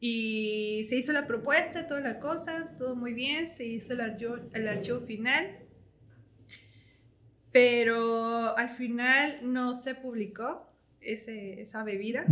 y 0.00 0.84
se 0.88 0.96
hizo 0.96 1.12
la 1.12 1.26
propuesta, 1.26 1.86
toda 1.86 2.00
la 2.00 2.20
cosa, 2.20 2.76
todo 2.78 2.94
muy 2.94 3.12
bien, 3.12 3.50
se 3.50 3.64
hizo 3.66 3.92
el 3.94 4.00
archivo, 4.00 4.36
el 4.54 4.68
archivo 4.68 5.00
final, 5.00 5.58
pero 7.52 8.56
al 8.56 8.70
final 8.70 9.40
no 9.42 9.74
se 9.74 9.94
publicó 9.94 10.68
ese, 11.00 11.60
esa 11.60 11.84
bebida 11.84 12.24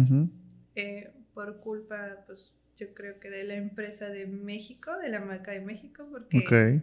eh, 0.74 1.10
por 1.34 1.60
culpa, 1.60 2.24
pues 2.26 2.52
yo 2.76 2.92
creo 2.94 3.18
que 3.20 3.30
de 3.30 3.44
la 3.44 3.54
empresa 3.54 4.08
de 4.08 4.26
México, 4.26 4.96
de 4.98 5.08
la 5.08 5.20
marca 5.20 5.52
de 5.52 5.60
México, 5.60 6.02
porque 6.10 6.80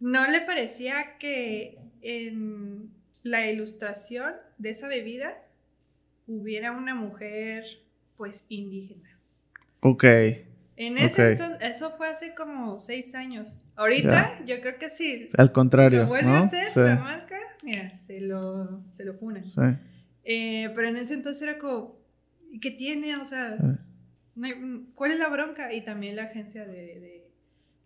no 0.00 0.28
le 0.30 0.40
parecía 0.40 1.16
que 1.18 1.78
en 2.00 2.90
la 3.22 3.48
ilustración 3.50 4.34
de 4.58 4.70
esa 4.70 4.88
bebida 4.88 5.36
hubiera 6.26 6.72
una 6.72 6.94
mujer 6.94 7.64
pues 8.16 8.44
indígena. 8.48 9.08
Ok. 9.80 10.04
En 10.76 10.98
ese 10.98 11.32
entonces, 11.32 11.58
eso 11.62 11.90
fue 11.92 12.08
hace 12.08 12.34
como 12.34 12.78
seis 12.78 13.14
años. 13.14 13.54
Ahorita 13.76 14.44
yo 14.44 14.60
creo 14.60 14.78
que 14.78 14.90
sí. 14.90 15.28
Al 15.36 15.52
contrario. 15.52 16.02
Lo 16.02 16.08
vuelve 16.08 16.30
a 16.30 16.40
hacer 16.40 16.76
la 16.76 16.96
marca, 16.96 17.38
mira, 17.62 17.94
se 17.96 18.20
lo, 18.20 18.82
se 18.90 19.04
lo 19.04 19.14
funan. 19.14 19.44
Sí. 19.44 19.60
Eh, 20.24 20.70
pero 20.74 20.88
en 20.88 20.96
ese 20.96 21.14
entonces 21.14 21.42
era 21.42 21.58
como, 21.58 21.98
¿y 22.50 22.60
qué 22.60 22.70
tiene? 22.70 23.16
O 23.16 23.26
sea, 23.26 23.56
¿cuál 24.94 25.12
es 25.12 25.18
la 25.18 25.28
bronca? 25.28 25.72
Y 25.72 25.84
también 25.84 26.16
la 26.16 26.24
agencia 26.24 26.64
de, 26.66 27.24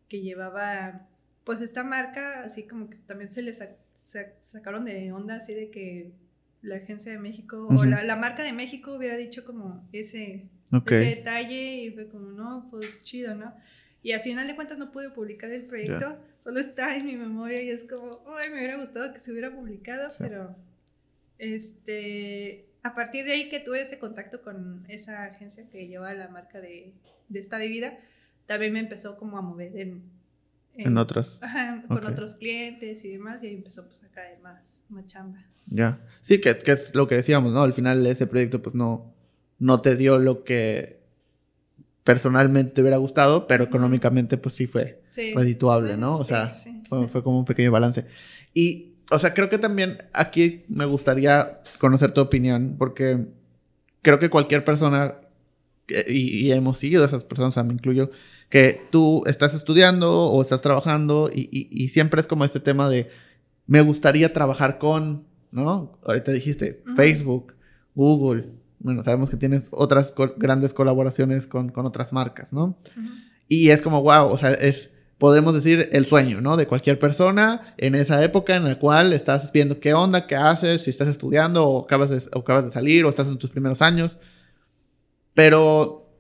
que 0.09 0.21
llevaba, 0.21 1.09
pues 1.45 1.61
esta 1.61 1.83
marca, 1.83 2.43
así 2.43 2.65
como 2.65 2.91
que 2.91 2.97
también 2.99 3.31
se 3.31 3.43
les 3.43 3.63
sacaron 4.43 4.85
de 4.85 5.13
onda, 5.13 5.37
así 5.37 5.55
de 5.55 5.71
que 5.71 6.13
la 6.63 6.77
agencia 6.77 7.13
de 7.13 7.19
México 7.19 7.69
o 7.69 7.85
la, 7.85 8.03
la, 8.03 8.17
marca 8.17 8.43
de 8.43 8.53
México 8.53 8.95
hubiera 8.97 9.17
dicho 9.17 9.45
como 9.45 9.87
ese 9.93 10.49
ese 10.73 10.95
detalle 10.95 11.85
y 11.85 11.91
fue 11.93 12.09
como, 12.09 12.31
no, 12.33 12.67
pues 12.71 12.99
chido, 12.99 13.35
¿no? 13.35 13.55
Y 14.03 14.13
al 14.13 14.21
final 14.21 14.47
de 14.47 14.55
cuentas 14.55 14.79
no 14.79 14.93
pude 14.93 15.11
publicar 15.11 15.51
el 15.51 15.65
proyecto, 15.65 16.17
solo 16.43 16.61
está 16.61 16.97
en 16.97 17.07
mi 17.07 17.17
memoria 17.17 17.63
y 17.63 17.71
es 17.71 17.85
como, 17.85 18.23
ay, 18.37 18.51
me 18.51 18.57
hubiera 18.57 18.77
gustado 18.77 19.13
que 19.13 19.21
se 19.21 19.33
hubiera 19.33 19.51
publicado, 19.51 20.09
pero 20.19 20.55
este, 21.39 22.67
a 22.83 22.95
partir 22.95 23.25
de 23.25 23.33
ahí 23.33 23.49
que 23.49 23.61
tuve 23.61 23.83
ese 23.83 23.99
contacto 23.99 24.43
con 24.43 24.85
esa 24.89 25.25
agencia 25.25 25.69
que 25.69 25.87
lleva 25.87 26.13
la 26.15 26.29
marca 26.29 26.61
de, 26.61 26.93
de 27.29 27.39
esta 27.39 27.59
bebida, 27.59 27.99
también 28.47 28.73
me 28.73 28.81
empezó 28.81 29.17
como 29.17 29.39
a 29.39 29.43
mover 29.43 29.77
en... 29.77 30.03
En, 30.79 30.99
otras. 30.99 31.41
con 31.89 32.05
otros 32.05 32.35
clientes 32.35 33.03
y 33.03 33.13
demás, 33.13 33.43
y 33.43 33.47
ahí 33.47 33.55
empezó 33.55 33.87
pues 33.87 34.03
a 34.05 34.09
caer 34.09 34.39
más, 34.41 34.63
más 34.91 35.07
chamba. 35.07 35.43
Ya. 35.69 35.99
Sí, 36.21 36.39
que, 36.39 36.59
que 36.59 36.73
es 36.73 36.95
lo 36.95 37.09
que 37.09 37.15
decíamos, 37.15 37.53
¿no? 37.53 37.63
Al 37.63 37.73
final 37.73 38.07
ese 38.07 38.27
proyecto 38.27 38.61
pues 38.61 38.75
no 38.75 39.17
no 39.59 39.81
te 39.81 39.97
dio 39.97 40.19
lo 40.19 40.45
que 40.45 41.01
personalmente 42.05 42.73
te 42.73 42.81
hubiera 42.83 42.99
gustado, 42.99 43.47
pero 43.47 43.65
económicamente 43.65 44.39
pues 44.39 44.55
sí 44.55 44.67
fue 44.67 45.03
redituable, 45.35 45.97
¿no? 45.97 46.19
O 46.19 46.25
sea, 46.25 46.53
Fue, 46.89 47.23
como 47.23 47.39
un 47.39 47.45
pequeño 47.45 47.73
balance. 47.73 48.07
Y, 48.55 48.86
o 49.11 49.19
sea, 49.19 49.35
creo 49.35 49.49
que 49.49 49.59
también 49.59 49.99
aquí 50.13 50.65
me 50.69 50.85
gustaría 50.85 51.61
conocer 51.79 52.13
tu 52.13 52.21
opinión, 52.21 52.77
porque 52.79 53.27
creo 54.03 54.19
que 54.19 54.31
cualquier 54.31 54.65
persona, 54.65 55.17
y, 56.09 56.51
hemos 56.51 56.79
seguido 56.79 57.05
a 57.05 57.07
esas 57.07 57.25
personas, 57.25 57.53
o 57.53 57.55
sea, 57.55 57.63
me 57.63 57.75
incluyo, 57.75 58.11
que 58.49 58.81
tú 58.91 59.23
estás 59.27 59.55
estudiando 59.55 60.25
o 60.27 60.43
estás 60.43 60.63
trabajando 60.63 61.31
y, 61.33 61.49
y, 61.71 61.89
siempre 61.89 62.21
es 62.21 62.27
como 62.27 62.45
este 62.45 62.61
tema 62.61 62.89
de, 62.89 63.11
me 63.67 63.81
gustaría 63.81 64.33
trabajar 64.33 64.79
con, 64.79 65.25
¿no? 65.51 65.99
Ahorita 66.05 66.33
dijiste, 66.33 66.83
Facebook, 66.97 67.55
Google, 67.95 68.51
bueno, 68.79 69.03
sabemos 69.03 69.31
que 69.31 69.37
tienes 69.37 69.69
otras 69.71 70.13
grandes 70.37 70.75
colaboraciones 70.75 71.47
con, 71.47 71.71
con, 71.71 71.87
otras 71.87 72.13
marcas, 72.13 72.53
¿no? 72.53 72.77
Y 73.49 73.71
es 73.71 73.83
como, 73.83 74.03
wow, 74.03 74.29
o 74.29 74.39
sea, 74.39 74.53
es, 74.53 74.91
podemos 75.19 75.55
decir, 75.55 75.89
el 75.93 76.07
sueño, 76.07 76.41
¿no? 76.41 76.57
De 76.57 76.67
cualquier 76.67 76.99
persona 76.99 77.75
en 77.79 77.95
esa 77.95 78.23
época 78.23 78.55
en 78.57 78.65
la 78.65 78.79
cual 78.79 79.13
estás 79.13 79.51
viendo 79.53 79.81
qué 79.81 79.95
onda, 79.95 80.27
qué 80.27 80.37
haces, 80.37 80.83
si 80.83 80.91
estás 80.91 81.09
estudiando 81.09 81.67
o 81.67 81.85
acabas 81.85 82.11
de, 82.11 82.23
o 82.35 82.41
acabas 82.41 82.67
de 82.67 82.71
salir 82.71 83.05
o 83.05 83.09
estás 83.09 83.29
en 83.29 83.39
tus 83.39 83.51
primeros 83.51 83.81
años. 83.81 84.19
Pero, 85.35 86.11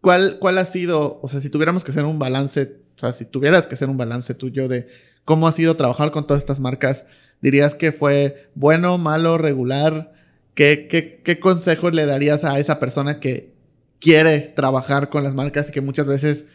¿cuál, 0.00 0.38
¿cuál 0.38 0.58
ha 0.58 0.66
sido, 0.66 1.20
o 1.22 1.28
sea, 1.28 1.40
si 1.40 1.50
tuviéramos 1.50 1.84
que 1.84 1.90
hacer 1.90 2.04
un 2.04 2.18
balance, 2.18 2.80
o 2.96 3.00
sea, 3.00 3.12
si 3.12 3.24
tuvieras 3.26 3.66
que 3.66 3.74
hacer 3.74 3.90
un 3.90 3.96
balance 3.96 4.34
tuyo 4.34 4.68
de 4.68 4.88
cómo 5.24 5.48
ha 5.48 5.52
sido 5.52 5.76
trabajar 5.76 6.10
con 6.10 6.26
todas 6.26 6.42
estas 6.42 6.60
marcas, 6.60 7.04
dirías 7.42 7.74
que 7.74 7.92
fue 7.92 8.48
bueno, 8.54 8.96
malo, 8.96 9.36
regular? 9.38 10.12
¿Qué, 10.54 10.88
qué, 10.90 11.20
qué 11.22 11.38
consejos 11.38 11.92
le 11.92 12.06
darías 12.06 12.44
a 12.44 12.58
esa 12.58 12.78
persona 12.78 13.20
que 13.20 13.52
quiere 13.98 14.40
trabajar 14.40 15.10
con 15.10 15.22
las 15.22 15.34
marcas 15.34 15.68
y 15.68 15.72
que 15.72 15.82
muchas 15.82 16.06
veces 16.06 16.46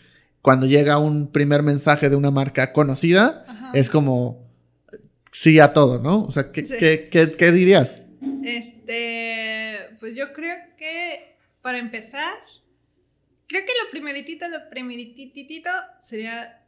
cuando 0.41 0.65
llega 0.65 0.97
un 0.97 1.31
primer 1.31 1.63
mensaje 1.63 2.09
de 2.09 2.15
una 2.15 2.31
marca 2.31 2.73
conocida 2.73 3.45
es 3.73 3.89
como 3.89 4.49
sí 5.31 5.59
a 5.59 5.73
todo, 5.73 5.99
¿no? 5.99 6.23
O 6.23 6.31
sea, 6.31 6.51
¿qué, 6.51 6.63
¿qué, 6.63 7.09
qué, 7.11 7.31
qué, 7.37 7.51
dirías? 7.51 8.01
Este, 8.43 9.95
pues 9.99 10.15
yo 10.15 10.33
creo 10.33 10.55
que 10.77 11.37
para 11.61 11.77
empezar, 11.77 12.33
creo 13.47 13.63
que 13.65 13.71
lo 13.83 13.91
primeritito, 13.91 14.47
lo 14.49 14.69
primeritito 14.69 15.69
sería 16.03 16.63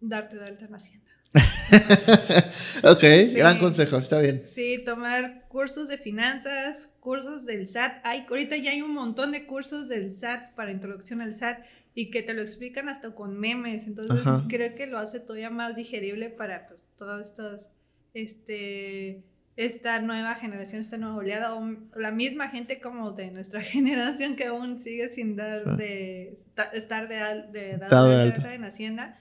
darte 0.00 0.36
de 0.36 0.44
alta 0.44 0.66
en 0.66 1.06
ok, 2.84 3.02
gran 3.34 3.58
consejo, 3.58 3.98
está 3.98 4.20
bien. 4.20 4.44
Sí, 4.46 4.82
tomar 4.84 5.46
cursos 5.48 5.88
de 5.88 5.98
finanzas, 5.98 6.88
cursos 7.00 7.44
del 7.44 7.66
SAT. 7.66 8.00
Ay, 8.04 8.24
ahorita 8.28 8.56
ya 8.56 8.70
hay 8.70 8.80
un 8.80 8.94
montón 8.94 9.32
de 9.32 9.46
cursos 9.46 9.88
del 9.88 10.12
SAT 10.12 10.54
para 10.54 10.70
introducción 10.70 11.20
al 11.20 11.34
SAT 11.34 11.58
y 11.98 12.10
que 12.10 12.22
te 12.22 12.34
lo 12.34 12.42
explican 12.42 12.90
hasta 12.90 13.14
con 13.14 13.40
memes. 13.40 13.86
Entonces 13.86 14.22
creo 14.50 14.74
que 14.74 14.86
lo 14.86 14.98
hace 14.98 15.18
todavía 15.18 15.48
más 15.48 15.76
digerible 15.76 16.28
para 16.28 16.68
pues, 16.68 16.86
todas 16.98 17.30
estas, 17.30 17.70
este, 18.12 19.24
esta 19.56 19.98
nueva 20.02 20.34
generación, 20.34 20.82
esta 20.82 20.98
nueva 20.98 21.16
oleada, 21.16 21.54
o 21.54 21.66
la 21.94 22.10
misma 22.10 22.50
gente 22.50 22.80
como 22.80 23.12
de 23.12 23.30
nuestra 23.30 23.62
generación 23.62 24.36
que 24.36 24.44
aún 24.44 24.78
sigue 24.78 25.08
sin 25.08 25.36
dar 25.36 25.62
ah. 25.66 25.76
de, 25.76 26.36
estar 26.74 27.08
de, 27.08 27.16
de, 27.50 27.78
de, 27.78 28.54
en 28.54 28.64
Hacienda. 28.64 29.18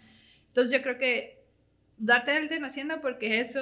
Entonces 0.48 0.78
yo 0.78 0.84
creo 0.84 0.98
que 0.98 1.46
darte 1.98 2.32
alta 2.32 2.56
en 2.56 2.66
Hacienda 2.66 3.00
porque 3.00 3.40
eso 3.40 3.62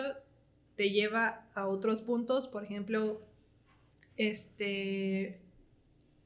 te 0.75 0.89
lleva 0.89 1.45
a 1.53 1.67
otros 1.67 2.01
puntos, 2.01 2.47
por 2.47 2.63
ejemplo, 2.63 3.21
este, 4.17 5.39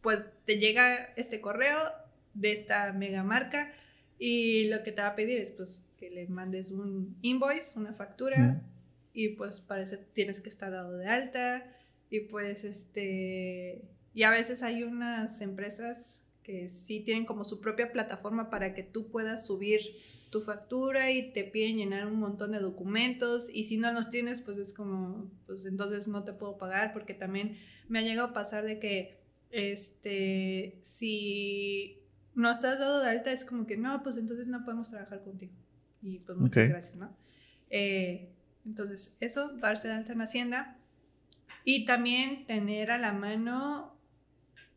pues 0.02 0.26
te 0.46 0.58
llega 0.58 1.10
este 1.18 1.42
correo 1.42 2.07
de 2.38 2.54
esta 2.54 2.92
mega 2.94 3.24
marca. 3.24 3.72
Y 4.20 4.68
lo 4.70 4.84
que 4.84 4.92
te 4.92 5.02
va 5.02 5.10
a 5.10 5.16
pedir 5.16 5.40
es 5.40 5.52
pues 5.52 5.84
que 5.98 6.10
le 6.10 6.28
mandes 6.28 6.70
un 6.70 7.18
invoice, 7.22 7.78
una 7.78 7.94
factura 7.94 8.62
y 9.14 9.30
pues 9.30 9.60
parece 9.60 9.98
tienes 9.98 10.42
que 10.42 10.50
estar 10.50 10.72
dado 10.72 10.98
de 10.98 11.08
alta. 11.08 11.76
Y 12.10 12.22
pues 12.22 12.64
este 12.64 13.82
y 14.14 14.24
a 14.24 14.32
veces 14.32 14.64
hay 14.64 14.84
unas 14.84 15.42
empresas 15.42 16.22
que 16.44 16.70
sí 16.70 17.02
tienen 17.02 17.26
como 17.26 17.44
su 17.44 17.60
propia 17.60 17.92
plataforma 17.92 18.50
para 18.50 18.74
que 18.74 18.82
tú 18.84 19.12
puedas 19.12 19.46
subir 19.46 19.82
tu 20.30 20.42
factura 20.42 21.12
y 21.12 21.32
te 21.32 21.44
piden 21.44 21.78
llenar 21.78 22.08
un 22.08 22.20
montón 22.20 22.52
de 22.52 22.60
documentos. 22.60 23.50
Y 23.52 23.66
si 23.66 23.78
no 23.78 23.92
los 23.92 24.10
tienes 24.10 24.42
pues 24.42 24.58
es 24.58 24.74
como 24.74 25.30
pues 25.46 25.66
entonces 25.66 26.08
no 26.08 26.24
te 26.24 26.34
puedo 26.34 26.58
pagar 26.58 26.94
porque 26.94 27.14
también 27.14 27.58
me 27.90 28.00
ha 28.00 28.04
llegado 28.04 28.30
a 28.30 28.34
pasar 28.34 28.64
de 28.66 28.80
que 28.80 29.18
este 29.52 30.80
si 30.82 32.07
no 32.38 32.52
estás 32.52 32.80
dado 32.80 33.02
de 33.02 33.10
alta 33.10 33.32
es 33.32 33.44
como 33.44 33.68
que 33.68 33.78
no 33.78 34.02
pues 34.04 34.16
entonces 34.18 34.48
no 34.48 34.64
podemos 34.64 34.90
trabajar 34.90 35.24
contigo 35.24 35.54
y 36.02 36.20
pues 36.20 36.38
muchas 36.38 36.70
gracias, 36.70 36.96
¿no? 36.96 37.16
Eh, 37.70 38.30
entonces, 38.66 39.16
eso, 39.20 39.50
darse 39.58 39.88
de 39.88 39.96
alta 39.96 40.14
en 40.14 40.22
Hacienda. 40.22 40.78
Y 41.64 41.86
también 41.86 42.46
tener 42.46 42.92
a 42.92 42.98
la 42.98 43.12
mano 43.12 43.94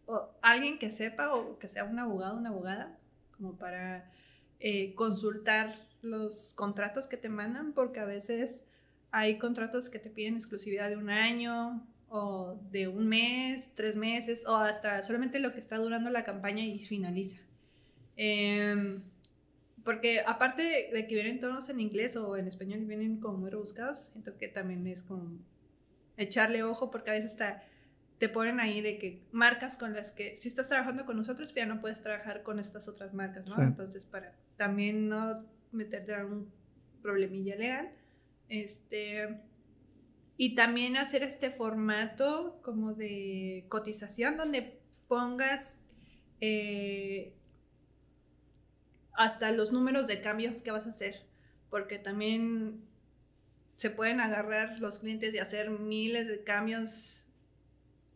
o 0.06 0.28
alguien 0.42 0.78
que 0.78 0.90
sepa 0.90 1.34
o 1.34 1.58
que 1.58 1.68
sea 1.68 1.84
un 1.84 1.98
abogado, 1.98 2.36
una 2.36 2.48
abogada, 2.48 2.98
como 3.36 3.56
para 3.56 4.10
eh, 4.58 4.94
consultar 4.94 5.74
los 6.02 6.54
contratos 6.54 7.06
que 7.06 7.16
te 7.16 7.28
mandan, 7.28 7.72
porque 7.72 8.00
a 8.00 8.04
veces 8.04 8.64
hay 9.12 9.38
contratos 9.38 9.88
que 9.88 9.98
te 9.98 10.10
piden 10.10 10.34
exclusividad 10.34 10.88
de 10.88 10.96
un 10.96 11.10
año 11.10 11.86
o 12.08 12.60
de 12.72 12.88
un 12.88 13.06
mes, 13.06 13.68
tres 13.76 13.94
meses, 13.94 14.44
o 14.46 14.56
hasta 14.56 15.00
solamente 15.04 15.38
lo 15.38 15.52
que 15.52 15.60
está 15.60 15.76
durando 15.78 16.10
la 16.10 16.24
campaña 16.24 16.64
y 16.64 16.80
finaliza. 16.80 17.38
Em, 18.22 19.02
porque 19.82 20.20
aparte 20.20 20.90
de 20.92 21.06
que 21.06 21.14
vienen 21.14 21.40
tonos 21.40 21.70
en 21.70 21.80
inglés 21.80 22.16
o 22.16 22.36
en 22.36 22.48
español 22.48 22.80
vienen 22.84 23.18
como 23.18 23.38
muy 23.38 23.48
rebuscados, 23.48 24.10
siento 24.12 24.36
que 24.36 24.46
también 24.46 24.86
es 24.86 25.02
como 25.02 25.38
echarle 26.18 26.62
ojo 26.62 26.90
porque 26.90 27.08
a 27.08 27.14
veces 27.14 27.30
está, 27.30 27.62
te 28.18 28.28
ponen 28.28 28.60
ahí 28.60 28.82
de 28.82 28.98
que 28.98 29.22
marcas 29.32 29.78
con 29.78 29.94
las 29.94 30.12
que 30.12 30.36
si 30.36 30.48
estás 30.48 30.68
trabajando 30.68 31.06
con 31.06 31.16
nosotros 31.16 31.54
ya 31.54 31.64
no 31.64 31.80
puedes 31.80 32.02
trabajar 32.02 32.42
con 32.42 32.58
estas 32.58 32.88
otras 32.88 33.14
marcas, 33.14 33.46
¿no? 33.46 33.56
Sí. 33.56 33.62
Entonces 33.62 34.04
para 34.04 34.36
también 34.58 35.08
no 35.08 35.46
meterte 35.72 36.12
en 36.12 36.20
algún 36.20 36.52
problemilla 37.00 37.56
legal, 37.56 37.90
este 38.50 39.40
y 40.36 40.54
también 40.54 40.98
hacer 40.98 41.22
este 41.22 41.50
formato 41.50 42.60
como 42.62 42.92
de 42.92 43.64
cotización 43.70 44.36
donde 44.36 44.78
pongas 45.08 45.74
eh, 46.42 47.39
hasta 49.20 49.52
los 49.52 49.70
números 49.70 50.06
de 50.06 50.22
cambios 50.22 50.62
que 50.62 50.70
vas 50.70 50.86
a 50.86 50.90
hacer, 50.90 51.26
porque 51.68 51.98
también 51.98 52.80
se 53.76 53.90
pueden 53.90 54.18
agarrar 54.18 54.80
los 54.80 54.98
clientes 54.98 55.34
y 55.34 55.38
hacer 55.38 55.68
miles 55.68 56.26
de 56.26 56.42
cambios 56.42 57.26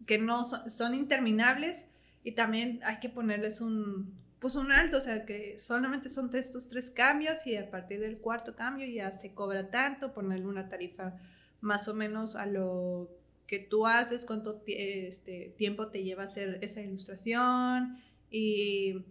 que 0.07 0.17
no 0.17 0.45
son, 0.45 0.95
interminables 0.95 1.85
y 2.23 2.33
también 2.33 2.81
hay 2.85 3.01
que 3.01 3.11
ponerles 3.11 3.61
un 3.61 4.15
pues 4.39 4.57
un 4.57 4.73
alto, 4.73 4.97
o 4.97 5.01
sea 5.03 5.27
que 5.27 5.59
solamente 5.59 6.09
son 6.09 6.35
estos 6.35 6.69
tres 6.69 6.91
cambios 6.91 7.47
y 7.47 7.57
a 7.57 7.71
partir 7.71 8.01
del 8.01 8.17
cuarto 8.17 8.57
cambio 8.57 8.87
ya 8.87 9.11
se 9.13 9.35
cobra 9.35 9.71
tanto, 9.71 10.15
ponerle 10.15 10.47
una 10.47 10.71
tarifa 10.71 11.17
más 11.61 11.87
o 11.87 11.93
menos 11.93 12.35
a 12.35 12.47
lo 12.47 13.11
que 13.47 13.59
tú 13.59 13.87
haces, 13.87 14.25
cuánto 14.25 14.63
este, 14.67 15.55
tiempo 15.59 15.89
te 15.89 16.03
lleva 16.03 16.23
hacer 16.23 16.61
esa 16.63 16.81
ilustración 16.81 17.99
y 18.31 19.05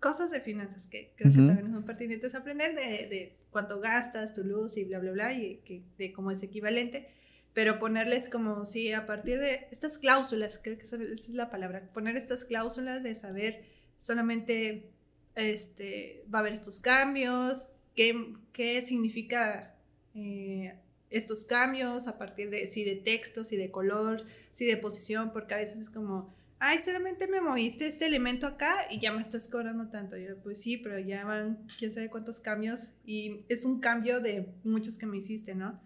cosas 0.00 0.30
de 0.30 0.40
finanzas 0.40 0.86
que 0.86 1.12
creo 1.16 1.32
que 1.32 1.38
Ujú. 1.38 1.48
también 1.48 1.72
son 1.72 1.84
pertinentes 1.84 2.34
aprender 2.34 2.74
de, 2.74 3.08
de 3.08 3.36
cuánto 3.50 3.80
gastas, 3.80 4.32
tu 4.32 4.44
luz 4.44 4.76
y 4.76 4.84
bla, 4.84 4.98
bla, 4.98 5.12
bla, 5.12 5.32
y 5.32 5.56
que, 5.64 5.82
de 5.96 6.12
cómo 6.12 6.30
es 6.30 6.42
equivalente. 6.42 7.08
Pero 7.54 7.78
ponerles 7.78 8.28
como 8.28 8.64
si 8.64 8.92
a 8.92 9.06
partir 9.06 9.38
de 9.40 9.66
estas 9.70 9.98
cláusulas, 9.98 10.60
creo 10.62 10.78
que 10.78 10.84
esa 10.84 10.96
esa 10.96 11.12
es 11.12 11.30
la 11.30 11.50
palabra, 11.50 11.90
poner 11.92 12.16
estas 12.16 12.44
cláusulas 12.44 13.02
de 13.02 13.14
saber 13.14 13.64
solamente 13.98 14.90
este, 15.34 16.24
va 16.32 16.38
a 16.38 16.40
haber 16.40 16.52
estos 16.52 16.78
cambios, 16.78 17.66
qué, 17.96 18.32
qué 18.52 18.82
significa 18.82 19.74
eh, 20.14 20.74
estos 21.10 21.44
cambios 21.44 22.06
a 22.06 22.18
partir 22.18 22.50
de 22.50 22.66
si 22.66 22.84
de 22.84 22.96
texto, 22.96 23.44
si 23.44 23.56
de 23.56 23.70
color, 23.70 24.24
si 24.52 24.66
de 24.66 24.76
posición, 24.76 25.32
porque 25.32 25.54
a 25.54 25.58
veces 25.58 25.78
es 25.78 25.90
como, 25.90 26.34
ay, 26.60 26.80
solamente 26.80 27.26
me 27.26 27.40
moviste 27.40 27.86
este 27.86 28.06
elemento 28.06 28.46
acá 28.46 28.86
y 28.90 29.00
ya 29.00 29.12
me 29.12 29.20
estás 29.20 29.48
cobrando 29.48 29.88
tanto. 29.88 30.16
Y 30.16 30.24
yo, 30.26 30.36
pues 30.42 30.60
sí, 30.60 30.76
pero 30.76 30.98
ya 30.98 31.24
van 31.24 31.66
quién 31.78 31.92
sabe 31.92 32.10
cuántos 32.10 32.40
cambios 32.40 32.92
y 33.04 33.44
es 33.48 33.64
un 33.64 33.80
cambio 33.80 34.20
de 34.20 34.48
muchos 34.64 34.98
que 34.98 35.06
me 35.06 35.18
hiciste, 35.18 35.54
¿no? 35.54 35.80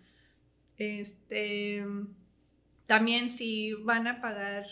Este, 0.79 1.85
también 2.87 3.29
si 3.29 3.75
van 3.75 4.07
a 4.07 4.21
pagar 4.21 4.67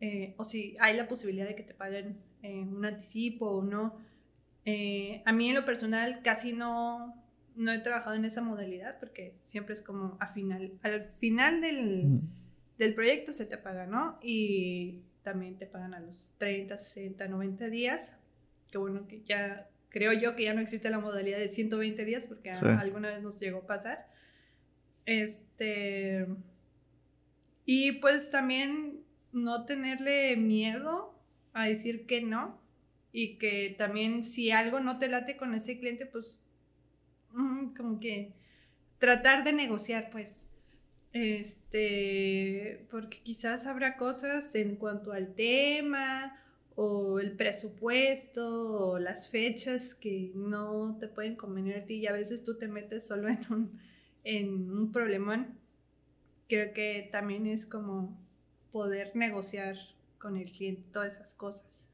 eh, 0.00 0.34
o 0.36 0.44
si 0.44 0.76
hay 0.80 0.96
la 0.96 1.08
posibilidad 1.08 1.46
de 1.46 1.54
que 1.54 1.62
te 1.62 1.74
paguen 1.74 2.16
eh, 2.42 2.60
un 2.60 2.84
anticipo 2.84 3.46
o 3.46 3.62
no. 3.62 3.98
Eh, 4.64 5.22
a 5.24 5.32
mí 5.32 5.48
en 5.48 5.54
lo 5.54 5.64
personal 5.64 6.20
casi 6.22 6.52
no, 6.52 7.14
no 7.56 7.72
he 7.72 7.78
trabajado 7.80 8.14
en 8.14 8.24
esa 8.24 8.40
modalidad 8.42 8.98
porque 8.98 9.34
siempre 9.44 9.74
es 9.74 9.82
como 9.82 10.16
a 10.20 10.28
final, 10.28 10.72
al 10.82 11.10
final 11.18 11.60
del, 11.60 12.04
Ujú. 12.06 12.22
del 12.78 12.94
proyecto 12.94 13.32
se 13.32 13.46
te 13.46 13.58
paga, 13.58 13.86
¿no? 13.86 14.18
Y 14.22 15.02
también 15.22 15.56
te 15.56 15.66
pagan 15.66 15.94
a 15.94 16.00
los 16.00 16.32
30, 16.38 16.78
60, 16.78 17.28
90 17.28 17.68
días. 17.68 18.12
Que 18.70 18.78
bueno, 18.78 19.06
que 19.08 19.22
ya 19.22 19.68
creo 19.88 20.12
yo 20.12 20.36
que 20.36 20.44
ya 20.44 20.54
no 20.54 20.60
existe 20.60 20.88
la 20.90 20.98
modalidad 21.00 21.38
de 21.38 21.48
120 21.48 22.04
días 22.04 22.26
porque 22.26 22.54
Sí. 22.54 22.64
alguna 22.66 23.08
vez 23.08 23.22
nos 23.22 23.38
llegó 23.40 23.58
a 23.60 23.66
pasar. 23.66 24.06
Este. 25.06 26.26
Y 27.66 27.92
pues 27.92 28.30
también 28.30 29.00
no 29.32 29.64
tenerle 29.64 30.36
miedo 30.36 31.14
a 31.52 31.66
decir 31.66 32.06
que 32.06 32.22
no. 32.22 32.60
Y 33.12 33.38
que 33.38 33.74
también 33.76 34.22
si 34.22 34.52
algo 34.52 34.78
no 34.80 34.98
te 34.98 35.08
late 35.08 35.36
con 35.36 35.54
ese 35.54 35.78
cliente, 35.80 36.06
pues 36.06 36.40
mm, 37.32 37.74
como 37.76 37.98
que 38.00 38.32
tratar 38.98 39.42
de 39.44 39.52
negociar, 39.52 40.10
pues. 40.10 40.44
Este, 41.12 42.86
porque 42.90 43.20
quizás 43.22 43.66
habrá 43.66 43.96
cosas 43.96 44.54
en 44.54 44.76
cuanto 44.76 45.12
al 45.12 45.34
tema 45.34 46.36
o 46.76 47.18
el 47.18 47.32
presupuesto 47.32 48.92
o 48.92 48.98
las 48.98 49.28
fechas 49.28 49.94
que 49.94 50.30
no 50.34 50.96
te 51.00 51.08
pueden 51.08 51.34
convenir 51.34 51.76
a 51.76 51.84
ti 51.84 51.96
y 51.96 52.06
a 52.06 52.12
veces 52.12 52.44
tú 52.44 52.56
te 52.58 52.68
metes 52.68 53.06
solo 53.06 53.28
en 53.28 53.40
un, 53.50 53.80
en 54.24 54.70
un 54.70 54.92
problemón. 54.92 55.58
Creo 56.48 56.72
que 56.72 57.08
también 57.12 57.46
es 57.46 57.66
como 57.66 58.18
poder 58.72 59.12
negociar 59.14 59.76
con 60.18 60.36
el 60.36 60.50
cliente 60.50 60.82
todas 60.92 61.14
esas 61.14 61.34
cosas. 61.34 61.88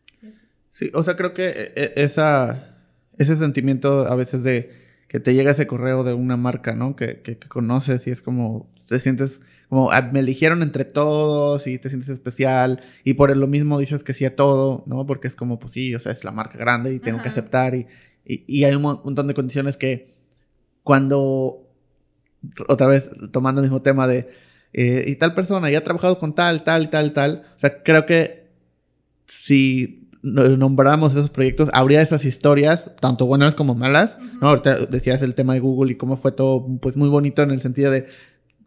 Sí, 0.72 0.90
o 0.92 1.02
sea, 1.04 1.16
creo 1.16 1.32
que 1.32 1.48
eh, 1.48 1.72
eh, 1.74 1.92
esa, 1.96 2.76
ese 3.16 3.36
sentimiento 3.36 4.06
a 4.06 4.14
veces 4.14 4.44
de 4.44 4.70
que 5.08 5.20
te 5.20 5.34
llega 5.34 5.52
ese 5.52 5.66
correo 5.66 6.04
de 6.04 6.12
una 6.12 6.36
marca, 6.36 6.74
¿no? 6.74 6.96
Que, 6.96 7.22
que, 7.22 7.38
que 7.38 7.48
conoces 7.48 8.06
y 8.06 8.10
es 8.10 8.20
como, 8.20 8.68
te 8.89 9.01
sientes 9.01 9.41
como, 9.68 9.91
"Ah, 9.91 10.03
me 10.12 10.20
eligieron 10.20 10.62
entre 10.62 10.84
todos 10.84 11.66
y 11.66 11.78
te 11.78 11.89
sientes 11.89 12.09
especial 12.11 12.80
y 13.05 13.14
por 13.14 13.37
lo 13.37 13.47
mismo 13.47 13.78
dices 13.78 14.05
que 14.05 14.14
sí 14.14 14.24
a 14.24 14.37
todo, 14.37 14.84
¿no? 14.87 15.07
Porque 15.07 15.26
es 15.28 15.34
como, 15.34 15.59
pues 15.59 15.72
sí, 15.72 15.95
o 15.95 15.99
sea, 16.01 16.12
es 16.12 16.22
la 16.24 16.30
marca 16.32 16.57
grande 16.59 16.95
y 16.95 17.01
tengo 17.01 17.20
que 17.22 17.28
aceptar 17.28 17.74
y, 17.74 17.87
y, 18.24 18.45
y 18.47 18.64
hay 18.64 18.74
un 18.74 18.82
mon- 18.82 19.01
montón 19.05 19.26
de 19.26 19.34
condiciones 19.34 19.76
que 19.76 20.14
cuando, 20.84 21.68
otra 22.68 22.87
vez 22.87 23.11
tomando 23.32 23.61
el 23.61 23.64
mismo 23.66 23.82
tema 23.82 24.07
de, 24.07 24.28
eh, 24.72 25.05
y 25.07 25.16
tal 25.16 25.34
persona 25.34 25.68
ya 25.70 25.78
ha 25.78 25.84
trabajado 25.84 26.18
con 26.18 26.34
tal, 26.34 26.62
tal, 26.62 26.91
tal, 26.91 27.12
tal, 27.12 27.43
o 27.57 27.59
sea, 27.59 27.82
creo 27.82 28.07
que 28.07 28.47
si 29.26 30.09
no- 30.22 30.49
nombráramos 30.57 31.12
esos 31.12 31.30
proyectos, 31.30 31.68
habría 31.72 32.03
esas 32.03 32.24
historias, 32.24 32.91
tanto 33.01 33.26
buenas 33.26 33.55
como 33.55 33.74
malas. 33.74 34.18
¿no? 34.41 34.49
Ahorita 34.49 34.87
decías 34.87 35.22
el 35.22 35.34
tema 35.34 35.55
de 35.55 35.61
Google 35.61 35.93
y 35.93 35.97
cómo 35.97 36.16
fue 36.16 36.32
todo, 36.32 36.66
pues, 36.80 36.97
muy 36.97 37.09
bonito 37.09 37.43
en 37.43 37.51
el 37.51 37.61
sentido 37.61 37.91
de 37.91 38.07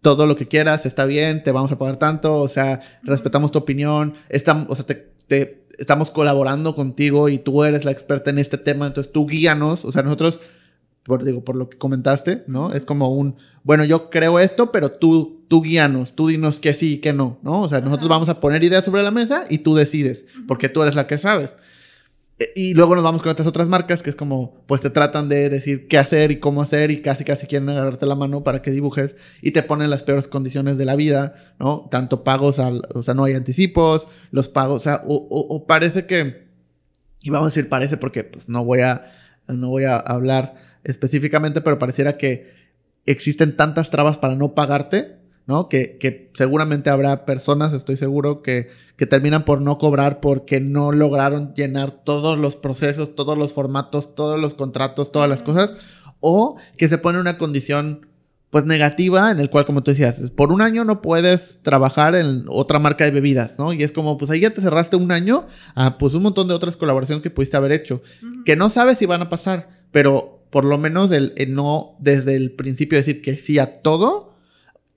todo 0.02 0.26
lo 0.26 0.36
que 0.36 0.48
quieras, 0.48 0.86
está 0.86 1.06
bien, 1.06 1.44
te 1.44 1.52
vamos 1.52 1.72
a 1.72 1.78
pagar 1.78 1.98
tanto, 1.98 2.40
o 2.42 2.48
sea, 2.48 2.80
respetamos 3.04 3.52
tu 3.52 3.60
opinión, 3.60 4.14
estamos, 4.30 4.68
o 4.70 4.76
sea, 4.76 4.86
te, 4.86 5.12
te- 5.28 5.64
estamos 5.78 6.12
colaborando 6.12 6.76
contigo 6.76 7.30
y 7.30 7.38
tú 7.38 7.64
eres 7.64 7.86
la 7.86 7.92
experta 7.92 8.30
en 8.30 8.40
este 8.40 8.58
tema, 8.58 8.88
entonces 8.88 9.12
tú 9.12 9.28
guíanos, 9.28 9.86
o 9.86 9.92
sea, 9.92 10.02
nosotros, 10.04 10.40
por, 11.04 11.24
digo, 11.24 11.44
por 11.44 11.56
lo 11.56 11.70
que 11.70 11.78
comentaste, 11.78 12.44
¿no? 12.48 12.74
Es 12.74 12.86
como 12.86 13.10
un, 13.14 13.36
bueno, 13.64 13.84
yo 13.86 14.10
creo 14.10 14.40
esto, 14.40 14.72
pero 14.72 14.92
tú, 14.92 15.42
tú 15.48 15.62
guíanos, 15.62 16.14
tú 16.14 16.28
dinos 16.28 16.60
que 16.60 16.74
sí 16.74 16.94
y 16.94 16.98
que 17.00 17.14
no, 17.14 17.40
¿no? 17.42 17.62
O 17.62 17.70
sea, 17.70 17.80
nosotros 17.82 18.08
Ajá. 18.10 18.16
vamos 18.16 18.30
a 18.30 18.40
poner 18.40 18.64
ideas 18.64 18.86
sobre 18.86 19.04
la 19.04 19.12
mesa 19.12 19.46
y 19.50 19.60
tú 19.60 19.76
decides, 19.76 20.26
porque 20.48 20.70
tú 20.70 20.82
eres 20.82 20.96
la 20.96 21.08
que 21.08 21.18
sabes. 21.18 21.52
E- 22.40 22.52
Y 22.56 22.74
luego 22.74 22.96
nos 22.96 23.04
vamos 23.04 23.22
con 23.22 23.32
otras 23.32 23.48
otras 23.48 23.68
marcas 23.68 24.02
que 24.02 24.10
es 24.10 24.16
como, 24.16 24.64
pues 24.66 24.82
te 24.82 24.90
tratan 24.90 25.30
de 25.30 25.50
decir 25.50 25.88
qué 25.88 25.98
hacer 25.98 26.32
y 26.32 26.38
cómo 26.38 26.62
hacer 26.62 26.90
y 26.92 27.02
casi 27.02 27.24
casi 27.24 27.48
quieren 27.48 27.70
agarrarte 27.70 28.06
la 28.06 28.16
mano 28.16 28.44
para 28.44 28.62
que 28.62 28.72
dibujes 28.72 29.16
y 29.42 29.52
te 29.52 29.62
ponen 29.64 29.90
las 29.90 30.04
peores 30.04 30.28
condiciones 30.28 30.78
de 30.78 30.86
la 30.86 30.96
vida, 30.96 31.36
¿no? 31.60 31.88
Tanto 31.92 32.24
pagos, 32.24 32.60
al, 32.60 32.82
o 32.94 33.04
sea, 33.04 33.14
no 33.14 33.26
hay 33.26 33.34
anticipos, 33.34 34.08
los 34.32 34.48
pagos, 34.48 34.78
o 34.78 34.84
sea, 34.84 35.02
o, 35.06 35.16
o- 35.16 35.56
o 35.56 35.68
parece 35.68 36.06
que, 36.06 36.48
y 37.22 37.30
vamos 37.30 37.48
a 37.48 37.50
decir 37.56 37.70
parece 37.70 37.98
porque 37.98 38.24
pues 38.24 38.48
no 38.48 38.64
voy 38.64 38.82
a, 38.82 39.12
no 39.48 39.70
voy 39.70 39.84
a 39.84 39.98
hablar 39.98 40.56
específicamente, 40.86 41.62
pero 41.62 41.78
pareciera 41.80 42.18
que 42.18 42.54
existen 43.06 43.56
tantas 43.58 43.90
trabas 43.90 44.18
para 44.18 44.36
no 44.36 44.56
pagarte, 44.56 45.19
¿no? 45.50 45.68
Que, 45.68 45.98
que 45.98 46.30
seguramente 46.36 46.92
habrá 46.92 47.26
personas, 47.26 47.74
estoy 47.74 47.98
seguro, 47.98 48.44
que, 48.44 48.70
que 48.96 49.08
terminan 49.08 49.46
por 49.46 49.62
no 49.62 49.80
cobrar 49.80 50.20
porque 50.20 50.62
no 50.62 50.92
lograron 50.92 51.56
llenar 51.56 51.90
todos 51.90 52.38
los 52.38 52.56
procesos, 52.56 53.16
todos 53.16 53.36
los 53.36 53.52
formatos, 53.52 54.14
todos 54.14 54.40
los 54.40 54.54
contratos, 54.54 55.12
todas 55.12 55.28
las 55.28 55.42
cosas, 55.42 55.74
o 56.20 56.58
que 56.78 56.88
se 56.88 57.00
pone 57.00 57.20
una 57.20 57.40
condición 57.40 58.06
pues 58.52 58.66
negativa 58.66 59.32
en 59.32 59.40
el 59.40 59.50
cual, 59.50 59.66
como 59.66 59.82
tú 59.82 59.90
decías, 59.90 60.22
por 60.36 60.52
un 60.52 60.62
año 60.62 60.86
no 60.86 61.02
puedes 61.02 61.60
trabajar 61.64 62.14
en 62.14 62.46
otra 62.48 62.78
marca 62.78 63.06
de 63.06 63.12
bebidas, 63.12 63.58
¿no? 63.58 63.74
Y 63.74 63.82
es 63.82 63.92
como, 63.92 64.20
pues 64.20 64.30
ahí 64.30 64.42
ya 64.42 64.54
te 64.54 64.62
cerraste 64.62 64.98
un 64.98 65.12
año 65.12 65.48
a 65.74 65.98
pues 65.98 66.14
un 66.14 66.22
montón 66.22 66.48
de 66.48 66.54
otras 66.54 66.78
colaboraciones 66.78 67.24
que 67.24 67.32
pudiste 67.32 67.58
haber 67.58 67.72
hecho, 67.72 68.04
Ujú. 68.22 68.44
que 68.44 68.56
no 68.56 68.70
sabes 68.70 69.00
si 69.00 69.08
van 69.08 69.24
a 69.24 69.30
pasar, 69.30 69.82
pero 69.92 70.44
por 70.52 70.64
lo 70.64 70.78
menos 70.78 71.12
el, 71.12 71.34
el 71.38 71.56
no 71.56 71.96
desde 71.98 72.36
el 72.36 72.52
principio 72.52 73.00
decir 73.00 73.24
que 73.24 73.38
sí 73.40 73.58
a 73.58 73.82
todo, 73.82 74.29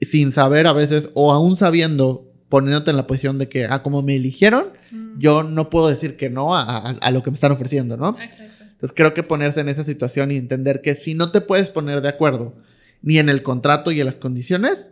sin 0.05 0.33
saber 0.33 0.67
a 0.67 0.73
veces, 0.73 1.11
o 1.15 1.33
aún 1.33 1.57
sabiendo, 1.57 2.29
poniéndote 2.49 2.91
en 2.91 2.97
la 2.97 3.07
posición 3.07 3.39
de 3.39 3.49
que, 3.49 3.65
ah, 3.67 3.83
como 3.83 4.03
me 4.03 4.17
eligieron, 4.17 4.67
Mm. 4.91 5.19
yo 5.19 5.43
no 5.43 5.71
puedo 5.71 5.89
decir 5.89 6.17
que 6.17 6.29
no 6.31 6.55
a, 6.55 6.63
a- 6.63 6.91
a 6.91 7.11
lo 7.11 7.23
que 7.23 7.31
me 7.31 7.35
están 7.35 7.53
ofreciendo, 7.53 7.97
¿no? 7.97 8.17
Exacto. 8.21 8.65
Entonces 8.73 8.93
creo 8.97 9.15
que 9.15 9.23
ponerse 9.23 9.61
en 9.61 9.69
esa 9.69 9.85
situación 9.85 10.31
y 10.33 10.37
entender 10.37 10.81
que 10.83 10.95
si 10.97 11.15
no 11.15 11.31
te 11.31 11.41
puedes 11.41 11.71
poner 11.71 12.01
de 12.03 12.09
acuerdo 12.09 12.55
ni 13.01 13.19
en 13.19 13.29
el 13.29 13.43
contrato 13.43 13.91
y 13.93 14.01
en 14.01 14.07
las 14.07 14.17
condiciones, 14.17 14.91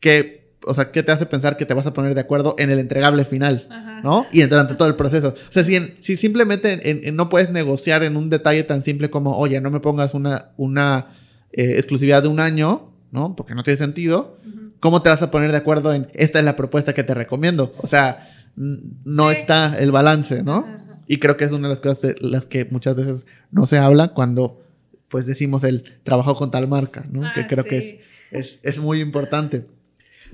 que, 0.00 0.52
o 0.66 0.74
sea, 0.74 0.90
¿qué 0.92 1.02
te 1.02 1.12
hace 1.12 1.26
pensar 1.26 1.56
que 1.56 1.66
te 1.66 1.74
vas 1.74 1.86
a 1.86 1.94
poner 1.94 2.14
de 2.14 2.20
acuerdo 2.20 2.54
en 2.58 2.70
el 2.70 2.78
entregable 2.78 3.24
final? 3.24 3.66
Ajá. 3.70 4.00
¿No? 4.02 4.26
Y 4.32 4.42
durante 4.42 4.74
todo 4.74 4.88
el 4.88 4.96
proceso. 4.96 5.34
O 5.48 5.52
sea, 5.52 5.64
si, 5.64 5.76
en- 5.76 5.96
si 6.00 6.16
simplemente 6.18 6.72
en- 6.90 7.00
en- 7.06 7.16
no 7.16 7.28
puedes 7.30 7.50
negociar 7.50 8.02
en 8.02 8.16
un 8.16 8.28
detalle 8.30 8.62
tan 8.64 8.82
simple 8.82 9.08
como, 9.10 9.36
oye, 9.38 9.60
no 9.62 9.70
me 9.70 9.80
pongas 9.80 10.12
una, 10.14 10.50
una 10.58 11.06
eh, 11.52 11.74
exclusividad 11.76 12.22
de 12.22 12.28
un 12.28 12.40
año, 12.40 12.93
¿no? 13.14 13.34
Porque 13.36 13.54
no 13.54 13.62
tiene 13.62 13.78
sentido. 13.78 14.36
¿Cómo 14.80 15.00
te 15.00 15.08
vas 15.08 15.22
a 15.22 15.30
poner 15.30 15.50
de 15.52 15.56
acuerdo 15.58 15.94
en 15.94 16.08
esta 16.12 16.40
es 16.40 16.44
la 16.44 16.56
propuesta 16.56 16.92
que 16.92 17.04
te 17.04 17.14
recomiendo? 17.14 17.72
O 17.78 17.86
sea, 17.86 18.28
no 18.56 19.30
Sí. 19.30 19.36
está 19.38 19.78
el 19.78 19.90
balance, 19.92 20.42
¿no? 20.42 20.66
Y 21.06 21.18
creo 21.18 21.36
que 21.36 21.44
es 21.44 21.52
una 21.52 21.68
de 21.68 21.74
las 21.74 21.80
cosas 21.80 22.00
de 22.02 22.16
las 22.20 22.46
que 22.46 22.64
muchas 22.66 22.96
veces 22.96 23.24
no 23.50 23.66
se 23.66 23.78
habla 23.78 24.08
cuando 24.08 24.60
pues 25.08 25.26
decimos 25.26 25.62
el 25.64 25.84
trabajo 26.02 26.34
con 26.34 26.50
tal 26.50 26.66
marca, 26.66 27.06
¿no? 27.08 27.20
que 27.34 27.42
Ah, 27.42 27.46
creo 27.48 27.62
que 27.64 27.78
es, 27.78 27.94
es, 28.32 28.58
es 28.64 28.78
muy 28.80 29.00
importante. 29.00 29.64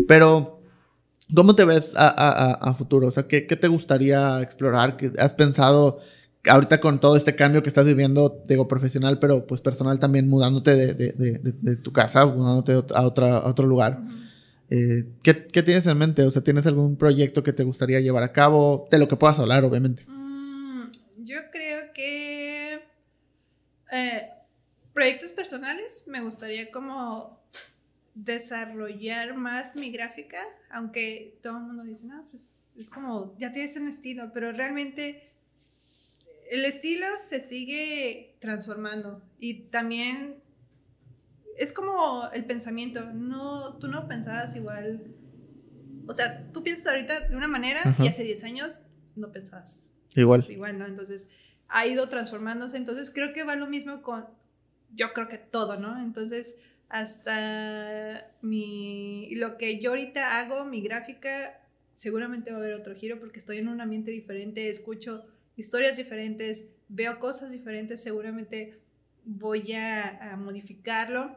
Pero, 0.09 0.61
¿cómo 1.35 1.55
te 1.55 1.65
ves 1.67 1.93
a, 1.97 2.09
a- 2.09 2.51
a- 2.53 2.71
a 2.71 2.75
futuro? 2.75 3.09
O 3.09 3.11
sea, 3.11 3.25
¿qué, 3.29 3.47
qué 3.47 3.57
te 3.57 3.69
gustaría 3.69 4.41
explorar? 4.41 4.97
¿Qué 4.97 5.13
has 5.19 5.35
pensado 5.35 5.99
ahorita 6.47 6.81
con 6.81 7.01
todo 7.01 7.17
este 7.17 7.37
cambio 7.37 7.63
que 7.63 7.69
estás 7.69 7.85
viviendo, 7.85 8.43
digo, 8.47 8.67
profesional, 8.69 9.19
pero 9.19 9.47
pues 9.47 9.61
personal 9.61 9.99
también, 9.99 10.29
mudándote 10.29 10.75
de, 10.77 10.95
de- 10.95 11.13
de- 11.13 11.39
de- 11.39 11.53
de 11.53 11.77
tu 11.77 11.93
casa, 11.93 12.25
mudándote 12.27 12.73
a, 12.95 13.03
otra, 13.07 13.39
a 13.39 13.49
otro 13.49 13.67
lugar? 13.67 14.01
Eh, 14.71 15.05
¿qué, 15.23 15.47
qué 15.49 15.63
tienes 15.63 15.87
en 15.87 15.99
mente? 15.99 16.23
O 16.23 16.31
sea, 16.31 16.43
¿tienes 16.43 16.65
algún 16.67 16.97
proyecto 16.97 17.43
que 17.43 17.53
te 17.53 17.65
gustaría 17.65 18.01
llevar 18.01 18.23
a 18.23 18.33
cabo? 18.33 18.87
De 18.91 18.99
lo 18.99 19.09
que 19.09 19.17
puedas 19.17 19.39
hablar, 19.39 19.65
obviamente. 19.65 20.05
Mm, 20.07 20.85
yo 21.25 21.39
creo 21.51 21.93
que 21.93 22.81
eh, 23.93 24.31
proyectos 24.95 25.33
personales 25.33 26.05
me 26.07 26.21
gustaría 26.23 26.71
como 26.71 27.41
desarrollar 28.15 29.35
más 29.37 29.75
mi 29.77 29.91
gráfica, 29.91 30.39
aunque 30.71 31.39
todo 31.43 31.57
el 31.59 31.65
mundo 31.65 31.83
dice, 31.85 32.07
no, 32.07 32.25
pues 32.31 32.51
es 32.79 32.91
como, 32.91 33.35
ya 33.39 33.51
tienes 33.53 33.77
un 33.77 33.89
estilo, 33.89 34.31
pero 34.33 34.53
realmente 34.53 35.30
el 36.51 36.65
estilo 36.65 37.07
se 37.17 37.41
sigue 37.41 38.37
transformando 38.41 39.23
y 39.39 39.69
también 39.69 40.43
es 41.57 41.73
como 41.73 42.29
el 42.33 42.45
pensamiento, 42.45 43.13
no, 43.13 43.77
tú 43.79 43.87
no 43.87 44.09
pensabas 44.09 44.57
igual, 44.57 45.15
o 46.09 46.13
sea, 46.13 46.51
tú 46.53 46.65
piensas 46.65 46.89
ahorita 46.89 47.29
de 47.29 47.37
una 47.37 47.47
manera 47.47 47.83
Ajá. 47.85 48.05
y 48.05 48.09
hace 48.09 48.25
10 48.25 48.45
años 48.45 48.83
no 49.15 49.31
pensabas 49.31 49.81
Igual. 50.17 50.41
pues 50.41 50.51
igual, 50.51 50.77
¿no? 50.79 50.87
Entonces 50.87 51.29
ha 51.69 51.87
ido 51.87 52.09
transformándose. 52.09 52.77
Entonces 52.77 53.13
creo 53.15 53.33
que 53.33 53.45
va 53.45 53.55
lo 53.55 53.69
mismo 53.69 54.03
con, 54.03 54.27
yo 54.93 55.13
creo 55.13 55.29
que 55.29 55.39
todo, 55.39 55.79
¿no? 55.79 56.03
Entonces 56.03 56.57
hasta 56.89 58.27
mi, 58.43 59.33
lo 59.37 59.57
que 59.57 59.79
yo 59.79 59.91
ahorita 59.91 60.41
hago, 60.41 60.65
mi 60.65 60.81
gráfica, 60.81 61.61
seguramente 61.95 62.51
va 62.51 62.57
a 62.57 62.61
haber 62.61 62.75
otro 62.75 62.97
giro 62.97 63.21
porque 63.21 63.39
estoy 63.39 63.59
en 63.59 63.69
un 63.69 63.81
ambiente 63.81 64.11
diferente, 64.11 64.69
escucho 64.69 65.25
historias 65.61 65.97
diferentes, 65.97 66.65
veo 66.89 67.21
cosas 67.21 67.51
diferentes, 67.51 68.03
seguramente 68.03 68.81
voy 69.25 69.73
a, 69.75 70.33
a 70.33 70.37
modificarlo. 70.37 71.37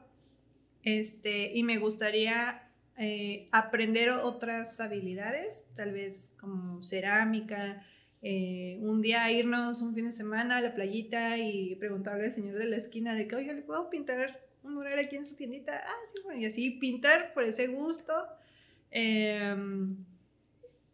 Este, 0.84 1.52
y 1.54 1.64
me 1.64 1.78
gustaría 1.78 2.70
eh, 2.98 3.48
aprender 3.52 4.10
otras 4.10 4.80
habilidades, 4.80 5.64
tal 5.76 5.94
vez 5.94 6.32
como 6.40 6.84
cerámica, 6.84 7.86
eh, 8.22 8.78
un 8.82 9.02
día 9.02 9.32
irnos 9.32 9.82
un 9.82 9.94
fin 9.96 10.06
de 10.06 10.12
semana 10.12 10.58
a 10.58 10.62
la 10.62 10.74
playita 10.74 11.38
y 11.38 11.76
preguntarle 11.76 12.26
al 12.26 12.32
señor 12.32 12.58
de 12.58 12.66
la 12.66 12.78
esquina 12.78 13.16
de 13.16 13.28
que, 13.28 13.36
oiga, 13.36 13.54
¿le 13.54 13.62
puedo 13.62 13.90
pintar 13.90 14.42
un 14.64 14.76
mural 14.76 15.00
aquí 15.00 15.16
en 15.16 15.26
su 15.26 15.36
tiendita? 15.36 15.82
Ah, 15.86 16.06
sí, 16.14 16.22
bueno, 16.24 16.42
y 16.42 16.46
así 16.46 16.72
pintar 16.72 17.34
por 17.34 17.44
ese 17.44 17.68
gusto. 17.68 18.14
Eh, 18.92 19.56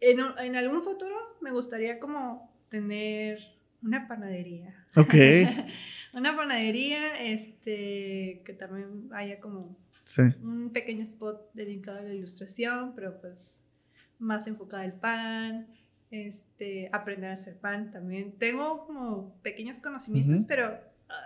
en, 0.02 0.20
en 0.40 0.56
algún 0.56 0.82
futuro 0.82 1.16
me 1.42 1.52
gustaría 1.52 2.00
como 2.00 2.49
tener 2.70 3.40
una 3.84 4.08
panadería. 4.08 4.76
Ok. 4.96 5.14
una 6.14 6.36
panadería, 6.36 7.22
este, 7.22 8.42
que 8.46 8.54
también 8.58 9.10
haya 9.14 9.40
como 9.40 9.78
Sí. 10.04 10.24
un 10.42 10.72
pequeño 10.72 11.04
spot 11.04 11.52
dedicado 11.54 12.00
a 12.00 12.02
la 12.02 12.14
ilustración, 12.14 12.94
pero 12.96 13.20
pues 13.22 13.60
más 14.18 14.48
enfocado 14.48 14.82
al 14.84 14.94
pan, 14.94 15.68
este, 16.10 16.90
aprender 16.92 17.30
a 17.30 17.34
hacer 17.34 17.56
pan 17.58 17.92
también. 17.92 18.32
Tengo 18.34 18.88
como 18.88 19.36
pequeños 19.44 19.78
conocimientos, 19.78 20.46
pero 20.48 20.80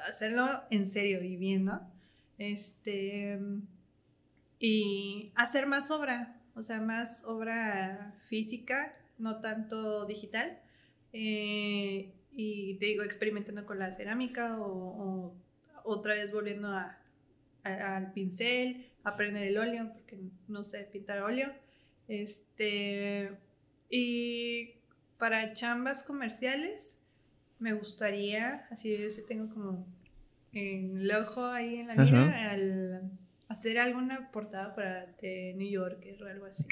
hacerlo 0.09 0.63
en 0.69 0.85
serio 0.85 1.23
y 1.23 1.37
bien, 1.37 1.65
¿no? 1.65 1.81
Este, 2.37 3.39
y 4.59 5.31
hacer 5.35 5.65
más 5.67 5.89
obra, 5.91 6.35
o 6.55 6.63
sea, 6.63 6.79
más 6.81 7.23
obra 7.25 8.15
física, 8.27 8.93
no 9.17 9.37
tanto 9.39 10.05
digital. 10.05 10.59
Eh, 11.13 12.11
y 12.35 12.75
te 12.79 12.85
digo, 12.87 13.03
experimentando 13.03 13.65
con 13.65 13.77
la 13.79 13.93
cerámica 13.93 14.59
o, 14.59 14.65
o 14.65 15.35
otra 15.83 16.13
vez 16.15 16.31
volviendo 16.31 16.67
a, 16.69 16.97
a- 17.63 17.97
al 17.97 18.11
pincel, 18.13 18.87
aprender 19.03 19.43
el 19.47 19.57
óleo, 19.57 19.91
porque 19.93 20.17
no 20.47 20.63
sé 20.63 20.79
pintar 20.91 21.21
óleo. 21.21 21.51
Este, 22.07 23.31
y 23.89 24.73
para 25.17 25.53
chambas 25.53 26.03
comerciales, 26.03 26.97
me 27.59 27.73
gustaría, 27.73 28.65
así 28.71 29.09
si 29.11 29.25
tengo 29.25 29.53
como 29.53 29.85
en 30.51 30.97
el 31.01 31.11
ojo 31.15 31.45
ahí 31.45 31.75
en 31.77 31.87
la 31.87 31.93
Ajá. 31.93 32.03
mira, 32.05 32.51
al 32.51 33.11
hacer 33.47 33.77
alguna 33.79 34.31
portada 34.31 34.73
para 34.75 35.05
The 35.21 35.53
New 35.55 35.69
Yorker 35.69 36.21
o 36.23 36.27
algo 36.27 36.45
así. 36.47 36.63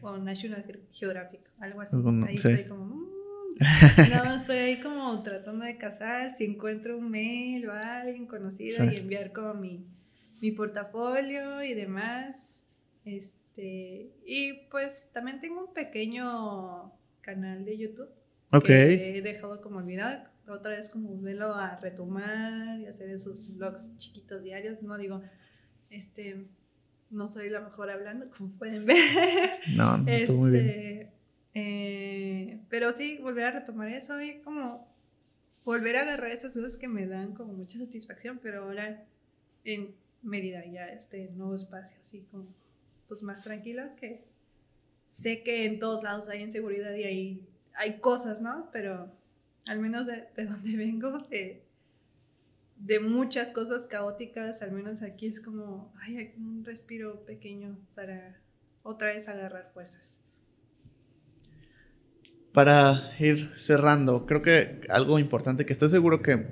O 0.00 0.16
National 0.18 0.64
Geographic, 0.92 1.40
algo 1.58 1.80
así. 1.80 1.96
Ahí 2.26 2.38
sí. 2.38 2.48
estoy 2.48 2.64
como... 2.68 3.19
No, 3.60 4.34
estoy 4.34 4.56
ahí 4.56 4.80
como 4.80 5.22
tratando 5.22 5.64
de 5.66 5.76
casar, 5.76 6.32
si 6.32 6.44
encuentro 6.44 6.96
un 6.96 7.10
mail 7.10 7.68
o 7.68 7.72
alguien 7.72 8.26
conocido 8.26 8.88
Sí. 8.88 8.94
y 8.94 8.98
enviar 8.98 9.32
como 9.32 9.54
mi, 9.54 9.84
mi 10.40 10.50
portafolio 10.52 11.62
y 11.62 11.74
demás. 11.74 12.56
Este, 13.04 14.10
y 14.24 14.52
pues 14.70 15.08
también 15.12 15.40
tengo 15.40 15.66
un 15.66 15.74
pequeño 15.74 16.92
canal 17.20 17.64
de 17.64 17.76
YouTube 17.76 18.08
Ok. 18.52 18.64
que 18.66 19.18
he 19.18 19.22
dejado 19.22 19.60
como 19.60 19.78
olvidado. 19.78 20.24
Otra 20.48 20.72
vez 20.72 20.88
como 20.88 21.10
volverlo 21.10 21.54
a 21.54 21.76
retomar 21.76 22.80
y 22.80 22.86
hacer 22.86 23.10
esos 23.10 23.46
vlogs 23.56 23.96
chiquitos 23.98 24.42
diarios. 24.42 24.82
No 24.82 24.96
digo, 24.96 25.22
este, 25.90 26.46
no 27.10 27.28
soy 27.28 27.50
la 27.50 27.60
mejor 27.60 27.90
hablando, 27.90 28.28
como 28.36 28.50
pueden 28.58 28.84
ver. 28.86 28.96
No, 29.76 29.98
no, 29.98 30.10
estuvo 30.10 30.38
muy 30.38 30.50
bien. 30.50 31.10
Eh, 31.54 32.60
pero 32.68 32.92
sí, 32.92 33.18
volver 33.18 33.44
a 33.44 33.50
retomar 33.50 33.88
eso 33.88 34.20
y 34.20 34.40
como 34.40 34.88
volver 35.64 35.96
a 35.96 36.02
agarrar 36.02 36.30
esas 36.30 36.54
cosas 36.54 36.76
que 36.76 36.88
me 36.88 37.06
dan 37.06 37.34
como 37.34 37.52
mucha 37.52 37.78
satisfacción, 37.78 38.38
pero 38.40 38.64
ahora 38.64 39.04
en 39.64 39.94
Mérida 40.22 40.64
ya 40.66 40.88
este 40.88 41.30
nuevo 41.30 41.54
espacio 41.54 41.98
así 42.00 42.26
como 42.30 42.46
pues 43.08 43.22
más 43.22 43.42
tranquilo 43.42 43.82
que 43.96 44.24
sé 45.10 45.42
que 45.42 45.66
en 45.66 45.78
todos 45.78 46.02
lados 46.02 46.28
hay 46.28 46.42
inseguridad 46.42 46.94
y 46.94 47.04
hay, 47.04 47.48
hay 47.74 47.98
cosas, 47.98 48.40
¿no? 48.40 48.68
Pero 48.72 49.10
al 49.66 49.78
menos 49.78 50.06
de, 50.06 50.28
de 50.36 50.44
donde 50.46 50.76
vengo, 50.76 51.18
de, 51.28 51.62
muchas 53.00 53.50
cosas 53.50 53.86
caóticas, 53.86 54.62
al 54.62 54.72
menos 54.72 55.02
aquí 55.02 55.26
es 55.26 55.40
como, 55.40 55.92
ay, 56.00 56.34
un 56.38 56.64
respiro 56.64 57.24
pequeño 57.24 57.78
para 57.94 58.40
otra 58.82 59.08
vez 59.08 59.28
agarrar 59.28 59.70
fuerzas. 59.72 60.16
Para 62.52 63.12
ir 63.18 63.52
cerrando, 63.56 64.26
creo 64.26 64.42
que 64.42 64.80
algo 64.88 65.18
importante 65.18 65.64
que 65.66 65.72
estoy 65.72 65.90
seguro 65.90 66.20
que 66.20 66.46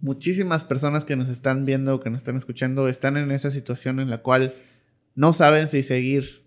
muchísimas 0.00 0.64
personas 0.64 1.04
que 1.04 1.16
nos 1.16 1.28
están 1.28 1.64
viendo, 1.64 2.00
que 2.00 2.10
nos 2.10 2.20
están 2.20 2.36
escuchando, 2.36 2.88
están 2.88 3.16
en 3.16 3.30
esa 3.30 3.50
situación 3.50 4.00
en 4.00 4.08
la 4.08 4.18
cual 4.18 4.54
no 5.14 5.32
saben 5.32 5.68
si 5.68 5.82
seguir 5.82 6.46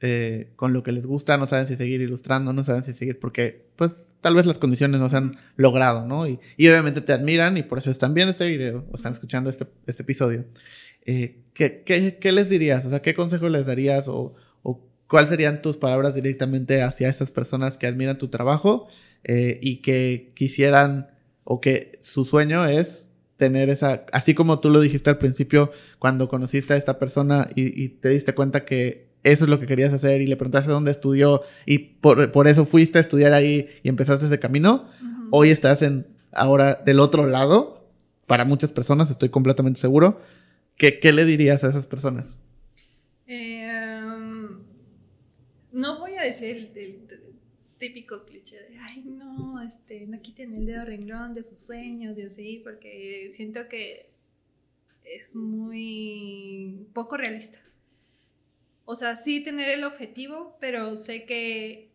eh, 0.00 0.52
con 0.56 0.72
lo 0.72 0.82
que 0.82 0.92
les 0.92 1.06
gusta, 1.06 1.36
no 1.36 1.46
saben 1.46 1.68
si 1.68 1.76
seguir 1.76 2.00
ilustrando, 2.00 2.52
no 2.52 2.64
saben 2.64 2.84
si 2.84 2.94
seguir 2.94 3.18
porque 3.18 3.66
pues 3.76 4.08
tal 4.20 4.34
vez 4.34 4.46
las 4.46 4.58
condiciones 4.58 5.00
no 5.00 5.10
se 5.10 5.16
han 5.16 5.36
logrado, 5.56 6.06
¿no? 6.06 6.26
Y, 6.26 6.38
obviamente 6.58 7.00
te 7.00 7.12
admiran 7.12 7.56
y 7.56 7.62
por 7.62 7.78
eso 7.78 7.90
están 7.90 8.14
viendo 8.14 8.32
este 8.32 8.48
video 8.48 8.86
o 8.90 8.96
están 8.96 9.12
escuchando 9.12 9.50
este, 9.50 9.66
este 9.86 10.02
episodio. 10.02 10.44
Eh, 11.04 11.42
¿qué, 11.54 11.82
qué, 11.84 12.18
qué 12.20 12.32
les 12.32 12.50
dirías? 12.50 12.84
O 12.86 12.90
sea, 12.90 13.00
¿qué 13.00 13.14
consejo 13.14 13.48
les 13.48 13.66
darías 13.66 14.08
o, 14.08 14.34
o 14.62 14.89
cuáles 15.10 15.28
serían 15.28 15.60
tus 15.60 15.76
palabras 15.76 16.14
directamente 16.14 16.82
hacia 16.82 17.08
esas 17.08 17.32
personas 17.32 17.76
que 17.76 17.88
admiran 17.88 18.16
tu 18.16 18.28
trabajo 18.28 18.86
eh, 19.24 19.58
y 19.60 19.82
que 19.82 20.32
quisieran 20.36 21.08
o 21.42 21.60
que 21.60 21.98
su 22.00 22.24
sueño 22.24 22.64
es 22.64 23.06
tener 23.36 23.70
esa, 23.70 24.06
así 24.12 24.34
como 24.34 24.60
tú 24.60 24.70
lo 24.70 24.80
dijiste 24.80 25.10
al 25.10 25.18
principio, 25.18 25.72
cuando 25.98 26.28
conociste 26.28 26.74
a 26.74 26.76
esta 26.76 27.00
persona 27.00 27.48
y, 27.56 27.88
te 27.88 28.10
diste 28.10 28.34
cuenta 28.34 28.64
que 28.64 29.08
eso 29.24 29.44
es 29.44 29.50
lo 29.50 29.58
que 29.58 29.66
querías 29.66 29.92
hacer 29.92 30.20
y 30.20 30.28
le 30.28 30.36
preguntaste 30.36 30.70
dónde 30.70 30.92
estudió 30.92 31.42
y 31.66 31.78
por, 31.78 32.46
eso 32.46 32.64
fuiste 32.64 32.98
a 32.98 33.00
estudiar 33.00 33.32
ahí 33.32 33.68
y 33.82 33.88
empezaste 33.88 34.26
ese 34.26 34.38
camino, 34.38 34.88
hoy 35.30 35.50
estás 35.50 35.82
en, 35.82 36.06
ahora 36.30 36.82
del 36.86 37.00
otro 37.00 37.26
lado, 37.26 37.90
para 38.28 38.44
muchas 38.44 38.70
personas, 38.70 39.10
estoy 39.10 39.30
completamente 39.30 39.80
seguro, 39.80 40.20
¿qué, 40.76 41.00
qué 41.00 41.12
le 41.12 41.24
dirías 41.24 41.64
a 41.64 41.70
esas 41.70 41.86
personas? 41.86 42.39
No 45.72 45.98
voy 45.98 46.16
a 46.16 46.22
decir 46.22 46.70
el, 46.74 47.08
típico 47.78 48.26
cliché 48.26 48.60
de, 48.60 48.78
ay, 48.78 49.02
no, 49.06 49.62
este, 49.62 50.06
no 50.06 50.20
quiten 50.20 50.54
el 50.54 50.66
dedo 50.66 50.84
renglón 50.84 51.32
de 51.32 51.42
sus 51.42 51.60
sueños 51.60 52.16
y 52.18 52.22
así, 52.22 52.60
porque 52.62 53.30
siento 53.32 53.68
que 53.68 54.10
es 55.04 55.34
muy 55.34 56.86
poco 56.92 57.16
realista. 57.16 57.58
O 58.84 58.94
sea, 58.94 59.16
sí 59.16 59.40
tener 59.40 59.70
el 59.70 59.84
objetivo, 59.84 60.56
pero 60.60 60.96
sé 60.96 61.24
que 61.24 61.90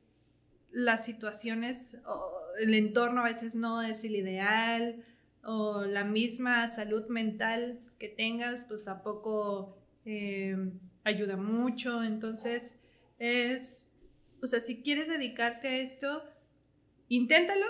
las 0.71 1.05
situaciones, 1.05 1.97
o 2.05 2.41
el 2.59 2.73
entorno 2.73 3.21
a 3.21 3.25
veces 3.25 3.53
no 3.53 3.81
es 3.81 4.03
el 4.03 4.15
ideal, 4.15 5.03
o 5.43 5.83
la 5.85 6.03
misma 6.03 6.67
salud 6.67 7.07
mental 7.07 7.79
que 7.99 8.09
tengas, 8.09 8.63
pues 8.63 8.83
tampoco 8.83 9.77
eh, 10.05 10.57
ayuda 11.03 11.37
mucho. 11.37 12.03
Entonces, 12.03 12.79
es 13.19 13.85
o 14.45 14.47
sea, 14.47 14.61
si 14.61 14.83
quieres 14.83 15.07
dedicarte 15.07 15.67
a 15.67 15.77
esto, 15.77 16.23
inténtalo, 17.09 17.65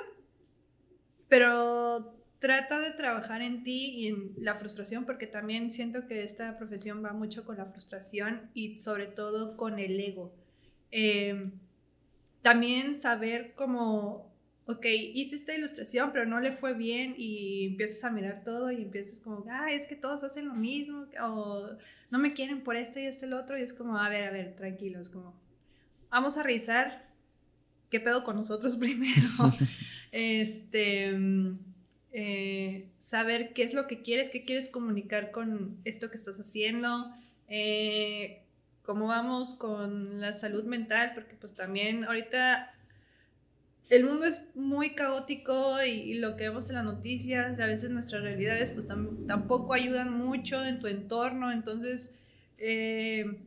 pero 1.29 2.17
trata 2.39 2.79
de 2.79 2.91
trabajar 2.91 3.41
en 3.41 3.63
ti 3.63 3.91
y 3.95 4.07
en 4.07 4.33
la 4.37 4.55
frustración, 4.55 5.05
porque 5.05 5.25
también 5.25 5.71
siento 5.71 6.05
que 6.05 6.23
esta 6.23 6.57
profesión 6.57 7.01
va 7.01 7.13
mucho 7.13 7.45
con 7.45 7.55
la 7.55 7.67
frustración 7.67 8.51
y 8.53 8.77
sobre 8.79 9.07
todo 9.07 9.55
con 9.55 9.79
el 9.79 9.97
ego. 9.99 10.33
Em, 10.91 11.53
también 12.41 12.99
saber 12.99 13.53
cómo, 13.55 14.34
ok, 14.67 14.85
hice 14.85 15.35
esta 15.35 15.53
ilustración, 15.53 16.11
pero 16.11 16.25
no 16.25 16.39
le 16.39 16.51
fue 16.51 16.73
bien 16.73 17.13
y 17.17 17.67
empiezas 17.67 18.03
a 18.03 18.09
mirar 18.09 18.43
todo 18.43 18.71
y 18.71 18.81
empiezas 18.81 19.19
como, 19.19 19.45
ah, 19.49 19.71
es 19.71 19.87
que 19.87 19.95
todos 19.95 20.23
hacen 20.23 20.47
lo 20.47 20.55
mismo, 20.55 21.05
o 21.21 21.69
no 22.09 22.19
me 22.19 22.33
quieren 22.33 22.63
por 22.63 22.75
esto 22.75 22.99
y 22.99 23.03
esto 23.03 23.25
y 23.25 23.29
lo 23.29 23.37
otro, 23.37 23.57
y 23.57 23.61
es 23.61 23.73
como, 23.73 23.97
a 23.97 24.09
ver, 24.09 24.23
a 24.23 24.31
ver, 24.31 24.55
tranquilos, 24.55 25.09
como 25.09 25.35
vamos 26.09 26.37
a 26.37 26.43
revisar 26.43 27.05
qué 27.89 27.99
pedo 27.99 28.23
con 28.23 28.35
nosotros 28.35 28.75
primero. 28.77 29.27
este, 30.11 31.13
eh, 32.11 32.89
saber 32.99 33.53
qué 33.53 33.63
es 33.63 33.73
lo 33.73 33.87
que 33.87 34.01
quieres, 34.01 34.29
qué 34.29 34.45
quieres 34.45 34.69
comunicar 34.69 35.31
con 35.31 35.77
esto 35.83 36.09
que 36.09 36.17
estás 36.17 36.39
haciendo. 36.39 37.11
Eh, 37.47 38.41
cómo 38.83 39.07
vamos 39.07 39.55
con 39.55 40.21
la 40.21 40.33
salud 40.33 40.63
mental, 40.63 41.11
porque 41.13 41.35
pues 41.35 41.53
también 41.53 42.05
ahorita 42.05 42.74
el 43.89 44.05
mundo 44.05 44.25
es 44.25 44.43
muy 44.55 44.91
caótico 44.91 45.83
y, 45.83 46.15
lo 46.15 46.35
que 46.35 46.49
vemos 46.49 46.69
en 46.69 46.75
las 46.75 46.85
noticias, 46.85 47.59
a 47.59 47.65
veces 47.65 47.91
nuestras 47.91 48.23
realidades 48.23 48.71
pues 48.71 48.87
tampoco 48.87 49.73
ayudan 49.73 50.11
mucho 50.11 50.65
en 50.65 50.79
tu 50.79 50.87
entorno, 50.87 51.51
entonces 51.51 52.13
eh, 52.57 53.41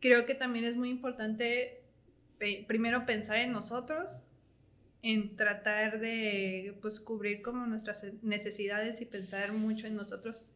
creo 0.00 0.26
que 0.26 0.34
también 0.34 0.64
es 0.64 0.76
muy 0.76 0.90
importante 0.90 1.82
primero 2.66 3.06
pensar 3.06 3.38
en 3.38 3.52
nosotros, 3.52 4.20
en 5.02 5.36
tratar 5.36 6.00
de 6.00 6.76
pues 6.82 7.00
cubrir 7.00 7.42
como 7.42 7.66
nuestras 7.66 8.04
necesidades 8.22 9.00
y 9.00 9.04
pensar 9.04 9.52
mucho 9.52 9.86
en 9.86 9.94
nosotros 9.94 10.46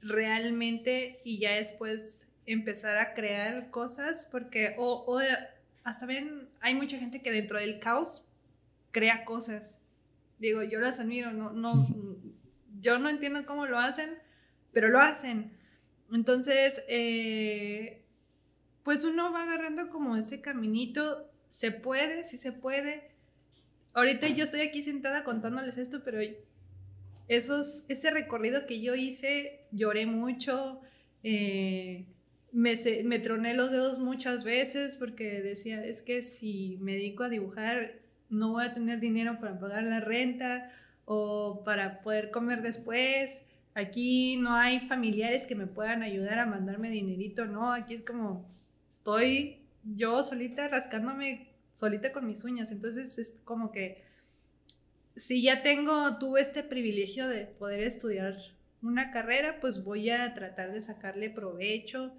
realmente 0.00 1.20
y 1.24 1.38
ya 1.38 1.54
después 1.54 2.26
empezar 2.46 2.98
a 2.98 3.14
crear 3.14 3.70
cosas 3.70 4.26
porque 4.30 4.74
o, 4.78 5.20
hasta 5.88 6.04
bien 6.04 6.50
hay 6.60 6.74
mucha 6.74 6.98
gente 6.98 7.22
que 7.22 7.32
dentro 7.32 7.58
del 7.58 7.80
caos 7.80 8.22
crea 8.90 9.24
cosas. 9.24 9.78
Digo, 10.38 10.62
yo 10.62 10.80
las 10.80 11.00
admiro, 11.00 11.32
no, 11.32 11.50
no, 11.50 11.86
yo 12.80 12.98
no 12.98 13.08
entiendo 13.08 13.46
cómo 13.46 13.66
lo 13.66 13.78
hacen, 13.78 14.10
pero 14.72 14.88
lo 14.88 15.00
hacen. 15.00 15.56
Entonces, 16.12 16.82
eh, 16.88 18.04
pues 18.82 19.04
uno 19.04 19.32
va 19.32 19.44
agarrando 19.44 19.88
como 19.88 20.16
ese 20.16 20.42
caminito, 20.42 21.30
se 21.48 21.72
puede, 21.72 22.24
sí 22.24 22.36
se 22.36 22.52
puede. 22.52 23.10
Ahorita 23.94 24.28
yo 24.28 24.44
estoy 24.44 24.60
aquí 24.60 24.82
sentada 24.82 25.24
contándoles 25.24 25.78
esto, 25.78 26.04
pero 26.04 26.20
esos, 27.28 27.84
ese 27.88 28.10
recorrido 28.10 28.66
que 28.66 28.82
yo 28.82 28.94
hice, 28.94 29.66
lloré 29.72 30.04
mucho, 30.04 30.82
eh, 31.22 32.06
me, 32.52 32.76
me 33.04 33.18
troné 33.18 33.54
los 33.54 33.70
dedos 33.70 33.98
muchas 33.98 34.44
veces 34.44 34.96
porque 34.96 35.42
decía, 35.42 35.84
es 35.84 36.02
que 36.02 36.22
si 36.22 36.78
me 36.80 36.92
dedico 36.92 37.24
a 37.24 37.28
dibujar, 37.28 37.96
no 38.30 38.52
voy 38.52 38.64
a 38.64 38.74
tener 38.74 39.00
dinero 39.00 39.38
para 39.40 39.58
pagar 39.58 39.84
la 39.84 40.00
renta 40.00 40.72
o 41.04 41.62
para 41.64 42.00
poder 42.00 42.30
comer 42.30 42.62
después. 42.62 43.40
Aquí 43.74 44.36
no 44.36 44.56
hay 44.56 44.80
familiares 44.80 45.46
que 45.46 45.54
me 45.54 45.66
puedan 45.66 46.02
ayudar 46.02 46.38
a 46.38 46.46
mandarme 46.46 46.90
dinerito, 46.90 47.46
no, 47.46 47.72
aquí 47.72 47.94
es 47.94 48.02
como 48.02 48.48
estoy 48.90 49.58
yo 49.84 50.22
solita 50.22 50.68
rascándome 50.68 51.48
solita 51.74 52.12
con 52.12 52.26
mis 52.26 52.44
uñas. 52.44 52.70
Entonces 52.70 53.18
es 53.18 53.32
como 53.44 53.70
que 53.70 54.02
si 55.16 55.42
ya 55.42 55.62
tengo, 55.62 56.18
tuve 56.18 56.40
este 56.40 56.62
privilegio 56.62 57.28
de 57.28 57.46
poder 57.46 57.82
estudiar 57.82 58.36
una 58.82 59.10
carrera, 59.10 59.58
pues 59.60 59.84
voy 59.84 60.10
a 60.10 60.34
tratar 60.34 60.72
de 60.72 60.80
sacarle 60.80 61.30
provecho. 61.30 62.12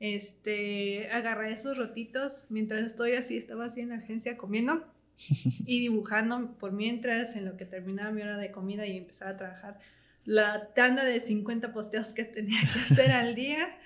Este, 0.00 1.08
agarrar 1.10 1.52
esos 1.52 1.78
rotitos 1.78 2.46
mientras 2.50 2.84
estoy 2.84 3.12
así, 3.12 3.36
estaba 3.36 3.66
así 3.66 3.80
en 3.80 3.90
la 3.90 3.96
agencia 3.96 4.36
comiendo 4.36 4.84
y 5.66 5.80
dibujando 5.80 6.56
por 6.58 6.72
mientras 6.72 7.36
en 7.36 7.44
lo 7.44 7.56
que 7.56 7.64
terminaba 7.64 8.10
mi 8.10 8.22
hora 8.22 8.36
de 8.36 8.50
comida 8.50 8.86
y 8.86 8.96
empezaba 8.96 9.30
a 9.30 9.36
trabajar 9.36 9.80
la 10.24 10.72
tanda 10.74 11.04
de 11.04 11.20
50 11.20 11.72
posteos 11.72 12.08
que 12.12 12.24
tenía 12.24 12.60
que 12.72 12.78
hacer 12.80 13.12
al 13.12 13.34
día. 13.34 13.78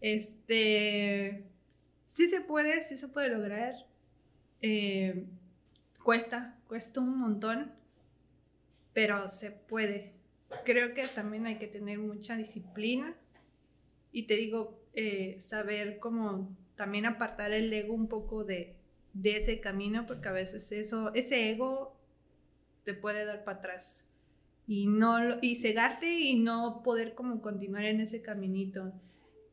Este, 0.00 1.44
sí 2.08 2.28
se 2.28 2.40
puede, 2.40 2.82
sí 2.82 2.96
se 2.96 3.08
puede 3.08 3.30
lograr. 3.30 3.74
Eh, 4.60 5.24
cuesta, 6.02 6.58
cuesta 6.66 7.00
un 7.00 7.18
montón, 7.18 7.72
pero 8.92 9.28
se 9.28 9.50
puede. 9.50 10.12
Creo 10.64 10.94
que 10.94 11.06
también 11.06 11.46
hay 11.46 11.56
que 11.56 11.66
tener 11.66 11.98
mucha 11.98 12.36
disciplina 12.36 13.14
y 14.12 14.24
te 14.24 14.36
digo, 14.36 14.83
eh, 14.94 15.36
saber 15.40 15.98
cómo 15.98 16.56
también 16.76 17.06
apartar 17.06 17.52
el 17.52 17.72
ego 17.72 17.94
un 17.94 18.08
poco 18.08 18.44
de, 18.44 18.76
de 19.12 19.36
ese 19.36 19.60
camino, 19.60 20.06
porque 20.06 20.28
a 20.28 20.32
veces 20.32 20.70
eso, 20.72 21.12
ese 21.14 21.50
ego 21.50 21.96
te 22.84 22.94
puede 22.94 23.24
dar 23.24 23.44
para 23.44 23.58
atrás 23.58 24.04
y 24.66 24.86
no 24.86 25.18
y 25.42 25.56
cegarte 25.56 26.10
y 26.10 26.36
no 26.36 26.82
poder 26.82 27.14
como 27.14 27.42
continuar 27.42 27.84
en 27.84 28.00
ese 28.00 28.22
caminito 28.22 28.92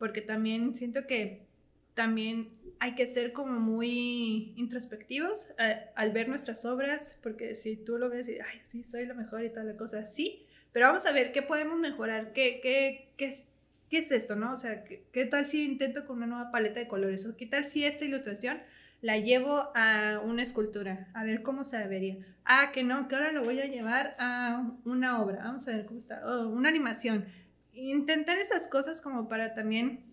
porque 0.02 0.22
también 0.22 0.74
siento 0.74 1.06
que 1.06 1.46
también 1.94 2.58
hay 2.80 2.96
que 2.96 3.06
ser 3.06 3.34
como 3.34 3.60
muy 3.60 4.52
introspectivos 4.56 5.48
eh, 5.60 5.80
al 5.94 6.12
ver 6.12 6.28
nuestras 6.28 6.66
obras, 6.66 7.20
porque 7.22 7.54
si 7.54 7.76
tú 7.76 8.00
lo 8.00 8.10
ves 8.10 8.28
y, 8.28 8.39
ay, 8.39 8.62
sí, 8.64 8.84
soy 8.84 9.06
lo 9.06 9.14
mejor 9.14 9.44
y 9.44 9.52
tal 9.52 9.68
la 9.68 9.78
cosa, 9.78 10.08
sí, 10.08 10.48
pero 10.72 10.88
vamos 10.88 11.06
a 11.06 11.12
ver 11.12 11.32
qué 11.32 11.44
podemos 11.44 11.78
mejorar, 11.78 12.34
qué, 12.34 12.60
qué, 12.64 13.12
qué, 13.16 13.46
qué 13.92 13.98
es 13.98 14.12
esto, 14.12 14.38
¿no? 14.38 14.54
O 14.54 14.58
sea, 14.58 14.86
¿qué, 14.86 15.26
tal 15.26 15.46
si 15.46 15.66
intento 15.66 16.08
con 16.08 16.18
una 16.18 16.26
nueva 16.26 16.50
paleta 16.50 16.80
de 16.80 16.88
colores? 16.88 17.26
¿O 17.26 17.36
qué 17.36 17.46
tal 17.46 17.66
si 17.66 17.84
esta 17.84 18.06
ilustración 18.06 18.60
la 19.02 19.18
llevo 19.18 19.70
a 19.76 20.22
una 20.24 20.44
escultura? 20.44 21.10
A 21.14 21.26
ver 21.26 21.44
cómo 21.44 21.66
se 21.66 21.86
vería. 21.88 22.18
Ah, 22.46 22.72
que 22.74 22.84
no, 22.84 23.10
que 23.10 23.16
ahora 23.16 23.34
lo 23.34 23.44
voy 23.44 23.60
a 23.60 23.66
llevar 23.66 24.16
a 24.18 24.72
una 24.86 25.22
obra. 25.22 25.44
Vamos 25.44 25.68
a 25.68 25.76
ver 25.76 25.86
cómo 25.86 26.00
está. 26.00 26.22
Oh, 26.26 26.48
una 26.48 26.70
animación. 26.70 27.26
Intentar 27.74 28.38
esas 28.38 28.66
cosas 28.68 29.02
como 29.02 29.28
para 29.28 29.54
también 29.54 30.06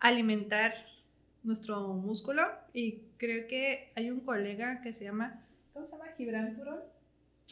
alimentar 0.00 0.74
nuestro 1.44 1.94
músculo 1.94 2.42
y 2.72 3.02
creo 3.18 3.46
que 3.46 3.92
hay 3.94 4.10
un 4.10 4.18
colega 4.18 4.80
que 4.82 4.92
se 4.92 5.04
llama, 5.04 5.44
¿cómo 5.72 5.86
se 5.86 5.92
llama? 5.92 6.10
Gibran 6.16 6.56
Turón. 6.56 6.80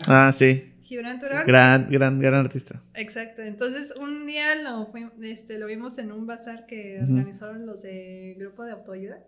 Ah, 0.06 0.32
sí. 0.36 0.72
Gibran 0.82 1.18
Turón. 1.20 1.46
Gran, 1.46 1.90
gran, 1.90 2.18
gran 2.20 2.34
artista. 2.34 2.82
Exacto. 2.94 3.42
Entonces, 3.42 3.94
un 3.96 4.26
día 4.26 4.54
lo, 4.54 4.92
este, 5.22 5.58
lo 5.58 5.66
vimos 5.66 5.98
en 5.98 6.12
un 6.12 6.26
bazar 6.26 6.66
que 6.66 7.00
organizaron 7.00 7.66
los 7.66 7.82
de 7.82 8.36
Grupo 8.38 8.64
de 8.64 8.72
Autoayuda. 8.72 9.18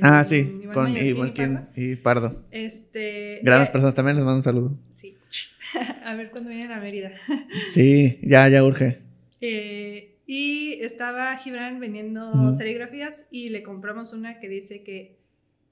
Ah, 0.00 0.24
sí, 0.24 0.62
con 0.72 0.96
Iván 0.96 1.68
y, 1.74 1.96
Pardo. 1.96 2.44
Este, 2.50 3.40
Grandes 3.42 3.68
personas 3.70 3.94
también, 3.94 4.16
les 4.16 4.24
mando 4.24 4.38
un 4.38 4.44
saludo. 4.44 4.78
Sí. 4.92 5.16
a 6.04 6.14
ver 6.14 6.30
cuándo 6.30 6.50
vienen 6.50 6.72
a 6.72 6.80
Mérida. 6.80 7.12
sí, 7.70 8.18
ya, 8.22 8.48
ya 8.48 8.64
urge. 8.64 8.98
Eh, 9.40 10.16
y 10.26 10.74
estaba 10.82 11.36
Gibran 11.36 11.80
vendiendo 11.80 12.52
serigrafías 12.52 13.26
y 13.30 13.50
le 13.50 13.62
compramos 13.62 14.12
una 14.12 14.38
que 14.38 14.48
dice 14.48 14.82
que 14.82 15.16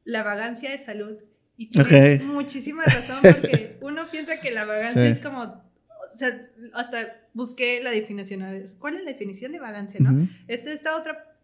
la 0.04 0.22
vagancia 0.22 0.74
es 0.74 0.84
salud. 0.84 1.16
Y 1.60 1.66
tiene 1.66 2.24
muchísima 2.24 2.84
razón 2.84 3.18
porque 3.20 3.76
uno 3.82 4.10
piensa 4.10 4.40
que 4.40 4.50
la 4.50 4.64
vagancia 4.64 5.06
es 5.08 5.18
como, 5.18 5.42
o 5.42 6.16
sea, 6.16 6.40
hasta 6.72 7.18
busqué 7.34 7.82
la 7.82 7.90
definición, 7.90 8.40
a 8.40 8.50
ver, 8.50 8.70
¿cuál 8.78 8.96
es 8.96 9.04
la 9.04 9.10
definición 9.10 9.52
de 9.52 9.58
vagancia, 9.60 10.00
no? 10.00 10.10
Ujú. 10.10 10.28
Esta, 10.48 10.72
esta 10.72 10.96
otra 10.96 11.36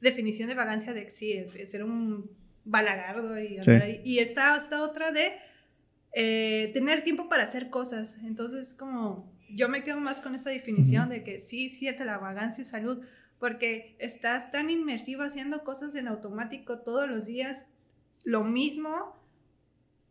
definición 0.00 0.48
de 0.48 0.54
vagancia 0.54 0.92
de 0.92 1.10
sí, 1.10 1.32
es, 1.32 1.56
es 1.56 1.72
ser 1.72 1.82
un 1.82 2.30
balagardo 2.64 3.36
y, 3.36 3.58
Sí. 3.64 3.70
ahí. 3.72 4.00
y 4.04 4.20
esta, 4.20 4.56
esta 4.56 4.80
otra 4.80 5.10
de 5.10 5.32
eh, 6.12 6.70
tener 6.72 7.02
tiempo 7.02 7.28
para 7.28 7.42
hacer 7.42 7.68
cosas. 7.68 8.16
Entonces, 8.24 8.74
como 8.74 9.32
yo 9.50 9.68
me 9.68 9.82
quedo 9.82 9.98
más 9.98 10.20
con 10.20 10.36
esta 10.36 10.50
definición 10.50 11.08
de 11.08 11.24
que 11.24 11.40
sí, 11.40 11.66
es 11.66 11.78
cierto, 11.80 12.04
la 12.04 12.18
vagancia 12.18 12.62
es 12.62 12.68
salud, 12.68 13.02
porque 13.40 13.96
estás 13.98 14.52
tan 14.52 14.70
inmersivo 14.70 15.24
haciendo 15.24 15.64
cosas 15.64 15.96
en 15.96 16.06
automático 16.06 16.78
todos 16.78 17.08
los 17.08 17.26
días, 17.26 17.66
lo 18.22 18.44
mismo, 18.44 19.16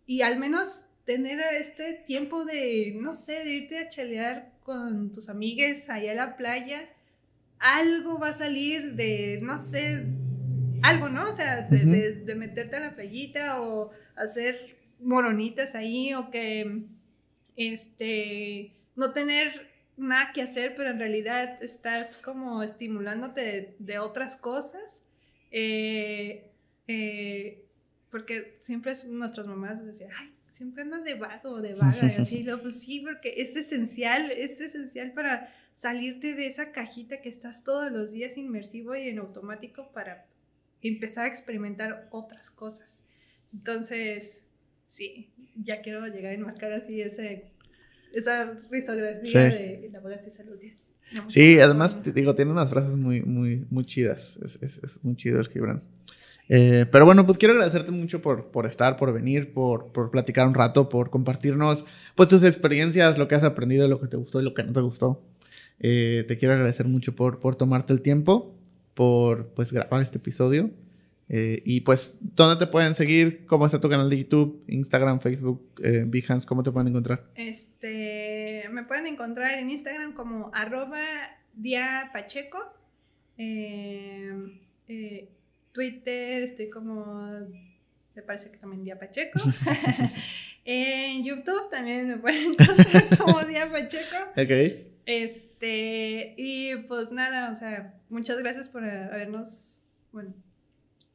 y 0.06 0.22
al 0.22 0.38
menos 0.40 0.86
tener 1.06 1.40
este 1.60 1.94
tiempo 2.08 2.46
de, 2.46 2.94
no 3.00 3.16
sé, 3.16 3.44
de 3.44 3.52
irte 3.54 3.80
a 3.80 3.90
chalear 3.90 4.52
con 4.64 5.12
tus 5.12 5.30
amigues 5.30 5.90
allá 5.90 6.12
a 6.12 6.16
la 6.16 6.38
playa, 6.38 6.90
algo 7.60 8.20
va 8.20 8.30
a 8.30 8.34
salir 8.34 8.94
de, 8.96 9.40
no 9.42 9.60
sé, 9.60 10.06
algo, 10.82 11.10
¿no? 11.10 11.30
O 11.30 11.34
sea, 11.34 11.62
de, 11.64 11.78
Ujú. 11.78 11.92
de- 11.92 12.12
de 12.26 12.36
meterte 12.36 12.76
a 12.78 12.80
la 12.80 12.96
playita 12.96 13.62
o 13.62 13.92
hacer 14.16 14.78
moronitas 15.00 15.76
ahí 15.76 16.14
o 16.14 16.30
que, 16.30 16.84
este, 17.56 18.72
no 18.96 19.12
tener 19.12 19.70
nada 19.98 20.32
que 20.34 20.42
hacer, 20.42 20.76
pero 20.76 20.90
en 20.90 21.00
realidad 21.00 21.62
estás 21.64 22.18
como 22.18 22.64
estimulándote 22.64 23.42
de, 23.42 23.76
de 23.80 24.00
otras 24.00 24.36
cosas. 24.36 25.02
Eh, 25.52 26.50
eh, 26.88 27.64
porque 28.14 28.56
siempre 28.62 28.92
es- 28.94 29.06
nuestras 29.06 29.48
mamás 29.48 29.84
decían, 29.86 30.12
ay, 30.18 30.32
siempre 30.52 30.84
andas 30.84 31.04
de 31.04 31.16
vago 31.16 31.50
o 31.50 31.62
de 31.62 31.74
vaga, 32.06 32.14
y 32.18 32.22
así, 32.22 32.44
lo, 32.44 32.62
pues 32.62 32.80
sí, 32.80 33.00
porque 33.02 33.34
es 33.38 33.56
esencial, 33.58 34.30
es 34.32 34.62
esencial 34.62 35.12
para 35.12 35.54
salirte 35.74 36.36
de 36.36 36.46
esa 36.48 36.72
cajita 36.72 37.20
que 37.22 37.30
estás 37.30 37.64
todos 37.64 37.92
los 37.92 38.12
días 38.12 38.38
inmersivo 38.38 38.96
y 38.96 39.10
en 39.10 39.18
automático 39.18 39.92
para 39.92 40.26
empezar 40.84 41.26
a 41.26 41.30
experimentar 41.30 42.08
otras 42.12 42.52
cosas. 42.52 43.00
Entonces, 43.52 44.42
sí, 44.88 45.32
ya 45.56 45.82
quiero 45.82 46.06
llegar 46.08 46.32
a 46.32 46.36
enmarcar 46.36 46.72
así 46.74 47.02
ese, 47.02 47.46
esa 48.14 48.54
risografía 48.70 49.50
Sí. 49.50 49.56
de 49.58 49.90
la 49.92 50.00
vagancia 50.00 50.28
y 50.28 50.32
salud. 50.32 50.60
es 50.62 50.94
Sí, 51.30 51.60
además, 51.60 52.02
te 52.02 52.12
digo, 52.12 52.36
tiene 52.36 52.52
unas 52.52 52.70
frases 52.70 52.96
muy, 52.96 53.22
muy, 53.22 53.66
muy 53.70 53.86
chidas. 53.86 54.38
Es, 54.44 54.58
es- 54.62 54.78
es 54.84 55.04
muy 55.04 55.16
chido 55.16 55.40
el 55.40 55.48
Gibran. 55.48 55.82
Eh, 56.50 56.86
pero 56.92 57.06
bueno, 57.06 57.26
pues 57.26 57.38
quiero 57.38 57.54
agradecerte 57.54 57.92
mucho 57.92 58.22
por, 58.22 58.52
por 58.52 58.66
estar, 58.66 58.98
por 58.98 59.14
venir, 59.14 59.54
por, 59.54 59.92
por 59.92 60.12
platicar 60.12 60.48
un 60.48 60.54
rato, 60.54 60.90
por 60.90 61.10
compartirnos 61.10 61.86
pues 62.16 62.30
tus 62.30 62.44
experiencias, 62.44 63.18
lo 63.18 63.28
que 63.28 63.36
has 63.36 63.44
aprendido, 63.44 63.88
lo 63.88 64.00
que 64.00 64.08
te 64.08 64.18
gustó 64.18 64.42
y 64.42 64.44
lo 64.44 64.54
que 64.54 64.64
no 64.64 64.74
te 64.74 64.82
gustó. 64.82 65.22
Eh, 65.80 66.26
te 66.28 66.38
quiero 66.38 66.54
agradecer 66.54 66.88
mucho 66.88 67.16
por, 67.16 67.40
por 67.40 67.56
tomarte 67.56 67.94
el 67.94 68.02
tiempo, 68.02 68.56
por 68.94 69.48
pues 69.50 69.72
grabar 69.72 70.02
este 70.02 70.18
episodio. 70.18 70.70
Eh, 71.30 71.62
y 71.66 71.82
pues, 71.82 72.18
¿dónde 72.22 72.64
te 72.64 72.70
pueden 72.70 72.96
seguir? 72.96 73.46
¿Cómo 73.48 73.66
está 73.66 73.80
tu 73.80 73.90
canal 73.90 74.10
de 74.10 74.18
YouTube, 74.18 74.64
Instagram, 74.68 75.20
Facebook, 75.20 75.66
eh, 75.82 76.04
Behance? 76.06 76.46
¿Cómo 76.46 76.64
te 76.64 76.72
pueden 76.72 76.90
encontrar? 76.90 77.26
Este, 77.36 78.66
me 78.72 78.84
pueden 78.84 79.08
encontrar 79.08 79.58
en 79.58 79.70
Instagram 79.70 80.14
como 80.14 80.52
arroba 80.54 81.02
diapacheco. 81.54 82.60
Eh, 83.38 84.32
eh, 84.88 85.30
Twitter 85.74 86.44
estoy 86.44 86.70
como, 86.70 87.28
me 88.16 88.22
parece 88.22 88.50
que 88.52 88.58
también 88.58 88.84
diapacheco. 88.84 89.40
en 90.66 91.24
YouTube 91.24 91.70
también 91.70 92.08
me 92.08 92.18
pueden 92.18 92.54
encontrar 92.54 93.18
como 93.18 93.44
diapacheco. 93.44 94.16
Ok. 94.38 94.86
Este, 95.06 96.34
y 96.38 96.76
pues 96.88 97.12
nada, 97.12 97.52
o 97.52 97.56
sea, 97.56 97.94
muchas 98.10 98.38
gracias 98.38 98.70
por 98.70 98.84
habernos, 98.86 99.84
bueno, 100.14 100.34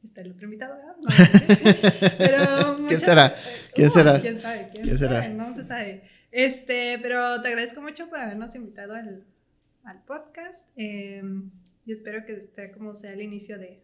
está 0.03 0.21
el 0.21 0.31
otro 0.31 0.45
invitado, 0.45 0.75
¿verdad? 0.75 0.95
No, 1.01 2.15
pero 2.17 2.87
¿Quién 2.87 3.01
será? 3.01 3.35
¿Quién 3.73 3.89
Uh, 3.89 3.91
será? 3.93 4.19
¿Quién 4.21 4.39
sabe? 4.39 4.69
¿Quién, 4.71 4.83
¿Quién 4.83 4.97
será? 4.99 5.21
sabe? 5.23 5.33
No 5.33 5.53
se 5.55 5.63
sabe. 5.63 6.03
Este, 6.31 6.99
pero 7.01 7.41
te 7.41 7.47
agradezco 7.47 7.81
mucho 7.81 8.07
por 8.09 8.19
habernos 8.19 8.53
invitado 8.53 8.93
al, 8.93 9.23
al 9.83 10.03
podcast 10.03 10.63
eh, 10.77 11.23
y 11.87 11.91
espero 11.91 12.23
que 12.25 12.33
este 12.33 12.69
como 12.71 12.95
sea 12.95 13.13
el 13.13 13.21
inicio 13.21 13.57
de 13.57 13.81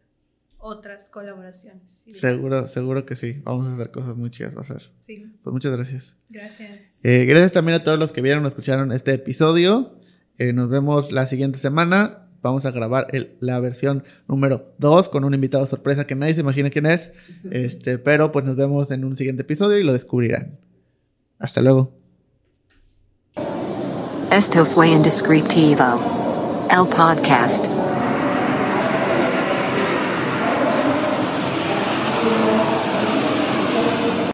otras 0.57 1.09
colaboraciones. 1.09 2.01
Seguro, 2.11 2.67
seguro 2.67 3.05
que 3.05 3.15
sí. 3.15 3.41
Vamos 3.43 3.67
a 3.67 3.73
hacer 3.75 3.91
cosas 3.91 4.15
muy 4.15 4.31
chidas, 4.31 4.55
va 4.57 4.61
a 4.61 4.65
ser. 4.65 4.91
Sí, 5.01 5.25
Pues 5.43 5.53
muchas 5.53 5.71
gracias. 5.75 6.15
gracias. 6.29 6.99
Eh, 7.03 7.25
gracias 7.25 7.51
también 7.51 7.79
a 7.79 7.83
todos 7.83 7.99
los 7.99 8.11
que 8.11 8.21
vieron 8.21 8.43
o 8.45 8.47
escucharon 8.47 8.91
este 8.91 9.13
episodio. 9.13 9.99
Eh, 10.37 10.53
nos 10.53 10.69
vemos 10.69 11.11
la 11.11 11.27
siguiente 11.27 11.59
semana. 11.59 12.21
Vamos 12.41 12.65
a 12.65 12.71
grabar 12.71 13.07
el- 13.11 13.37
la 13.39 13.59
versión 13.59 14.03
número 14.27 14.73
2 14.77 15.09
con 15.09 15.23
un 15.23 15.33
invitado 15.33 15.65
sorpresa 15.65 16.05
que 16.05 16.13
nadie 16.15 16.35
se 16.35 16.41
imagina 16.41 16.69
quién 16.69 16.85
es. 16.85 17.11
Este, 17.49 17.97
pero 17.97 18.31
pues 18.31 18.45
nos 18.45 18.55
vemos 18.55 18.91
en 18.91 19.03
un 19.05 19.17
siguiente 19.17 19.41
episodio 19.43 19.77
y 19.79 19.83
lo 19.83 19.93
descubrirán. 19.93 20.59
Hasta 21.39 21.61
luego. 21.61 21.93
Esto 24.31 24.65
fue 24.65 24.89
Indescriptivo. 24.89 26.67
El 26.69 26.87
podcast. 26.89 27.67